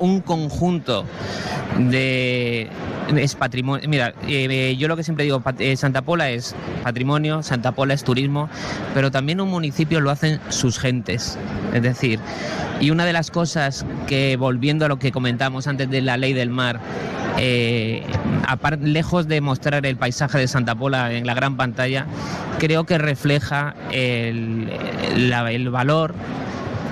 un 0.00 0.22
conjunto 0.22 1.04
de 1.78 2.68
es 3.14 3.34
patrimonio. 3.34 3.86
Mira, 3.88 4.14
eh, 4.26 4.74
yo 4.78 4.88
lo 4.88 4.96
que 4.96 5.02
siempre 5.02 5.24
digo, 5.24 5.42
eh, 5.58 5.76
Santa 5.76 6.00
Pola 6.02 6.30
es 6.30 6.54
patrimonio, 6.82 7.42
Santa 7.42 7.72
Pola 7.72 7.92
es 7.94 8.04
turismo, 8.04 8.48
pero 8.94 9.10
también 9.10 9.40
un 9.42 9.50
municipio 9.50 10.00
lo 10.00 10.10
hacen 10.10 10.40
sus 10.48 10.78
gentes. 10.78 11.36
Es 11.74 11.82
decir, 11.82 12.20
y 12.80 12.90
una 12.90 13.04
de 13.04 13.12
las 13.12 13.30
cosas 13.30 13.84
que, 14.06 14.36
volviendo 14.38 14.84
a 14.86 14.88
lo 14.88 14.98
que 14.98 15.12
comentamos 15.12 15.66
antes 15.66 15.90
de 15.90 16.00
la 16.00 16.16
ley 16.16 16.32
del 16.32 16.48
mar, 16.50 16.80
eh, 17.38 18.02
lejos 18.80 19.28
de 19.28 19.40
mostrar 19.40 19.86
el 19.86 19.96
paisaje 19.96 20.38
de 20.38 20.48
Santa 20.48 20.74
Pola 20.74 21.12
en 21.12 21.26
la 21.26 21.34
gran 21.34 21.56
pantalla, 21.56 22.06
creo 22.58 22.84
que 22.84 22.98
refleja 22.98 23.74
el, 23.90 24.70
el 25.14 25.70
valor 25.70 26.14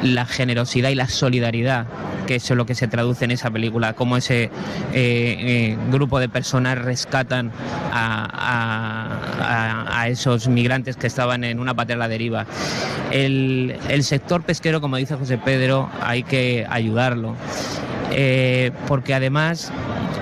la 0.02 0.26
generosidad 0.26 0.90
y 0.90 0.94
la 0.94 1.08
solidaridad, 1.08 1.86
que 2.26 2.36
es 2.36 2.50
lo 2.50 2.66
que 2.66 2.74
se 2.74 2.88
traduce 2.88 3.24
en 3.24 3.30
esa 3.30 3.50
película, 3.50 3.94
cómo 3.94 4.16
ese 4.16 4.44
eh, 4.44 4.50
eh, 4.92 5.78
grupo 5.90 6.18
de 6.18 6.28
personas 6.28 6.78
rescatan 6.78 7.52
a, 7.92 9.12
esos 10.08 10.46
migrantes 10.46 10.96
que 10.96 11.08
estaban 11.08 11.42
en 11.42 11.58
una 11.58 11.74
patera 11.74 12.04
a 12.04 12.08
deriva. 12.08 12.46
El, 13.10 13.76
sector 14.02 14.42
pesquero, 14.42 14.80
como 14.80 14.96
dice 14.96 15.16
José 15.16 15.38
Pedro, 15.38 15.90
hay 16.00 16.22
que 16.22 16.66
ayudarlo. 16.68 17.34
Eh, 18.12 18.70
porque 18.86 19.14
además 19.14 19.72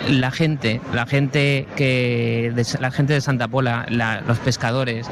la 0.09 0.31
gente, 0.31 0.81
la 0.93 1.07
gente 1.07 1.67
que 1.77 2.53
la 2.81 2.91
gente 2.91 3.13
de 3.13 3.21
Santa 3.21 3.49
Pola, 3.49 3.87
los 4.27 4.39
pescadores, 4.39 5.07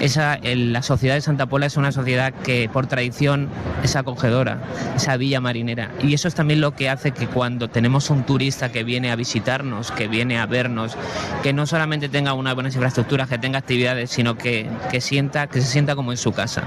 esa, 0.00 0.38
la 0.42 0.82
sociedad 0.82 1.14
de 1.14 1.20
Santa 1.20 1.46
Pola 1.46 1.66
es 1.66 1.76
una 1.76 1.92
sociedad 1.92 2.32
que 2.32 2.68
por 2.72 2.86
tradición 2.86 3.48
es 3.82 3.96
acogedora, 3.96 4.58
esa 4.96 5.16
villa 5.16 5.40
marinera. 5.40 5.90
Y 6.02 6.14
eso 6.14 6.23
es 6.28 6.34
también 6.34 6.60
lo 6.60 6.74
que 6.74 6.88
hace 6.88 7.12
que 7.12 7.26
cuando 7.26 7.68
tenemos 7.68 8.10
un 8.10 8.24
turista 8.24 8.70
que 8.70 8.84
viene 8.84 9.10
a 9.10 9.16
visitarnos, 9.16 9.90
que 9.90 10.08
viene 10.08 10.38
a 10.38 10.46
vernos, 10.46 10.96
que 11.42 11.52
no 11.52 11.66
solamente 11.66 12.08
tenga 12.08 12.32
unas 12.34 12.54
buenas 12.54 12.74
infraestructuras, 12.74 13.28
que 13.28 13.38
tenga 13.38 13.58
actividades, 13.58 14.10
sino 14.10 14.36
que, 14.36 14.68
sienta, 15.00 15.46
que 15.46 15.60
se 15.60 15.66
sienta 15.66 15.94
como 15.94 16.12
en 16.12 16.18
su 16.18 16.32
casa. 16.32 16.64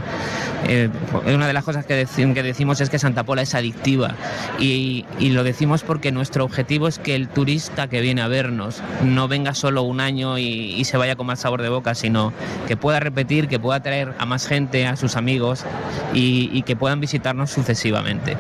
Eh, 0.68 0.90
una 1.26 1.48
de 1.48 1.54
las 1.54 1.64
cosas 1.64 1.86
que, 1.86 2.08
que, 2.34 2.44
decimos 2.44 2.82
es 2.82 2.90
que 2.90 3.00
Santa 3.00 3.24
Pola 3.24 3.42
es 3.42 3.56
adictiva 3.56 4.16
y, 4.60 5.06
lo 5.20 5.44
decimos 5.44 5.84
porque 5.84 6.12
nuestro 6.12 6.46
objetivo 6.46 6.88
es 6.88 7.00
que 7.00 7.14
el 7.14 7.28
turista 7.28 7.88
que 7.88 8.02
viene 8.02 8.22
a 8.22 8.28
vernos 8.28 8.82
no 9.04 9.28
venga 9.28 9.54
solo 9.54 9.84
un 9.84 10.00
año 10.00 10.38
y, 10.38 10.84
se 10.86 10.98
vaya 10.98 11.16
con 11.16 11.28
más 11.28 11.42
sabor 11.42 11.62
de 11.62 11.70
boca, 11.70 11.96
sino 11.96 12.32
que 12.68 12.78
pueda 12.78 13.00
repetir, 13.00 13.48
que 13.48 13.60
pueda 13.60 13.82
traer 13.82 14.14
a 14.18 14.26
más 14.26 14.48
gente, 14.48 14.88
a 14.88 14.96
sus 14.96 15.18
amigos 15.18 15.66
y, 16.14 16.50
y 16.54 16.62
que 16.64 16.76
puedan 16.76 17.02
visitarnos 17.02 17.52
sucesivamente. 17.52 18.38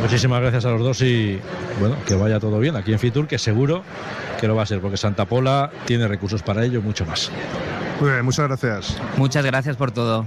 Muchísimas 0.00 0.40
gracias 0.40 0.64
a 0.64 0.70
los 0.70 0.80
dos 0.80 1.02
y 1.02 1.40
bueno, 1.80 1.96
que 2.06 2.14
vaya 2.14 2.38
todo 2.38 2.58
bien 2.58 2.76
aquí 2.76 2.92
en 2.92 2.98
Fitur, 2.98 3.26
que 3.26 3.38
seguro 3.38 3.82
que 4.40 4.46
lo 4.46 4.54
va 4.54 4.62
a 4.62 4.66
ser, 4.66 4.80
porque 4.80 4.96
Santa 4.96 5.24
Pola 5.24 5.70
tiene 5.84 6.06
recursos 6.06 6.42
para 6.42 6.64
ello 6.64 6.78
y 6.78 6.82
mucho 6.82 7.04
más. 7.06 7.30
Muy 8.00 8.10
bien, 8.10 8.24
muchas 8.24 8.46
gracias. 8.46 8.96
Muchas 9.16 9.44
gracias 9.44 9.76
por 9.76 9.90
todo. 9.90 10.26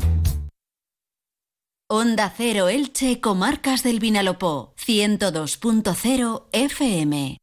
Onda 1.93 2.33
Cero 2.33 2.69
Elche, 2.69 3.19
Comarcas 3.19 3.83
del 3.83 3.99
Vinalopó, 3.99 4.73
102.0 4.77 6.45
FM. 6.53 7.37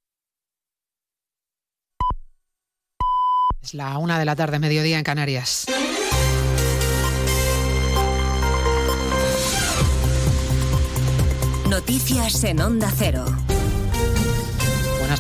Es 3.61 3.75
la 3.75 3.99
una 3.99 4.19
de 4.19 4.25
la 4.25 4.35
tarde, 4.35 4.59
mediodía 4.59 4.97
en 4.97 5.05
Canarias. 5.05 5.67
Noticias 11.69 12.43
en 12.45 12.63
Onda 12.63 12.91
Cero. 12.97 13.27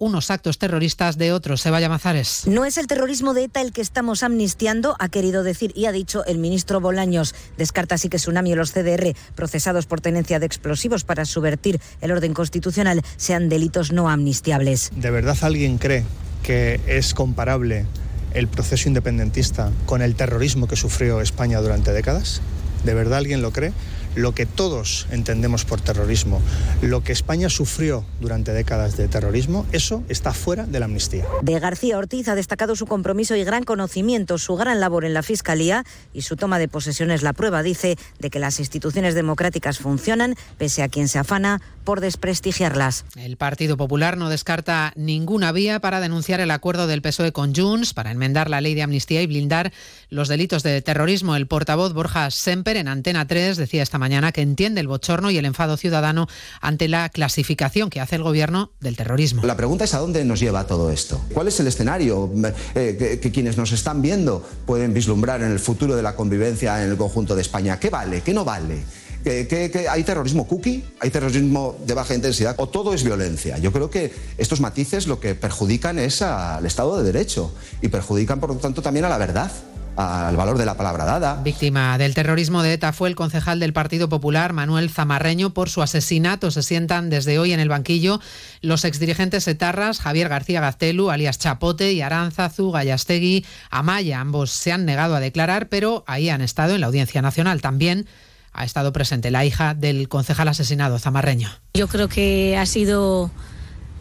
unos 0.00 0.32
actos 0.32 0.58
terroristas 0.58 1.16
de 1.18 1.32
otros. 1.32 1.60
Sebaya 1.60 1.88
Mazares. 1.88 2.46
No 2.46 2.64
es 2.64 2.78
el 2.78 2.88
terrorismo 2.88 3.34
de 3.34 3.44
ETA 3.44 3.60
el 3.60 3.72
que 3.72 3.82
estamos 3.82 4.24
amnistiando, 4.24 4.96
ha 4.98 5.08
querido 5.08 5.44
decir 5.44 5.72
y 5.76 5.84
ha 5.84 5.92
dicho 5.92 6.24
el 6.24 6.38
ministro 6.38 6.80
Bolaños. 6.80 7.34
Descarta 7.56 7.94
así 7.94 8.08
que 8.08 8.16
Tsunami 8.16 8.54
o 8.54 8.56
los 8.56 8.72
CDR, 8.72 9.14
procesados 9.36 9.86
por 9.86 10.00
tenencia 10.00 10.40
de 10.40 10.46
explosivos 10.46 11.04
para 11.04 11.24
subvertir 11.24 11.80
el 12.00 12.10
orden 12.10 12.34
constitucional, 12.34 13.02
sean 13.16 13.48
delitos 13.48 13.92
no 13.92 14.08
amnistiables. 14.08 14.90
¿De 14.96 15.10
verdad 15.10 15.36
alguien 15.42 15.78
cree 15.78 16.04
que 16.42 16.80
es 16.86 17.14
comparable 17.14 17.84
el 18.32 18.48
proceso 18.48 18.88
independentista 18.88 19.70
con 19.84 20.00
el 20.00 20.14
terrorismo 20.14 20.66
que 20.66 20.76
sufrió 20.76 21.20
España 21.20 21.60
durante 21.60 21.92
décadas? 21.92 22.40
¿De 22.84 22.94
verdad 22.94 23.18
alguien 23.18 23.42
lo 23.42 23.52
cree? 23.52 23.72
Lo 24.14 24.34
que 24.34 24.46
todos 24.46 25.06
entendemos 25.10 25.64
por 25.64 25.80
terrorismo, 25.80 26.40
lo 26.82 27.02
que 27.02 27.12
España 27.12 27.48
sufrió 27.48 28.04
durante 28.20 28.52
décadas 28.52 28.96
de 28.96 29.08
terrorismo, 29.08 29.66
eso 29.72 30.02
está 30.08 30.32
fuera 30.32 30.66
de 30.66 30.80
la 30.80 30.86
amnistía. 30.86 31.24
De 31.42 31.58
García 31.58 31.98
Ortiz 31.98 32.28
ha 32.28 32.34
destacado 32.34 32.76
su 32.76 32.86
compromiso 32.86 33.36
y 33.36 33.44
gran 33.44 33.64
conocimiento, 33.64 34.38
su 34.38 34.56
gran 34.56 34.80
labor 34.80 35.04
en 35.04 35.14
la 35.14 35.22
Fiscalía 35.22 35.84
y 36.12 36.22
su 36.22 36.36
toma 36.36 36.58
de 36.58 36.68
posesión 36.68 37.10
es 37.10 37.22
la 37.22 37.32
prueba, 37.32 37.62
dice, 37.62 37.96
de 38.18 38.30
que 38.30 38.38
las 38.38 38.58
instituciones 38.58 39.14
democráticas 39.14 39.78
funcionan, 39.78 40.34
pese 40.58 40.82
a 40.82 40.88
quien 40.88 41.08
se 41.08 41.18
afana 41.18 41.60
por 41.90 42.00
desprestigiarlas. 42.00 43.04
El 43.16 43.36
Partido 43.36 43.76
Popular 43.76 44.16
no 44.16 44.28
descarta 44.28 44.92
ninguna 44.94 45.50
vía 45.50 45.80
para 45.80 45.98
denunciar 45.98 46.38
el 46.38 46.52
acuerdo 46.52 46.86
del 46.86 47.02
PSOE 47.02 47.32
con 47.32 47.52
Junts 47.52 47.94
para 47.94 48.12
enmendar 48.12 48.48
la 48.48 48.60
ley 48.60 48.74
de 48.74 48.84
amnistía 48.84 49.22
y 49.22 49.26
blindar 49.26 49.72
los 50.08 50.28
delitos 50.28 50.62
de 50.62 50.82
terrorismo. 50.82 51.34
El 51.34 51.48
portavoz 51.48 51.92
Borja 51.92 52.30
Semper 52.30 52.76
en 52.76 52.86
Antena 52.86 53.26
3 53.26 53.56
decía 53.56 53.82
esta 53.82 53.98
mañana 53.98 54.30
que 54.30 54.40
entiende 54.40 54.80
el 54.80 54.86
bochorno 54.86 55.32
y 55.32 55.38
el 55.38 55.44
enfado 55.44 55.76
ciudadano 55.76 56.28
ante 56.60 56.86
la 56.86 57.08
clasificación 57.08 57.90
que 57.90 57.98
hace 57.98 58.14
el 58.14 58.22
gobierno 58.22 58.70
del 58.78 58.96
terrorismo. 58.96 59.42
La 59.44 59.56
pregunta 59.56 59.82
es 59.82 59.92
a 59.92 59.98
dónde 59.98 60.24
nos 60.24 60.38
lleva 60.38 60.68
todo 60.68 60.92
esto. 60.92 61.20
¿Cuál 61.34 61.48
es 61.48 61.58
el 61.58 61.66
escenario 61.66 62.30
eh, 62.76 63.18
que, 63.20 63.32
quienes 63.32 63.56
nos 63.56 63.72
están 63.72 64.00
viendo 64.00 64.48
pueden 64.64 64.94
vislumbrar 64.94 65.42
en 65.42 65.50
el 65.50 65.58
futuro 65.58 65.96
de 65.96 66.04
la 66.04 66.14
convivencia 66.14 66.84
en 66.84 66.90
el 66.92 66.96
conjunto 66.96 67.34
de 67.34 67.42
España? 67.42 67.80
¿Qué 67.80 67.90
vale? 67.90 68.20
¿Qué 68.20 68.32
no 68.32 68.44
vale? 68.44 68.78
¿Que, 69.24 69.86
hay 69.90 70.04
terrorismo 70.04 70.46
cookie? 70.46 70.84
¿Hay 71.00 71.10
terrorismo 71.10 71.76
de 71.86 71.94
baja 71.94 72.14
intensidad? 72.14 72.54
¿O 72.58 72.68
todo 72.68 72.94
es 72.94 73.04
violencia? 73.04 73.58
Yo 73.58 73.72
creo 73.72 73.90
que 73.90 74.12
estos 74.38 74.60
matices 74.60 75.06
lo 75.06 75.20
que 75.20 75.34
perjudican 75.34 75.98
es 75.98 76.22
al 76.22 76.64
Estado 76.64 76.98
de 76.98 77.04
Derecho 77.04 77.52
y 77.82 77.88
perjudican, 77.88 78.40
por 78.40 78.50
lo 78.50 78.56
tanto, 78.56 78.82
también 78.82 79.04
a 79.04 79.08
la 79.08 79.18
verdad 79.18 79.52
al 79.96 80.36
valor 80.36 80.58
de 80.58 80.64
la 80.64 80.76
palabra 80.76 81.04
dada. 81.04 81.40
Víctima 81.42 81.98
del 81.98 82.14
terrorismo 82.14 82.62
de 82.62 82.74
ETA 82.74 82.92
fue 82.92 83.08
el 83.08 83.16
concejal 83.16 83.60
del 83.60 83.72
Partido 83.72 84.08
Popular, 84.08 84.52
Manuel 84.52 84.90
Zamarreño, 84.90 85.50
por 85.50 85.68
su 85.68 85.82
asesinato. 85.82 86.50
Se 86.50 86.62
sientan 86.62 87.10
desde 87.10 87.38
hoy 87.38 87.52
en 87.52 87.60
el 87.60 87.68
banquillo 87.68 88.20
los 88.62 88.84
exdirigentes 88.84 89.46
etarras 89.48 90.00
Javier 90.00 90.28
García 90.28 90.60
Gaztelu, 90.60 91.10
alias 91.10 91.38
Chapote, 91.38 91.92
y 91.92 92.00
Aranzazu, 92.00 92.70
Gallastegui, 92.70 93.44
Amaya. 93.70 94.20
Ambos 94.20 94.50
se 94.50 94.72
han 94.72 94.84
negado 94.84 95.14
a 95.14 95.20
declarar, 95.20 95.68
pero 95.68 96.04
ahí 96.06 96.30
han 96.30 96.40
estado 96.40 96.74
en 96.74 96.80
la 96.80 96.86
Audiencia 96.86 97.22
Nacional. 97.22 97.60
También 97.60 98.06
ha 98.52 98.64
estado 98.64 98.92
presente 98.92 99.30
la 99.30 99.44
hija 99.44 99.74
del 99.74 100.08
concejal 100.08 100.48
asesinado, 100.48 100.98
Zamarreño. 100.98 101.48
Yo 101.74 101.88
creo 101.88 102.08
que 102.08 102.56
ha 102.56 102.66
sido 102.66 103.30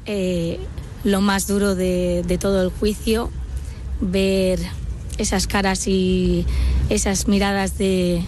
eh, 0.05 0.59
lo 1.03 1.21
más 1.21 1.47
duro 1.47 1.75
de, 1.75 2.23
de 2.27 2.37
todo 2.37 2.61
el 2.61 2.69
juicio, 2.69 3.29
ver 4.01 4.59
esas 5.17 5.47
caras 5.47 5.87
y 5.87 6.45
esas 6.89 7.27
miradas 7.27 7.77
de, 7.77 8.23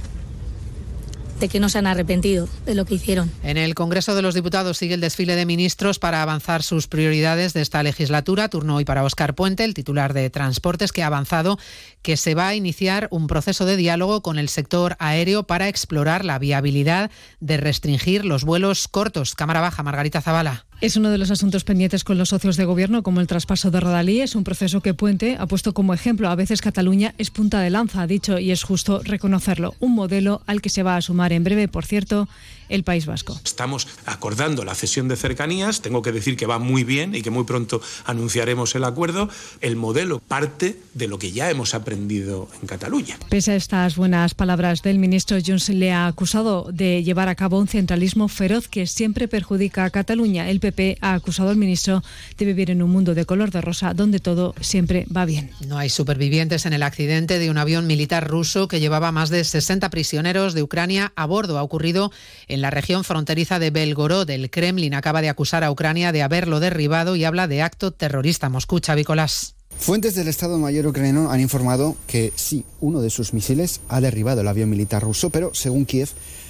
que 1.49 1.59
no 1.59 1.69
se 1.69 1.77
han 1.77 1.87
arrepentido 1.87 2.47
de 2.65 2.75
lo 2.75 2.85
que 2.85 2.95
hicieron. 2.95 3.31
En 3.43 3.57
el 3.57 3.75
Congreso 3.75 4.15
de 4.15 4.21
los 4.21 4.35
Diputados 4.35 4.77
sigue 4.77 4.93
el 4.93 5.01
desfile 5.01 5.35
de 5.35 5.45
ministros 5.45 5.99
para 5.99 6.21
avanzar 6.21 6.63
sus 6.63 6.87
prioridades 6.87 7.53
de 7.53 7.61
esta 7.61 7.83
legislatura. 7.83 8.49
Turno 8.49 8.75
hoy 8.75 8.85
para 8.85 9.03
Óscar 9.03 9.35
Puente, 9.35 9.63
el 9.63 9.73
titular 9.73 10.13
de 10.13 10.29
Transportes, 10.29 10.91
que 10.91 11.03
ha 11.03 11.07
avanzado 11.07 11.57
que 12.01 12.17
se 12.17 12.35
va 12.35 12.49
a 12.49 12.55
iniciar 12.55 13.07
un 13.11 13.27
proceso 13.27 13.65
de 13.65 13.77
diálogo 13.77 14.21
con 14.21 14.39
el 14.39 14.49
sector 14.49 14.95
aéreo 14.99 15.43
para 15.43 15.67
explorar 15.67 16.25
la 16.25 16.39
viabilidad 16.39 17.11
de 17.39 17.57
restringir 17.57 18.25
los 18.25 18.43
vuelos 18.43 18.87
cortos. 18.87 19.35
Cámara 19.35 19.61
Baja, 19.61 19.83
Margarita 19.83 20.21
Zavala. 20.21 20.65
Es 20.81 20.95
uno 20.95 21.11
de 21.11 21.19
los 21.19 21.29
asuntos 21.29 21.63
pendientes 21.63 22.03
con 22.03 22.17
los 22.17 22.29
socios 22.29 22.57
de 22.57 22.65
gobierno, 22.65 23.03
como 23.03 23.21
el 23.21 23.27
traspaso 23.27 23.69
de 23.69 23.79
Rodalí. 23.79 24.19
Es 24.19 24.33
un 24.33 24.43
proceso 24.43 24.81
que 24.81 24.95
Puente 24.95 25.37
ha 25.39 25.45
puesto 25.45 25.75
como 25.75 25.93
ejemplo. 25.93 26.27
A 26.27 26.33
veces 26.33 26.59
Cataluña 26.59 27.13
es 27.19 27.29
punta 27.29 27.59
de 27.59 27.69
lanza, 27.69 28.01
ha 28.01 28.07
dicho, 28.07 28.39
y 28.39 28.49
es 28.49 28.63
justo 28.63 28.99
reconocerlo. 29.03 29.75
Un 29.79 29.93
modelo 29.93 30.41
al 30.47 30.59
que 30.59 30.69
se 30.69 30.81
va 30.81 30.95
a 30.95 31.01
sumar 31.03 31.33
en 31.33 31.43
breve, 31.43 31.67
por 31.67 31.85
cierto, 31.85 32.27
el 32.67 32.83
País 32.83 33.05
Vasco. 33.05 33.39
Estamos 33.43 33.87
acordando 34.07 34.65
la 34.65 34.73
cesión 34.73 35.07
de 35.07 35.17
cercanías. 35.17 35.81
Tengo 35.81 36.01
que 36.01 36.11
decir 36.11 36.35
que 36.35 36.47
va 36.47 36.57
muy 36.57 36.83
bien 36.83 37.13
y 37.13 37.21
que 37.21 37.29
muy 37.29 37.43
pronto 37.43 37.79
anunciaremos 38.05 38.73
el 38.73 38.83
acuerdo. 38.83 39.29
El 39.59 39.75
modelo 39.75 40.17
parte 40.19 40.79
de 40.95 41.07
lo 41.07 41.19
que 41.19 41.31
ya 41.31 41.51
hemos 41.51 41.75
aprendido 41.75 42.49
en 42.59 42.67
Cataluña. 42.67 43.19
Pese 43.29 43.51
a 43.51 43.55
estas 43.55 43.97
buenas 43.97 44.33
palabras 44.33 44.81
del 44.81 44.97
ministro, 44.97 45.37
Junts 45.45 45.69
le 45.69 45.91
ha 45.91 46.07
acusado 46.07 46.71
de 46.71 47.03
llevar 47.03 47.29
a 47.29 47.35
cabo 47.35 47.59
un 47.59 47.67
centralismo 47.67 48.27
feroz 48.29 48.67
que 48.67 48.87
siempre 48.87 49.27
perjudica 49.27 49.85
a 49.85 49.91
Cataluña. 49.91 50.49
El 50.49 50.59
PP 50.59 50.70
ha 51.01 51.13
acusado 51.13 51.49
al 51.49 51.57
ministro 51.57 52.03
de 52.37 52.45
vivir 52.45 52.71
en 52.71 52.81
un 52.81 52.91
mundo 52.91 53.13
de 53.13 53.25
color 53.25 53.51
de 53.51 53.61
rosa 53.61 53.93
donde 53.93 54.19
todo 54.19 54.55
siempre 54.61 55.05
va 55.15 55.25
bien. 55.25 55.51
No 55.67 55.77
hay 55.77 55.89
supervivientes 55.89 56.65
en 56.65 56.73
el 56.73 56.83
accidente 56.83 57.39
de 57.39 57.49
un 57.49 57.57
avión 57.57 57.87
militar 57.87 58.27
ruso 58.27 58.67
que 58.67 58.79
llevaba 58.79 59.11
más 59.11 59.29
de 59.29 59.43
60 59.43 59.89
prisioneros 59.89 60.53
de 60.53 60.63
Ucrania 60.63 61.13
a 61.15 61.25
bordo. 61.25 61.57
Ha 61.57 61.63
ocurrido 61.63 62.11
en 62.47 62.61
la 62.61 62.69
región 62.69 63.03
fronteriza 63.03 63.59
de 63.59 63.71
Belgorod. 63.71 64.29
El 64.29 64.49
Kremlin 64.49 64.93
acaba 64.93 65.21
de 65.21 65.29
acusar 65.29 65.63
a 65.63 65.71
Ucrania 65.71 66.11
de 66.11 66.23
haberlo 66.23 66.59
derribado 66.59 67.15
y 67.15 67.25
habla 67.25 67.47
de 67.47 67.61
acto 67.61 67.91
terrorista. 67.91 68.49
Moscú, 68.49 68.79
Chavicolás. 68.79 69.55
Fuentes 69.77 70.13
del 70.13 70.27
Estado 70.27 70.59
Mayor 70.59 70.85
ucraniano 70.85 71.31
han 71.31 71.39
informado 71.39 71.95
que 72.05 72.31
sí, 72.35 72.65
uno 72.81 73.01
de 73.01 73.09
sus 73.09 73.33
misiles 73.33 73.81
ha 73.89 73.99
derribado 73.99 74.41
el 74.41 74.47
avión 74.47 74.69
militar 74.69 75.01
ruso, 75.01 75.31
pero 75.31 75.55
según 75.55 75.85
Kiev, 75.85 76.09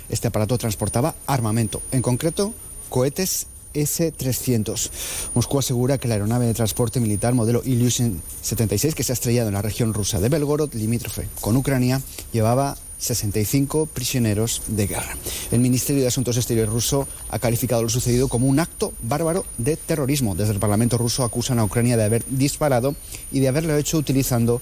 este 0.10 0.28
aparato 0.28 0.58
transportaba 0.58 1.16
armamento, 1.28 1.82
en 1.92 2.02
concreto 2.02 2.54
cohetes 2.90 3.48
S-300. 3.74 4.90
Moscú 5.34 5.60
asegura 5.60 5.98
que 5.98 6.08
la 6.08 6.16
aeronave 6.16 6.46
de 6.46 6.54
transporte 6.54 7.00
militar 7.00 7.34
modelo 7.34 7.62
Ilyushin 7.64 8.22
76, 8.42 8.96
que 8.96 9.04
se 9.04 9.12
ha 9.12 9.14
estrellado 9.14 9.50
en 9.50 9.56
la 9.56 9.62
región 9.62 9.94
rusa 9.94 10.20
de 10.20 10.30
Belgorod, 10.30 10.74
limítrofe 10.74 11.28
con 11.40 11.56
Ucrania, 11.58 12.02
llevaba 12.32 12.78
65 13.02 13.88
prisioneros 13.88 14.62
de 14.68 14.88
guerra. 14.88 15.18
El 15.52 15.60
Ministerio 15.60 16.04
de 16.04 16.08
Asuntos 16.08 16.38
Exteriores 16.38 16.72
ruso 16.72 17.08
ha 17.30 17.40
calificado 17.40 17.82
lo 17.82 17.90
sucedido 17.90 18.28
como 18.28 18.48
un 18.48 18.60
acto 18.60 18.94
bárbaro 19.02 19.44
de 19.58 19.76
terrorismo. 19.76 20.36
Desde 20.36 20.54
el 20.54 20.60
Parlamento 20.60 20.98
ruso 20.98 21.24
acusan 21.24 21.58
a 21.58 21.64
Ucrania 21.64 21.98
de 21.98 22.04
haber 22.04 22.24
disparado 22.30 22.96
y 23.32 23.40
de 23.40 23.48
haberlo 23.48 23.76
hecho 23.76 23.98
utilizando 23.98 24.62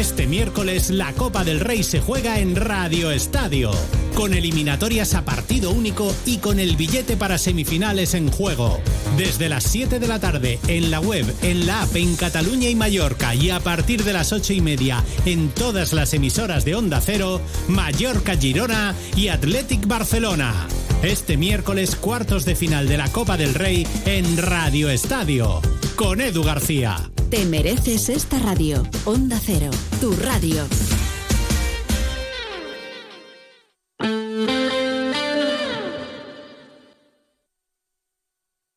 Este 0.00 0.26
miércoles 0.26 0.88
la 0.88 1.12
Copa 1.12 1.44
del 1.44 1.60
Rey 1.60 1.82
se 1.82 2.00
juega 2.00 2.38
en 2.38 2.56
Radio 2.56 3.10
Estadio, 3.10 3.70
con 4.14 4.32
eliminatorias 4.32 5.12
a 5.12 5.26
partido 5.26 5.72
único 5.72 6.10
y 6.24 6.38
con 6.38 6.58
el 6.58 6.76
billete 6.76 7.18
para 7.18 7.36
semifinales 7.36 8.14
en 8.14 8.30
juego. 8.30 8.80
Desde 9.18 9.50
las 9.50 9.64
7 9.64 10.00
de 10.00 10.08
la 10.08 10.18
tarde 10.18 10.58
en 10.68 10.90
la 10.90 11.00
web, 11.00 11.26
en 11.42 11.66
la 11.66 11.82
app 11.82 11.94
en 11.96 12.16
Cataluña 12.16 12.70
y 12.70 12.74
Mallorca 12.74 13.34
y 13.34 13.50
a 13.50 13.60
partir 13.60 14.02
de 14.02 14.14
las 14.14 14.32
8 14.32 14.54
y 14.54 14.62
media 14.62 15.04
en 15.26 15.50
todas 15.50 15.92
las 15.92 16.14
emisoras 16.14 16.64
de 16.64 16.76
Onda 16.76 17.02
Cero, 17.02 17.42
Mallorca 17.68 18.38
Girona 18.38 18.94
y 19.16 19.28
Athletic 19.28 19.86
Barcelona. 19.86 20.66
Este 21.02 21.36
miércoles 21.36 21.94
cuartos 21.94 22.46
de 22.46 22.54
final 22.54 22.88
de 22.88 22.96
la 22.96 23.12
Copa 23.12 23.36
del 23.36 23.52
Rey 23.52 23.86
en 24.06 24.38
Radio 24.38 24.88
Estadio, 24.88 25.60
con 25.94 26.22
Edu 26.22 26.42
García. 26.42 27.10
Te 27.30 27.44
mereces 27.44 28.08
esta 28.08 28.40
radio. 28.40 28.82
Onda 29.04 29.38
Cero, 29.40 29.70
tu 29.98 30.12
radio. 30.16 30.66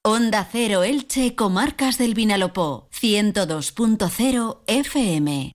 Onda 0.06 0.48
Cero 0.52 0.84
Elche, 0.84 1.36
Comarcas 1.36 1.98
del 1.98 2.14
Vinalopó, 2.14 2.90
102.0 2.92 4.62
FM. 4.68 5.54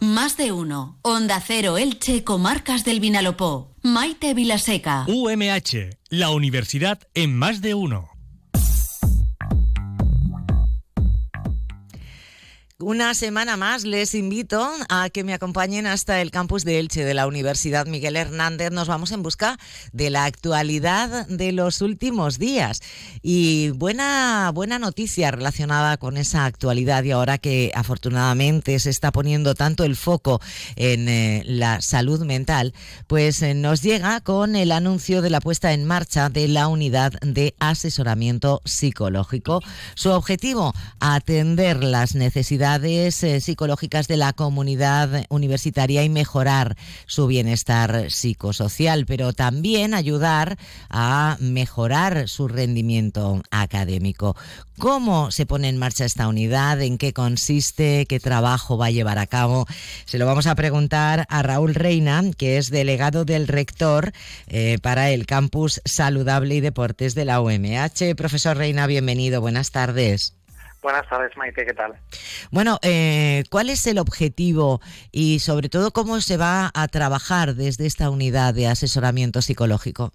Más 0.00 0.36
de 0.36 0.52
uno. 0.52 0.98
Onda 1.02 1.42
Cero 1.44 1.76
Elche, 1.76 2.22
Comarcas 2.22 2.84
del 2.84 3.00
Vinalopó. 3.00 3.74
Maite 3.82 4.32
Vilaseca. 4.32 5.04
UMH, 5.08 5.90
la 6.08 6.30
universidad 6.30 7.00
en 7.14 7.36
más 7.36 7.60
de 7.60 7.74
uno. 7.74 8.08
Una 12.80 13.12
semana 13.14 13.56
más 13.56 13.82
les 13.82 14.14
invito 14.14 14.70
a 14.88 15.10
que 15.10 15.24
me 15.24 15.34
acompañen 15.34 15.88
hasta 15.88 16.22
el 16.22 16.30
campus 16.30 16.64
de 16.64 16.78
Elche 16.78 17.04
de 17.04 17.12
la 17.12 17.26
Universidad 17.26 17.88
Miguel 17.88 18.14
Hernández. 18.14 18.70
Nos 18.70 18.86
vamos 18.86 19.10
en 19.10 19.24
busca 19.24 19.58
de 19.92 20.10
la 20.10 20.26
actualidad 20.26 21.26
de 21.26 21.50
los 21.50 21.82
últimos 21.82 22.38
días. 22.38 22.80
Y 23.20 23.70
buena, 23.70 24.52
buena 24.54 24.78
noticia 24.78 25.32
relacionada 25.32 25.96
con 25.96 26.16
esa 26.16 26.44
actualidad 26.44 27.02
y 27.02 27.10
ahora 27.10 27.38
que 27.38 27.72
afortunadamente 27.74 28.78
se 28.78 28.90
está 28.90 29.10
poniendo 29.10 29.56
tanto 29.56 29.82
el 29.82 29.96
foco 29.96 30.40
en 30.76 31.08
eh, 31.08 31.42
la 31.46 31.82
salud 31.82 32.24
mental, 32.24 32.74
pues 33.08 33.42
eh, 33.42 33.54
nos 33.54 33.82
llega 33.82 34.20
con 34.20 34.54
el 34.54 34.70
anuncio 34.70 35.20
de 35.20 35.30
la 35.30 35.40
puesta 35.40 35.72
en 35.72 35.84
marcha 35.84 36.28
de 36.28 36.46
la 36.46 36.68
unidad 36.68 37.10
de 37.22 37.56
asesoramiento 37.58 38.62
psicológico. 38.64 39.62
Su 39.96 40.10
objetivo, 40.10 40.72
atender 41.00 41.82
las 41.82 42.14
necesidades 42.14 42.67
eh, 42.76 43.40
psicológicas 43.40 44.08
de 44.08 44.18
la 44.18 44.32
comunidad 44.34 45.24
universitaria 45.30 46.04
y 46.04 46.08
mejorar 46.08 46.76
su 47.06 47.26
bienestar 47.26 48.10
psicosocial, 48.10 49.06
pero 49.06 49.32
también 49.32 49.94
ayudar 49.94 50.58
a 50.90 51.38
mejorar 51.40 52.28
su 52.28 52.46
rendimiento 52.46 53.42
académico. 53.50 54.36
¿Cómo 54.78 55.30
se 55.30 55.46
pone 55.46 55.68
en 55.68 55.78
marcha 55.78 56.04
esta 56.04 56.28
unidad? 56.28 56.80
¿En 56.82 56.98
qué 56.98 57.12
consiste? 57.12 58.06
¿Qué 58.06 58.20
trabajo 58.20 58.78
va 58.78 58.86
a 58.86 58.90
llevar 58.90 59.18
a 59.18 59.26
cabo? 59.26 59.66
Se 60.04 60.18
lo 60.18 60.26
vamos 60.26 60.46
a 60.46 60.54
preguntar 60.54 61.26
a 61.30 61.42
Raúl 61.42 61.74
Reina, 61.74 62.22
que 62.36 62.58
es 62.58 62.70
delegado 62.70 63.24
del 63.24 63.48
rector 63.48 64.12
eh, 64.46 64.78
para 64.80 65.10
el 65.10 65.26
campus 65.26 65.80
saludable 65.84 66.54
y 66.54 66.60
deportes 66.60 67.14
de 67.14 67.24
la 67.24 67.40
UMH. 67.40 68.14
Profesor 68.16 68.56
Reina, 68.56 68.86
bienvenido. 68.86 69.40
Buenas 69.40 69.70
tardes. 69.70 70.37
Buenas 70.80 71.08
tardes, 71.08 71.36
Maite, 71.36 71.66
¿qué 71.66 71.74
tal? 71.74 71.94
Bueno, 72.52 72.78
eh, 72.82 73.42
¿cuál 73.50 73.68
es 73.68 73.86
el 73.86 73.98
objetivo 73.98 74.80
y 75.10 75.40
sobre 75.40 75.68
todo 75.68 75.90
cómo 75.90 76.20
se 76.20 76.36
va 76.36 76.70
a 76.72 76.86
trabajar 76.88 77.54
desde 77.54 77.86
esta 77.86 78.10
unidad 78.10 78.54
de 78.54 78.68
asesoramiento 78.68 79.42
psicológico? 79.42 80.12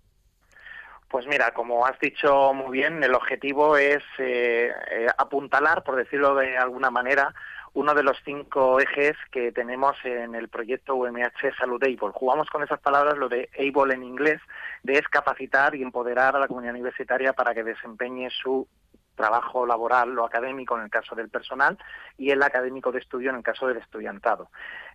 Pues 1.09 1.27
mira, 1.27 1.51
como 1.51 1.85
has 1.85 1.99
dicho 1.99 2.53
muy 2.53 2.71
bien, 2.71 3.03
el 3.03 3.13
objetivo 3.13 3.77
es 3.77 4.01
eh, 4.17 4.71
eh, 4.91 5.07
apuntalar, 5.17 5.83
por 5.83 5.95
decirlo 5.95 6.33
de 6.35 6.57
alguna 6.57 6.89
manera, 6.89 7.35
uno 7.73 7.93
de 7.93 8.03
los 8.03 8.17
cinco 8.23 8.79
ejes 8.79 9.15
que 9.31 9.51
tenemos 9.51 9.95
en 10.05 10.33
el 10.33 10.47
proyecto 10.47 10.95
UMH 10.95 11.55
Salud 11.57 11.83
Able. 11.83 12.13
Jugamos 12.13 12.49
con 12.49 12.63
esas 12.63 12.79
palabras, 12.79 13.17
lo 13.17 13.29
de 13.29 13.49
able 13.59 13.95
en 13.95 14.03
inglés, 14.03 14.39
de 14.83 14.93
es 14.93 15.07
capacitar 15.07 15.75
y 15.75 15.83
empoderar 15.83 16.35
a 16.35 16.39
la 16.39 16.47
comunidad 16.47 16.73
universitaria 16.73 17.33
para 17.33 17.53
que 17.53 17.63
desempeñe 17.63 18.29
su 18.29 18.67
trabajo 19.15 19.65
laboral 19.65 20.17
o 20.17 20.25
académico 20.25 20.77
en 20.77 20.83
el 20.83 20.89
caso 20.89 21.15
del 21.15 21.29
personal 21.29 21.77
y 22.17 22.31
el 22.31 22.41
académico 22.43 22.91
de 22.91 22.99
estudio 22.99 23.29
en 23.29 23.37
el 23.37 23.43
caso 23.43 23.67
del 23.67 23.77
estudiantado. 23.77 24.49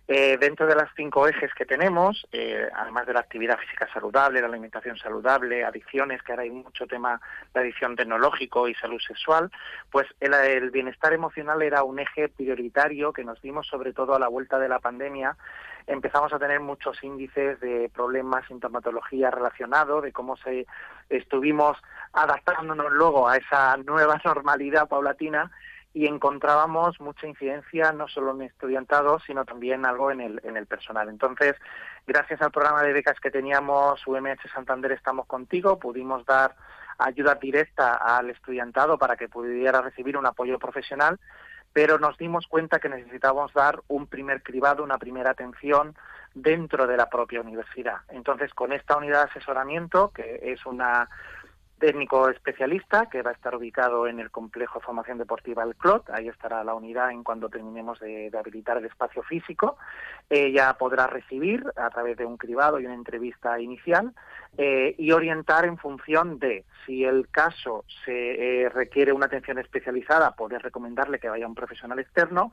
Eh, 0.07 0.37
dentro 0.39 0.65
de 0.65 0.75
las 0.75 0.89
cinco 0.95 1.27
ejes 1.27 1.53
que 1.53 1.65
tenemos, 1.65 2.27
eh, 2.31 2.67
además 2.75 3.05
de 3.05 3.13
la 3.13 3.19
actividad 3.19 3.59
física 3.59 3.87
saludable, 3.93 4.41
la 4.41 4.47
alimentación 4.47 4.97
saludable, 4.97 5.63
adicciones, 5.63 6.23
que 6.23 6.31
ahora 6.31 6.43
hay 6.43 6.49
mucho 6.49 6.87
tema 6.87 7.21
de 7.53 7.59
adicción 7.59 7.95
tecnológico 7.95 8.67
y 8.67 8.73
salud 8.73 8.99
sexual, 8.99 9.51
pues 9.91 10.07
el, 10.19 10.33
el 10.33 10.71
bienestar 10.71 11.13
emocional 11.13 11.61
era 11.61 11.83
un 11.83 11.99
eje 11.99 12.27
prioritario 12.27 13.13
que 13.13 13.23
nos 13.23 13.39
dimos 13.41 13.67
sobre 13.67 13.93
todo 13.93 14.15
a 14.15 14.19
la 14.19 14.27
vuelta 14.27 14.57
de 14.57 14.69
la 14.69 14.79
pandemia 14.79 15.37
empezamos 15.89 16.31
a 16.31 16.39
tener 16.39 16.59
muchos 16.59 17.03
índices 17.03 17.59
de 17.59 17.89
problemas, 17.93 18.45
sintomatología 18.47 19.31
relacionado, 19.31 20.01
de 20.01 20.13
cómo 20.13 20.37
se 20.37 20.67
estuvimos 21.09 21.77
adaptándonos 22.13 22.91
luego 22.91 23.27
a 23.27 23.37
esa 23.37 23.75
nueva 23.77 24.21
normalidad 24.25 24.87
paulatina 24.87 25.51
y 25.91 26.05
encontrábamos 26.05 26.99
mucha 27.01 27.25
incidencia 27.25 27.91
no 27.91 28.07
solo 28.07 28.31
en 28.31 28.43
estudiantado, 28.43 29.19
sino 29.25 29.43
también 29.45 29.85
algo 29.85 30.11
en 30.11 30.21
el, 30.21 30.39
en 30.43 30.55
el 30.55 30.67
personal. 30.67 31.09
Entonces, 31.09 31.55
gracias 32.05 32.39
al 32.43 32.51
programa 32.51 32.83
de 32.83 32.93
becas 32.93 33.19
que 33.19 33.31
teníamos 33.31 34.05
UMH 34.05 34.47
Santander 34.53 34.91
Estamos 34.91 35.25
Contigo, 35.25 35.79
pudimos 35.79 36.23
dar 36.25 36.55
ayuda 36.99 37.35
directa 37.35 37.95
al 37.95 38.29
estudiantado 38.29 38.99
para 38.99 39.15
que 39.15 39.29
pudiera 39.29 39.81
recibir 39.81 40.17
un 40.17 40.27
apoyo 40.27 40.59
profesional, 40.59 41.19
pero 41.73 41.99
nos 41.99 42.17
dimos 42.17 42.47
cuenta 42.47 42.79
que 42.79 42.89
necesitábamos 42.89 43.53
dar 43.53 43.81
un 43.87 44.07
primer 44.07 44.41
cribado, 44.41 44.83
una 44.83 44.97
primera 44.97 45.31
atención 45.31 45.95
dentro 46.33 46.87
de 46.87 46.97
la 46.97 47.09
propia 47.09 47.41
universidad. 47.41 47.97
Entonces, 48.09 48.53
con 48.53 48.71
esta 48.73 48.97
unidad 48.97 49.25
de 49.25 49.31
asesoramiento, 49.31 50.11
que 50.11 50.39
es 50.41 50.65
una 50.65 51.09
técnico 51.79 52.29
especialista 52.29 53.07
que 53.09 53.21
va 53.21 53.31
a 53.31 53.33
estar 53.33 53.55
ubicado 53.55 54.07
en 54.07 54.19
el 54.19 54.29
complejo 54.29 54.79
de 54.79 54.85
formación 54.85 55.17
deportiva 55.17 55.63
El 55.63 55.75
Clot. 55.75 56.09
Ahí 56.09 56.27
estará 56.27 56.63
la 56.63 56.75
unidad 56.75 57.11
en 57.11 57.23
cuando 57.23 57.49
terminemos 57.49 57.99
de, 57.99 58.29
habilitar 58.37 58.77
el 58.77 58.85
espacio 58.85 59.23
físico. 59.23 59.77
Ella 60.29 60.73
podrá 60.77 61.07
recibir 61.07 61.65
a 61.75 61.89
través 61.89 62.17
de 62.17 62.25
un 62.25 62.37
cribado 62.37 62.79
y 62.79 62.85
una 62.85 62.93
entrevista 62.93 63.59
inicial 63.59 64.13
eh, 64.57 64.93
y 64.97 65.11
orientar 65.11 65.65
en 65.65 65.77
función 65.77 66.37
de 66.37 66.65
si 66.85 67.03
el 67.03 67.29
caso 67.29 67.85
se 68.05 68.63
eh, 68.63 68.69
requiere 68.69 69.13
una 69.13 69.27
atención 69.27 69.57
especializada, 69.57 70.35
poder 70.35 70.61
recomendarle 70.61 71.19
que 71.19 71.29
vaya 71.29 71.45
a 71.45 71.49
un 71.49 71.55
profesional 71.55 71.99
externo 71.99 72.51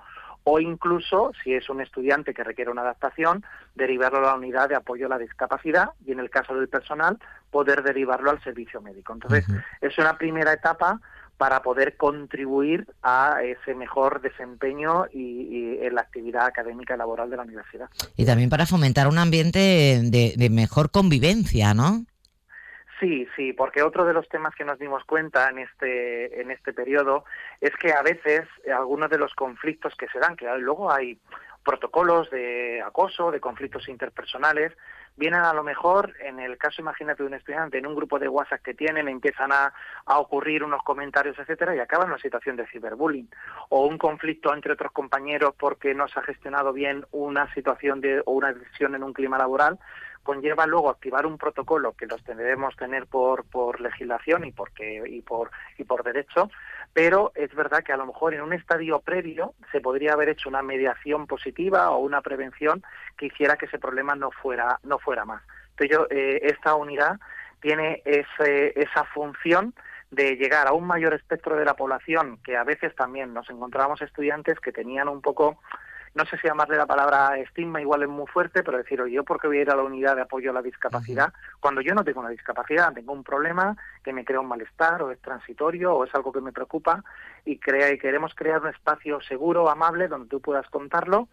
o 0.49 0.61
incluso, 0.61 1.33
si 1.43 1.55
es 1.55 1.69
un 1.69 1.81
estudiante 1.81 2.33
que 2.33 2.45
requiere 2.45 2.71
una 2.71 2.83
adaptación, 2.83 3.45
derivarlo 3.75 4.19
a 4.19 4.31
la 4.31 4.35
unidad 4.37 4.69
de 4.69 4.77
apoyo 4.77 5.07
a 5.07 5.09
la 5.09 5.19
discapacidad 5.19 5.91
y 6.07 6.13
en 6.13 6.21
el 6.21 6.31
caso 6.31 6.55
del 6.55 6.69
personal, 6.69 7.19
poder 7.51 7.83
derivarlo 7.83 8.31
al 8.31 8.41
servicio 8.45 8.81
médico. 8.81 9.13
Entonces, 9.13 9.45
es 9.81 9.99
una 9.99 10.17
primera 10.17 10.53
etapa 10.53 11.01
para 11.37 11.63
poder 11.63 11.97
contribuir 11.97 12.87
a 13.03 13.41
ese 13.43 13.75
mejor 13.75 14.21
desempeño 14.21 15.07
y, 15.13 15.79
en 15.81 15.97
la 15.97 16.03
actividad 16.03 16.47
académica 16.47 16.95
y 16.95 16.99
laboral 16.99 17.29
de 17.29 17.39
la 17.39 17.43
universidad. 17.43 17.89
Y 18.15 18.25
también 18.25 18.49
para 18.49 18.67
fomentar 18.67 19.09
un 19.09 19.19
ambiente 19.19 20.01
de, 20.05 20.35
de 20.37 20.51
mejor 20.51 20.93
convivencia, 20.93 21.75
¿no? 21.75 22.05
Sí, 22.99 23.29
sí, 23.37 23.53
porque 23.53 23.83
otro 23.83 24.07
de 24.07 24.15
los 24.15 24.29
temas 24.29 24.55
que 24.55 24.65
nos 24.65 24.79
dimos 24.79 25.05
cuenta 25.05 25.51
en 25.51 25.59
este 25.59 26.41
en 26.41 26.51
este 26.51 26.73
periodo 26.73 27.25
es 27.61 27.77
que 27.77 27.93
a 27.93 28.03
veces 28.03 28.49
algunos 28.75 29.11
de 29.11 29.19
los 29.19 29.35
conflictos 29.35 29.95
que 29.97 30.09
se 30.09 30.19
dan, 30.19 30.35
que 30.35 30.47
luego 30.59 30.91
hay 30.91 31.19
protocolos 31.63 32.31
de 32.31 32.81
acoso, 32.81 33.33
de 33.33 33.41
conflictos 33.41 33.89
interpersonales, 33.89 34.73
vienen 35.17 35.41
a 35.41 35.53
lo 35.53 35.65
mejor, 35.65 36.15
en 36.21 36.39
el 36.39 36.57
caso, 36.59 36.81
imagínate, 36.81 37.25
de 37.25 37.27
un 37.27 37.35
estudiante, 37.35 37.79
en 37.79 37.87
un 37.87 37.97
grupo 37.97 38.21
de 38.21 38.29
WhatsApp 38.29 38.63
que 38.63 38.73
tienen, 38.73 39.09
empiezan 39.09 39.51
a, 39.51 39.73
a, 40.05 40.19
ocurrir 40.21 40.63
unos 40.63 40.83
comentarios, 40.85 41.37
etcétera, 41.39 41.75
y 41.75 41.81
acaban 41.81 42.09
una 42.09 42.19
situación 42.19 42.55
de 42.55 42.69
ciberbullying. 42.69 43.29
O 43.71 43.85
un 43.87 43.99
conflicto 43.99 44.55
entre 44.55 44.75
otros 44.75 44.93
compañeros 44.93 45.55
porque 45.59 45.93
no 45.93 46.07
se 46.07 46.21
ha 46.21 46.23
gestionado 46.23 46.73
bien 46.73 47.05
una 47.11 47.53
situación 47.53 48.01
de, 48.01 48.21
o 48.25 48.33
una 48.33 48.53
decisión 48.53 48.95
en 48.95 49.03
un 49.03 49.13
clima 49.13 49.37
laboral, 49.37 49.79
conlleva 50.27 50.67
luego 50.67 50.91
activar 50.91 51.25
un 51.25 51.39
protocolo 51.39 51.93
que 51.93 52.07
los 52.07 52.23
debemos 52.25 52.75
tener 52.75 53.07
por, 53.07 53.45
por 53.45 53.81
legislación 53.81 54.45
y, 54.45 54.51
porque, 54.51 55.05
y, 55.07 55.23
por, 55.23 55.53
y 55.79 55.85
por 55.85 56.03
derecho, 56.03 56.51
pero 56.93 57.31
es 57.37 57.55
verdad 57.55 57.85
que 57.85 57.93
a 57.93 57.97
lo 57.97 58.07
mejor 58.07 58.35
en 58.35 58.43
un 58.43 58.53
estadio 58.53 58.99
previo 58.99 59.55
se 59.71 59.81
podría 59.81 60.15
haber 60.15 60.31
hecho 60.31 60.49
una 60.49 60.63
mediación 60.63 61.29
positiva 61.29 61.93
o 61.93 61.99
una 61.99 62.23
prevención 62.23 62.83
que 63.17 63.27
hiciera 63.27 63.57
que 63.57 63.67
ese 63.67 63.79
problema 63.79 64.17
no 64.17 64.33
fuera, 64.33 64.81
no 64.83 64.99
fuera 64.99 65.25
más. 65.25 65.43
Entonces, 65.71 65.97
yo, 65.97 66.07
eh, 66.11 66.41
esta 66.43 66.75
unidad 66.75 67.21
tiene 67.61 68.03
ese, 68.05 68.79
esa 68.81 69.05
función 69.05 69.75
de 70.11 70.35
llegar 70.35 70.67
a 70.67 70.73
un 70.73 70.89
mayor 70.89 71.15
espectro 71.15 71.55
de 71.55 71.65
la 71.65 71.75
población, 71.75 72.39
que 72.45 72.57
a 72.57 72.65
veces 72.65 72.95
también 72.97 73.33
nos 73.33 73.49
encontrábamos 73.49 74.03
estudiantes 74.03 74.59
que 74.59 74.73
tenían 74.73 75.09
un 75.09 75.21
poco 75.21 75.61
no 76.17 76.25
sé 76.25 76.39
si 76.39 76.49
llamarle 76.49 76.79
la 76.79 76.87
palabra 76.87 77.37
estigma, 77.37 77.79
igual 77.79 78.03
es 78.03 78.09
muy 78.09 78.27
fuerte, 78.27 78.63
pero 78.63 78.79
decir, 78.79 79.03
oye, 79.03 79.15
¿yo 79.15 79.23
por 79.23 79.39
qué 79.39 79.49
voy 79.49 79.59
a 79.59 79.63
ir 79.63 79.71
a 79.71 79.77
la 79.77 79.83
unidad 79.83 80.17
de 80.17 80.23
apoyo 80.23 80.51
a 80.51 80.55
la 80.55 80.63
discapacidad 80.63 81.31
cuando 81.61 81.83
yo 81.83 81.95
no 81.95 82.05
tengo 82.05 82.21
una 82.21 82.31
discapacidad? 82.31 82.95
Tengo 82.95 83.13
un 83.13 83.23
problema 83.23 83.77
que 84.03 84.15
me 84.15 84.25
crea 84.25 84.41
un 84.41 84.49
malestar, 84.49 85.03
o 85.03 85.11
es 85.11 85.21
transitorio, 85.21 85.95
o 85.95 86.05
es 86.05 86.15
algo 86.15 86.33
que 86.33 86.41
me 86.41 86.53
preocupa, 86.53 87.05
y, 87.45 87.59
crea, 87.59 87.93
y 87.93 87.99
queremos 87.99 88.35
crear 88.35 88.63
un 88.63 88.69
espacio 88.69 89.21
seguro, 89.21 89.69
amable, 89.69 90.09
donde 90.09 90.29
tú 90.31 90.41
puedas 90.41 90.67
contarlo 90.71 91.29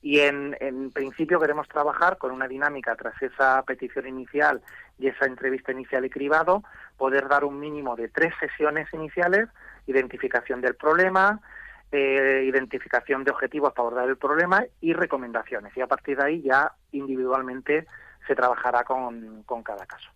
Y 0.00 0.20
en, 0.20 0.56
en 0.58 0.90
principio 0.90 1.38
queremos 1.38 1.68
trabajar 1.68 2.16
con 2.16 2.30
una 2.30 2.48
dinámica 2.48 2.96
tras 2.96 3.20
esa 3.20 3.62
petición 3.64 4.06
inicial 4.06 4.62
y 4.98 5.08
esa 5.08 5.26
entrevista 5.26 5.72
inicial 5.72 6.02
y 6.06 6.08
cribado, 6.08 6.62
poder 6.96 7.28
dar 7.28 7.44
un 7.44 7.60
mínimo 7.60 7.94
de 7.94 8.08
tres 8.08 8.32
sesiones 8.40 8.88
iniciales, 8.94 9.50
identificación 9.86 10.62
del 10.62 10.76
problema, 10.76 11.40
identificación 11.98 13.24
de 13.24 13.30
objetivos 13.30 13.72
para 13.72 13.88
abordar 13.88 14.08
el 14.08 14.16
problema 14.16 14.64
y 14.80 14.92
recomendaciones. 14.92 15.76
Y 15.76 15.80
a 15.80 15.86
partir 15.86 16.16
de 16.16 16.24
ahí 16.24 16.42
ya 16.42 16.72
individualmente 16.92 17.86
se 18.26 18.34
trabajará 18.34 18.84
con, 18.84 19.42
con 19.44 19.62
cada 19.62 19.86
caso. 19.86 20.10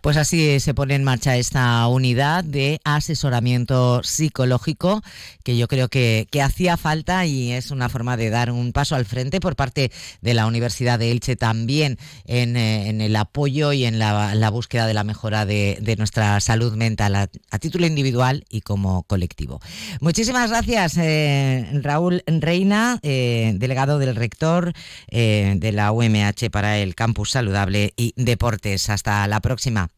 Pues 0.00 0.16
así 0.16 0.58
se 0.58 0.74
pone 0.74 0.96
en 0.96 1.04
marcha 1.04 1.36
esta 1.36 1.86
unidad 1.86 2.42
de 2.42 2.80
asesoramiento 2.82 4.02
psicológico 4.02 5.02
que 5.44 5.56
yo 5.56 5.68
creo 5.68 5.88
que, 5.88 6.26
hacía 6.42 6.76
falta 6.76 7.26
y 7.26 7.52
es 7.52 7.70
una 7.70 7.88
forma 7.90 8.16
de 8.16 8.30
dar 8.30 8.50
un 8.50 8.72
paso 8.72 8.96
al 8.96 9.04
frente 9.04 9.40
por 9.40 9.56
parte 9.56 9.92
de 10.22 10.34
la 10.34 10.46
Universidad 10.46 10.98
de 10.98 11.10
Elche 11.12 11.36
también 11.36 11.98
en, 12.24 12.56
eh, 12.56 12.88
el 12.88 13.14
apoyo 13.14 13.72
y 13.72 13.84
en 13.84 13.98
la, 13.98 14.50
búsqueda 14.50 14.86
de 14.86 14.94
la 14.94 15.04
mejora 15.04 15.46
de, 15.46 15.94
nuestra 15.98 16.40
salud 16.40 16.74
mental 16.74 17.14
a, 17.14 17.28
título 17.58 17.86
individual 17.86 18.44
y 18.48 18.62
como 18.62 19.02
colectivo. 19.04 19.60
Muchísimas 20.00 20.50
gracias 20.50 20.96
eh, 20.96 21.68
Raúl 21.82 22.24
Reina, 22.26 22.98
eh, 23.02 23.52
delegado 23.56 23.98
del 23.98 24.16
rector 24.16 24.72
de 25.10 25.72
la 25.72 25.92
UMH 25.92 26.50
para 26.50 26.78
el 26.78 26.94
Campus 26.94 27.30
Saludable 27.30 27.92
y 27.96 28.14
Deportes. 28.16 28.88
Hasta 28.88 29.19
la 29.26 29.40
próxima. 29.40 29.88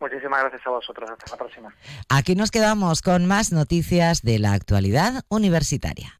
Muchísimas 0.00 0.40
gracias 0.40 0.66
a 0.66 0.70
vosotros. 0.70 1.10
Hasta 1.10 1.30
la 1.30 1.36
próxima. 1.36 1.74
Aquí 2.08 2.34
nos 2.34 2.50
quedamos 2.50 3.02
con 3.02 3.26
más 3.26 3.52
noticias 3.52 4.22
de 4.22 4.38
la 4.38 4.52
actualidad 4.54 5.24
universitaria. 5.28 6.19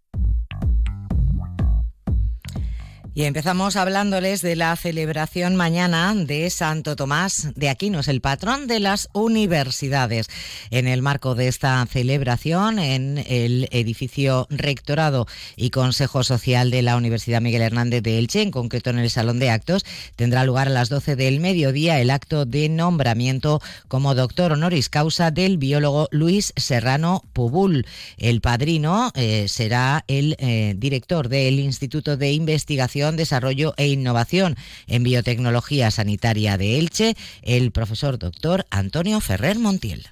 Y 3.20 3.24
empezamos 3.24 3.76
hablándoles 3.76 4.40
de 4.40 4.56
la 4.56 4.74
celebración 4.76 5.54
mañana 5.54 6.14
de 6.14 6.48
Santo 6.48 6.96
Tomás 6.96 7.52
de 7.54 7.68
Aquino, 7.68 8.00
es 8.00 8.08
el 8.08 8.22
patrón 8.22 8.66
de 8.66 8.80
las 8.80 9.10
universidades. 9.12 10.28
En 10.70 10.88
el 10.88 11.02
marco 11.02 11.34
de 11.34 11.46
esta 11.46 11.84
celebración, 11.84 12.78
en 12.78 13.22
el 13.26 13.68
edificio 13.72 14.46
Rectorado 14.48 15.26
y 15.54 15.68
Consejo 15.68 16.24
Social 16.24 16.70
de 16.70 16.80
la 16.80 16.96
Universidad 16.96 17.42
Miguel 17.42 17.60
Hernández 17.60 18.02
de 18.02 18.16
Elche, 18.16 18.40
en 18.40 18.50
concreto 18.50 18.88
en 18.88 18.98
el 18.98 19.10
Salón 19.10 19.38
de 19.38 19.50
Actos, 19.50 19.84
tendrá 20.16 20.42
lugar 20.44 20.68
a 20.68 20.70
las 20.70 20.88
12 20.88 21.14
del 21.14 21.40
mediodía 21.40 22.00
el 22.00 22.08
acto 22.08 22.46
de 22.46 22.70
nombramiento 22.70 23.60
como 23.88 24.14
doctor 24.14 24.52
honoris 24.52 24.88
causa 24.88 25.30
del 25.30 25.58
biólogo 25.58 26.08
Luis 26.10 26.54
Serrano 26.56 27.22
Pubul. 27.34 27.86
El 28.16 28.40
padrino 28.40 29.12
eh, 29.14 29.44
será 29.46 30.06
el 30.08 30.36
eh, 30.38 30.72
director 30.78 31.28
del 31.28 31.60
Instituto 31.60 32.16
de 32.16 32.32
Investigación 32.32 33.09
Desarrollo 33.16 33.74
e 33.76 33.88
Innovación 33.88 34.56
en 34.86 35.02
Biotecnología 35.02 35.90
Sanitaria 35.90 36.56
de 36.56 36.78
Elche, 36.78 37.16
el 37.42 37.72
profesor 37.72 38.18
doctor 38.18 38.66
Antonio 38.70 39.20
Ferrer 39.20 39.58
Montiel. 39.58 40.08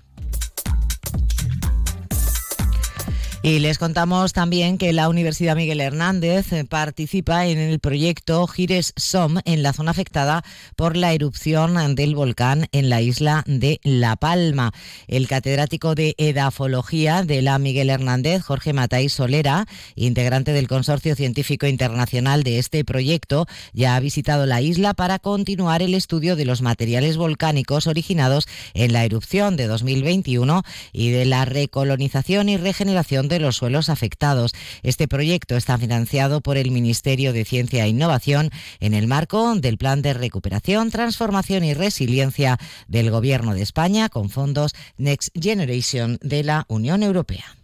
Y 3.41 3.61
les 3.61 3.79
contamos 3.79 4.33
también 4.33 4.79
que 4.79 4.93
la 4.93 5.09
Universidad 5.09 5.55
Miguel 5.55 5.81
Hernández 5.81 6.53
eh, 6.53 6.65
participa 6.65 7.47
en 7.47 7.59
el 7.59 7.79
proyecto 7.79 8.45
Gires 8.49 8.93
SOM 8.97 9.37
en 9.45 9.63
la 9.63 9.73
zona 9.73 9.93
afectada 9.93 10.43
por 10.75 10.97
la 10.97 11.13
erupción 11.13 11.95
del 11.95 12.17
volcán 12.17 12.67
en 12.73 12.91
la 12.91 13.01
isla 13.01 13.45
de 13.47 13.79
La 13.85 14.17
Palma. 14.17 14.73
El 15.07 15.29
catedrático 15.29 15.95
de 15.95 16.17
edafología 16.19 17.23
de 17.23 17.41
la 17.41 17.61
Miguel 17.61 17.91
Hernández, 17.91 18.43
Jorge 18.43 18.73
Matay 18.73 19.09
Solera, 19.09 19.67
integrante 19.95 20.53
del 20.53 20.67
Consorcio 20.67 21.15
Científico 21.15 21.67
Internacional 21.69 22.43
de 22.43 22.59
este 22.59 22.85
proyecto, 22.85 23.47
ya 23.73 23.95
ha 23.95 24.01
visitado 24.01 24.47
la 24.47 24.63
isla 24.63 24.95
para 24.95 25.21
continuar 25.21 25.81
el 25.81 25.95
estudio 25.95 26.35
de 26.35 26.45
los 26.45 26.61
materiales 26.61 27.17
volcánicos 27.17 27.87
originados 27.87 28.49
en 28.75 28.93
la 28.93 29.05
erupción 29.05 29.57
de 29.57 29.69
2021 29.69 30.65
y 30.93 31.11
de 31.11 31.25
la 31.25 31.45
recolonización 31.45 32.49
y 32.49 32.57
regeneración 32.57 33.28
de 33.29 33.41
los 33.41 33.57
suelos 33.57 33.89
afectados. 33.89 34.53
Este 34.83 35.09
proyecto 35.09 35.57
está 35.57 35.79
financiado 35.79 36.41
por 36.41 36.57
el 36.57 36.71
Ministerio 36.71 37.33
de 37.33 37.45
Ciencia 37.45 37.85
e 37.85 37.89
Innovación 37.89 38.51
en 38.81 38.95
el 38.95 39.07
marco 39.07 39.55
del 39.55 39.79
Plan 39.79 40.03
de 40.03 40.15
Recuperación, 40.15 40.91
Transformación 40.91 41.65
y 41.65 41.75
Resiliencia 41.75 42.59
del 42.87 43.11
Gobierno 43.11 43.55
de 43.55 43.63
España 43.63 44.09
con 44.09 44.31
fondos 44.31 44.75
Next 44.97 45.31
Generation 45.39 46.19
de 46.23 46.43
la 46.43 46.65
Unión 46.69 47.03
Europea. 47.03 47.58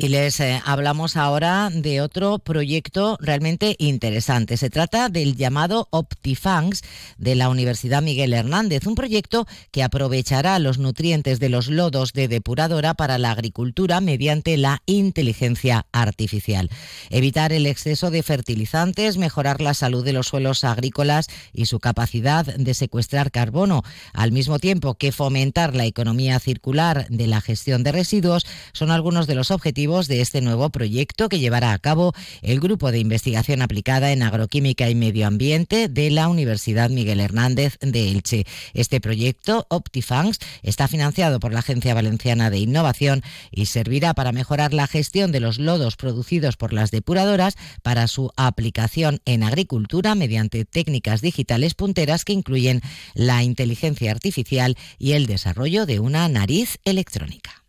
Y 0.00 0.10
les 0.10 0.38
eh, 0.38 0.62
hablamos 0.64 1.16
ahora 1.16 1.70
de 1.74 2.00
otro 2.00 2.38
proyecto 2.38 3.18
realmente 3.20 3.74
interesante. 3.80 4.56
Se 4.56 4.70
trata 4.70 5.08
del 5.08 5.34
llamado 5.34 5.88
Optifangs 5.90 6.82
de 7.16 7.34
la 7.34 7.48
Universidad 7.48 8.00
Miguel 8.00 8.32
Hernández, 8.32 8.86
un 8.86 8.94
proyecto 8.94 9.48
que 9.72 9.82
aprovechará 9.82 10.60
los 10.60 10.78
nutrientes 10.78 11.40
de 11.40 11.48
los 11.48 11.66
lodos 11.66 12.12
de 12.12 12.28
depuradora 12.28 12.94
para 12.94 13.18
la 13.18 13.32
agricultura 13.32 14.00
mediante 14.00 14.56
la 14.56 14.84
inteligencia 14.86 15.86
artificial. 15.90 16.70
Evitar 17.10 17.52
el 17.52 17.66
exceso 17.66 18.12
de 18.12 18.22
fertilizantes, 18.22 19.16
mejorar 19.16 19.60
la 19.60 19.74
salud 19.74 20.04
de 20.04 20.12
los 20.12 20.28
suelos 20.28 20.62
agrícolas 20.62 21.26
y 21.52 21.66
su 21.66 21.80
capacidad 21.80 22.46
de 22.46 22.74
secuestrar 22.74 23.32
carbono, 23.32 23.82
al 24.12 24.30
mismo 24.30 24.60
tiempo 24.60 24.94
que 24.94 25.10
fomentar 25.10 25.74
la 25.74 25.86
economía 25.86 26.38
circular 26.38 27.08
de 27.08 27.26
la 27.26 27.40
gestión 27.40 27.82
de 27.82 27.90
residuos, 27.90 28.46
son 28.72 28.92
algunos 28.92 29.26
de 29.26 29.34
los 29.34 29.50
objetivos 29.50 29.87
de 29.88 30.20
este 30.20 30.42
nuevo 30.42 30.68
proyecto 30.68 31.30
que 31.30 31.38
llevará 31.38 31.72
a 31.72 31.78
cabo 31.78 32.12
el 32.42 32.60
Grupo 32.60 32.92
de 32.92 32.98
Investigación 32.98 33.62
Aplicada 33.62 34.12
en 34.12 34.22
Agroquímica 34.22 34.90
y 34.90 34.94
Medio 34.94 35.26
Ambiente 35.26 35.88
de 35.88 36.10
la 36.10 36.28
Universidad 36.28 36.90
Miguel 36.90 37.20
Hernández 37.20 37.78
de 37.80 38.10
Elche. 38.10 38.44
Este 38.74 39.00
proyecto, 39.00 39.66
Optifangs, 39.70 40.40
está 40.62 40.88
financiado 40.88 41.40
por 41.40 41.54
la 41.54 41.60
Agencia 41.60 41.94
Valenciana 41.94 42.50
de 42.50 42.58
Innovación 42.58 43.22
y 43.50 43.64
servirá 43.64 44.12
para 44.12 44.30
mejorar 44.30 44.74
la 44.74 44.86
gestión 44.86 45.32
de 45.32 45.40
los 45.40 45.58
lodos 45.58 45.96
producidos 45.96 46.58
por 46.58 46.74
las 46.74 46.90
depuradoras 46.90 47.56
para 47.82 48.08
su 48.08 48.30
aplicación 48.36 49.22
en 49.24 49.42
agricultura 49.42 50.14
mediante 50.14 50.66
técnicas 50.66 51.22
digitales 51.22 51.72
punteras 51.72 52.26
que 52.26 52.34
incluyen 52.34 52.82
la 53.14 53.42
inteligencia 53.42 54.10
artificial 54.10 54.76
y 54.98 55.12
el 55.12 55.24
desarrollo 55.24 55.86
de 55.86 55.98
una 55.98 56.28
nariz 56.28 56.78
electrónica. 56.84 57.67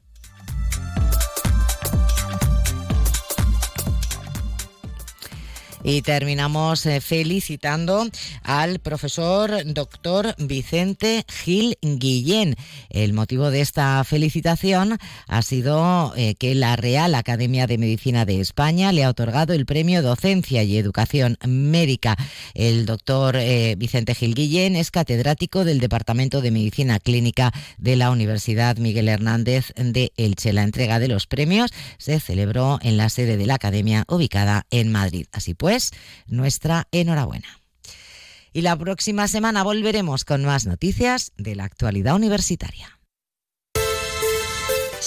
Y 5.82 6.02
terminamos 6.02 6.86
eh, 6.86 7.00
felicitando 7.00 8.06
al 8.44 8.80
profesor 8.80 9.64
doctor 9.66 10.36
Vicente 10.38 11.26
Gil 11.28 11.78
Guillén. 11.82 12.56
El 12.90 13.14
motivo 13.14 13.50
de 13.50 13.62
esta 13.62 14.04
felicitación 14.04 14.98
ha 15.28 15.42
sido 15.42 16.14
eh, 16.18 16.36
que 16.36 16.54
la 16.54 16.76
Real 16.76 17.16
Academia 17.16 17.66
de 17.66 17.78
Medicina 17.78 18.26
de 18.26 18.42
España 18.42 18.92
le 18.92 19.06
ha 19.06 19.10
otorgado 19.10 19.54
el 19.54 19.66
premio 19.66 20.02
Docencia 20.02 20.64
y 20.64 20.78
Educación 20.78 21.38
Médica. 21.48 22.18
El 22.54 22.86
doctor 22.86 23.38
eh, 23.38 23.76
Vicente 23.78 24.16
Gil 24.16 24.36
Guillén 24.36 24.76
es 24.76 24.92
catedrático 24.92 25.64
del 25.64 25.80
Departamento 25.80 26.42
de 26.42 26.52
Medicina 26.52 27.00
Clínica 27.00 27.54
de 27.78 27.96
la 27.96 28.12
Universidad 28.12 28.76
Miguel 28.78 29.08
Hernández 29.08 29.72
de 29.78 30.12
Elche. 30.18 30.52
La 30.52 30.64
entrega 30.64 31.00
de 31.00 31.08
los 31.08 31.26
premios 31.26 31.72
se 31.98 32.20
celebró 32.20 32.80
en 32.82 32.98
la 32.98 33.08
sede 33.08 33.38
de 33.38 33.46
la 33.46 33.56
Academia 33.56 34.04
ubicada 34.10 34.66
en 34.72 34.92
Madrid. 34.92 35.26
Así 35.32 35.54
pues, 35.54 35.69
pues, 35.70 35.92
nuestra 36.26 36.88
enhorabuena. 36.92 37.60
Y 38.54 38.62
la 38.62 38.76
próxima 38.76 39.28
semana 39.28 39.62
volveremos 39.62 40.26
con 40.26 40.44
más 40.44 40.66
noticias 40.66 41.32
de 41.38 41.56
la 41.56 41.66
actualidad 41.66 42.16
universitaria. 42.16 42.99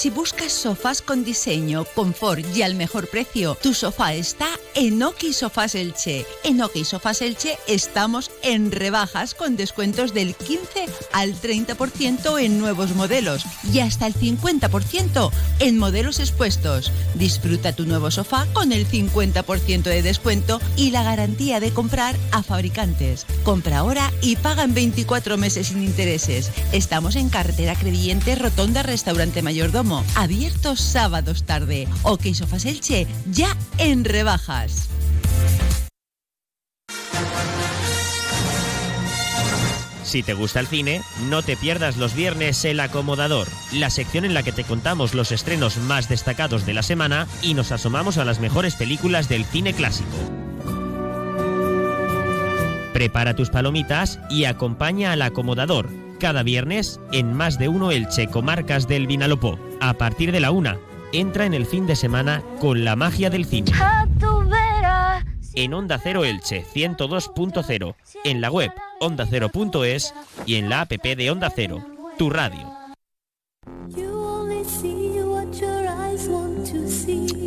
Si 0.03 0.11
buscas 0.11 0.53
sofás 0.53 1.01
con 1.01 1.23
diseño, 1.23 1.85
confort 1.95 2.45
y 2.57 2.63
al 2.63 2.75
mejor 2.75 3.09
precio, 3.09 3.57
tu 3.63 3.73
sofá 3.73 4.15
está 4.15 4.49
en 4.75 5.01
Oki 5.01 5.33
Sofás 5.33 5.77
Elche. 5.77 6.27
En 6.43 6.61
Oki 6.61 6.85
Sofás 6.85 7.23
Elche 7.23 7.57
estamos 7.69 8.33
en 8.43 8.73
rebajas 8.73 9.33
con 9.33 9.55
descuentos 9.55 10.13
del 10.13 10.35
15 10.35 10.87
al 11.13 11.41
30% 11.41 12.43
en 12.43 12.59
nuevos 12.59 12.97
modelos 12.97 13.45
y 13.73 13.79
hasta 13.79 14.09
el 14.09 14.15
50% 14.15 15.31
en 15.61 15.79
modelos 15.79 16.19
expuestos. 16.19 16.91
Disfruta 17.15 17.73
tu 17.73 17.87
nuevo 17.87 18.11
sofá 18.11 18.49
con 18.53 18.73
el 18.73 18.89
50% 18.89 19.83
de 19.85 20.03
descuento 20.03 20.61
y 20.77 20.91
la 20.91 21.05
garantía 21.05 21.61
de 21.61 21.73
comprar 21.73 22.17
a 22.33 22.43
fabricantes. 22.43 23.25
Compra 23.45 23.79
ahora 23.79 24.13
y 24.21 24.35
paga 24.35 24.65
en 24.65 24.75
24 24.75 25.39
meses 25.39 25.69
sin 25.69 25.81
intereses. 25.81 26.51
Estamos 26.73 27.15
en 27.15 27.29
carretera 27.29 27.77
Crevillente, 27.77 28.35
Rotonda, 28.35 28.83
Restaurante 28.83 29.43
Mayordomo 29.43 29.92
abiertos 30.15 30.81
sábados 30.81 31.45
tarde. 31.45 31.89
Ok 32.03 32.33
Sofas 32.35 32.65
Elche, 32.65 33.07
ya 33.31 33.57
en 33.79 34.05
rebajas. 34.05 34.89
Si 40.13 40.23
te 40.23 40.35
gusta 40.35 40.61
el 40.61 40.67
cine, 40.67 41.01
no 41.31 41.43
te 41.43 41.57
pierdas 41.57 41.97
los 41.97 42.15
viernes 42.15 42.63
El 42.67 42.81
Acomodador, 42.81 43.49
la 43.73 43.89
sección 43.89 44.27
en 44.27 44.35
la 44.35 44.43
que 44.43 44.53
te 44.53 44.63
contamos 44.63 45.15
los 45.15 45.33
estrenos 45.33 45.79
más 45.79 46.11
destacados 46.11 46.67
de 46.67 46.75
la 46.75 46.83
semana 46.83 47.27
y 47.41 47.55
nos 47.55 47.73
asomamos 47.73 48.19
a 48.19 48.27
las 48.27 48.39
mejores 48.39 48.75
películas 48.75 49.31
del 49.31 49.47
cine 49.47 49.73
clásico. 49.73 50.11
Prepara 52.93 53.35
tus 53.35 53.49
palomitas 53.49 54.19
y 54.29 54.45
acompaña 54.45 55.13
al 55.13 55.23
acomodador 55.23 55.89
cada 56.23 56.43
viernes 56.43 57.01
en 57.11 57.33
más 57.33 57.59
de 57.59 57.69
uno 57.69 57.91
Elche 57.91 58.29
Comarcas 58.29 58.87
del 58.87 59.07
Vinalopó. 59.07 59.59
A 59.83 59.95
partir 59.95 60.31
de 60.31 60.39
la 60.39 60.53
una, 60.53 60.79
entra 61.13 61.45
en 61.45 61.55
el 61.55 61.67
fin 61.67 61.89
de 61.89 61.97
semana 61.97 62.41
con 62.61 62.85
la 62.85 62.95
magia 62.95 63.31
del 63.31 63.45
cine. 63.45 63.73
En 65.55 65.75
Onda 65.75 65.99
Cero 66.01 66.25
Elche 66.25 66.65
102.0, 66.73 67.97
en 68.23 68.41
la 68.41 68.53
web 68.53 68.71
ondacero.es 69.01 70.15
y 70.47 70.55
en 70.55 70.69
la 70.69 70.83
app 70.83 70.93
de 70.93 71.31
Onda 71.33 71.51
Cero, 71.53 71.85
tu 72.17 72.31
radio. 72.31 72.73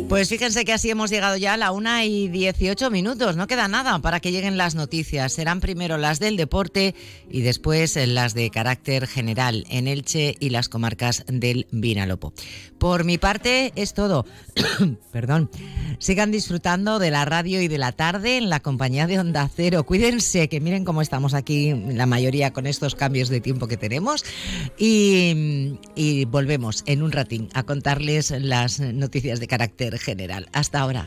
Pues 0.08 0.28
fíjense 0.28 0.64
que 0.64 0.72
así 0.72 0.88
hemos 0.88 1.10
llegado 1.10 1.36
ya 1.36 1.54
a 1.54 1.56
la 1.56 1.72
una 1.72 2.04
y 2.04 2.28
18 2.28 2.92
minutos. 2.92 3.36
No 3.36 3.48
queda 3.48 3.66
nada 3.66 3.98
para 3.98 4.20
que 4.20 4.30
lleguen 4.30 4.56
las 4.56 4.76
noticias. 4.76 5.32
Serán 5.32 5.58
primero 5.58 5.98
las 5.98 6.20
del 6.20 6.36
deporte 6.36 6.94
y 7.28 7.40
después 7.40 7.96
las 7.96 8.32
de 8.32 8.50
carácter 8.50 9.08
general 9.08 9.66
en 9.68 9.88
Elche 9.88 10.36
y 10.38 10.50
las 10.50 10.68
comarcas 10.68 11.24
del 11.26 11.66
Vinalopó. 11.72 12.32
Por 12.78 13.02
mi 13.02 13.18
parte 13.18 13.72
es 13.74 13.94
todo. 13.94 14.26
Perdón. 15.12 15.50
Sigan 15.98 16.30
disfrutando 16.30 17.00
de 17.00 17.10
la 17.10 17.24
radio 17.24 17.60
y 17.60 17.66
de 17.66 17.78
la 17.78 17.90
tarde 17.90 18.36
en 18.36 18.48
la 18.48 18.60
compañía 18.60 19.08
de 19.08 19.18
Onda 19.18 19.50
Cero. 19.54 19.84
Cuídense, 19.84 20.48
que 20.48 20.60
miren 20.60 20.84
cómo 20.84 21.02
estamos 21.02 21.34
aquí 21.34 21.74
la 21.74 22.06
mayoría 22.06 22.52
con 22.52 22.66
estos 22.66 22.94
cambios 22.94 23.28
de 23.28 23.40
tiempo 23.40 23.66
que 23.66 23.76
tenemos. 23.76 24.24
Y, 24.78 25.78
y 25.96 26.26
volvemos 26.26 26.84
en 26.86 27.02
un 27.02 27.10
ratín 27.10 27.48
a 27.54 27.64
contarles 27.64 28.30
las 28.30 28.78
noticias 28.78 29.40
de 29.40 29.48
carácter 29.48 29.95
general. 29.98 30.48
Hasta 30.52 30.80
ahora. 30.80 31.04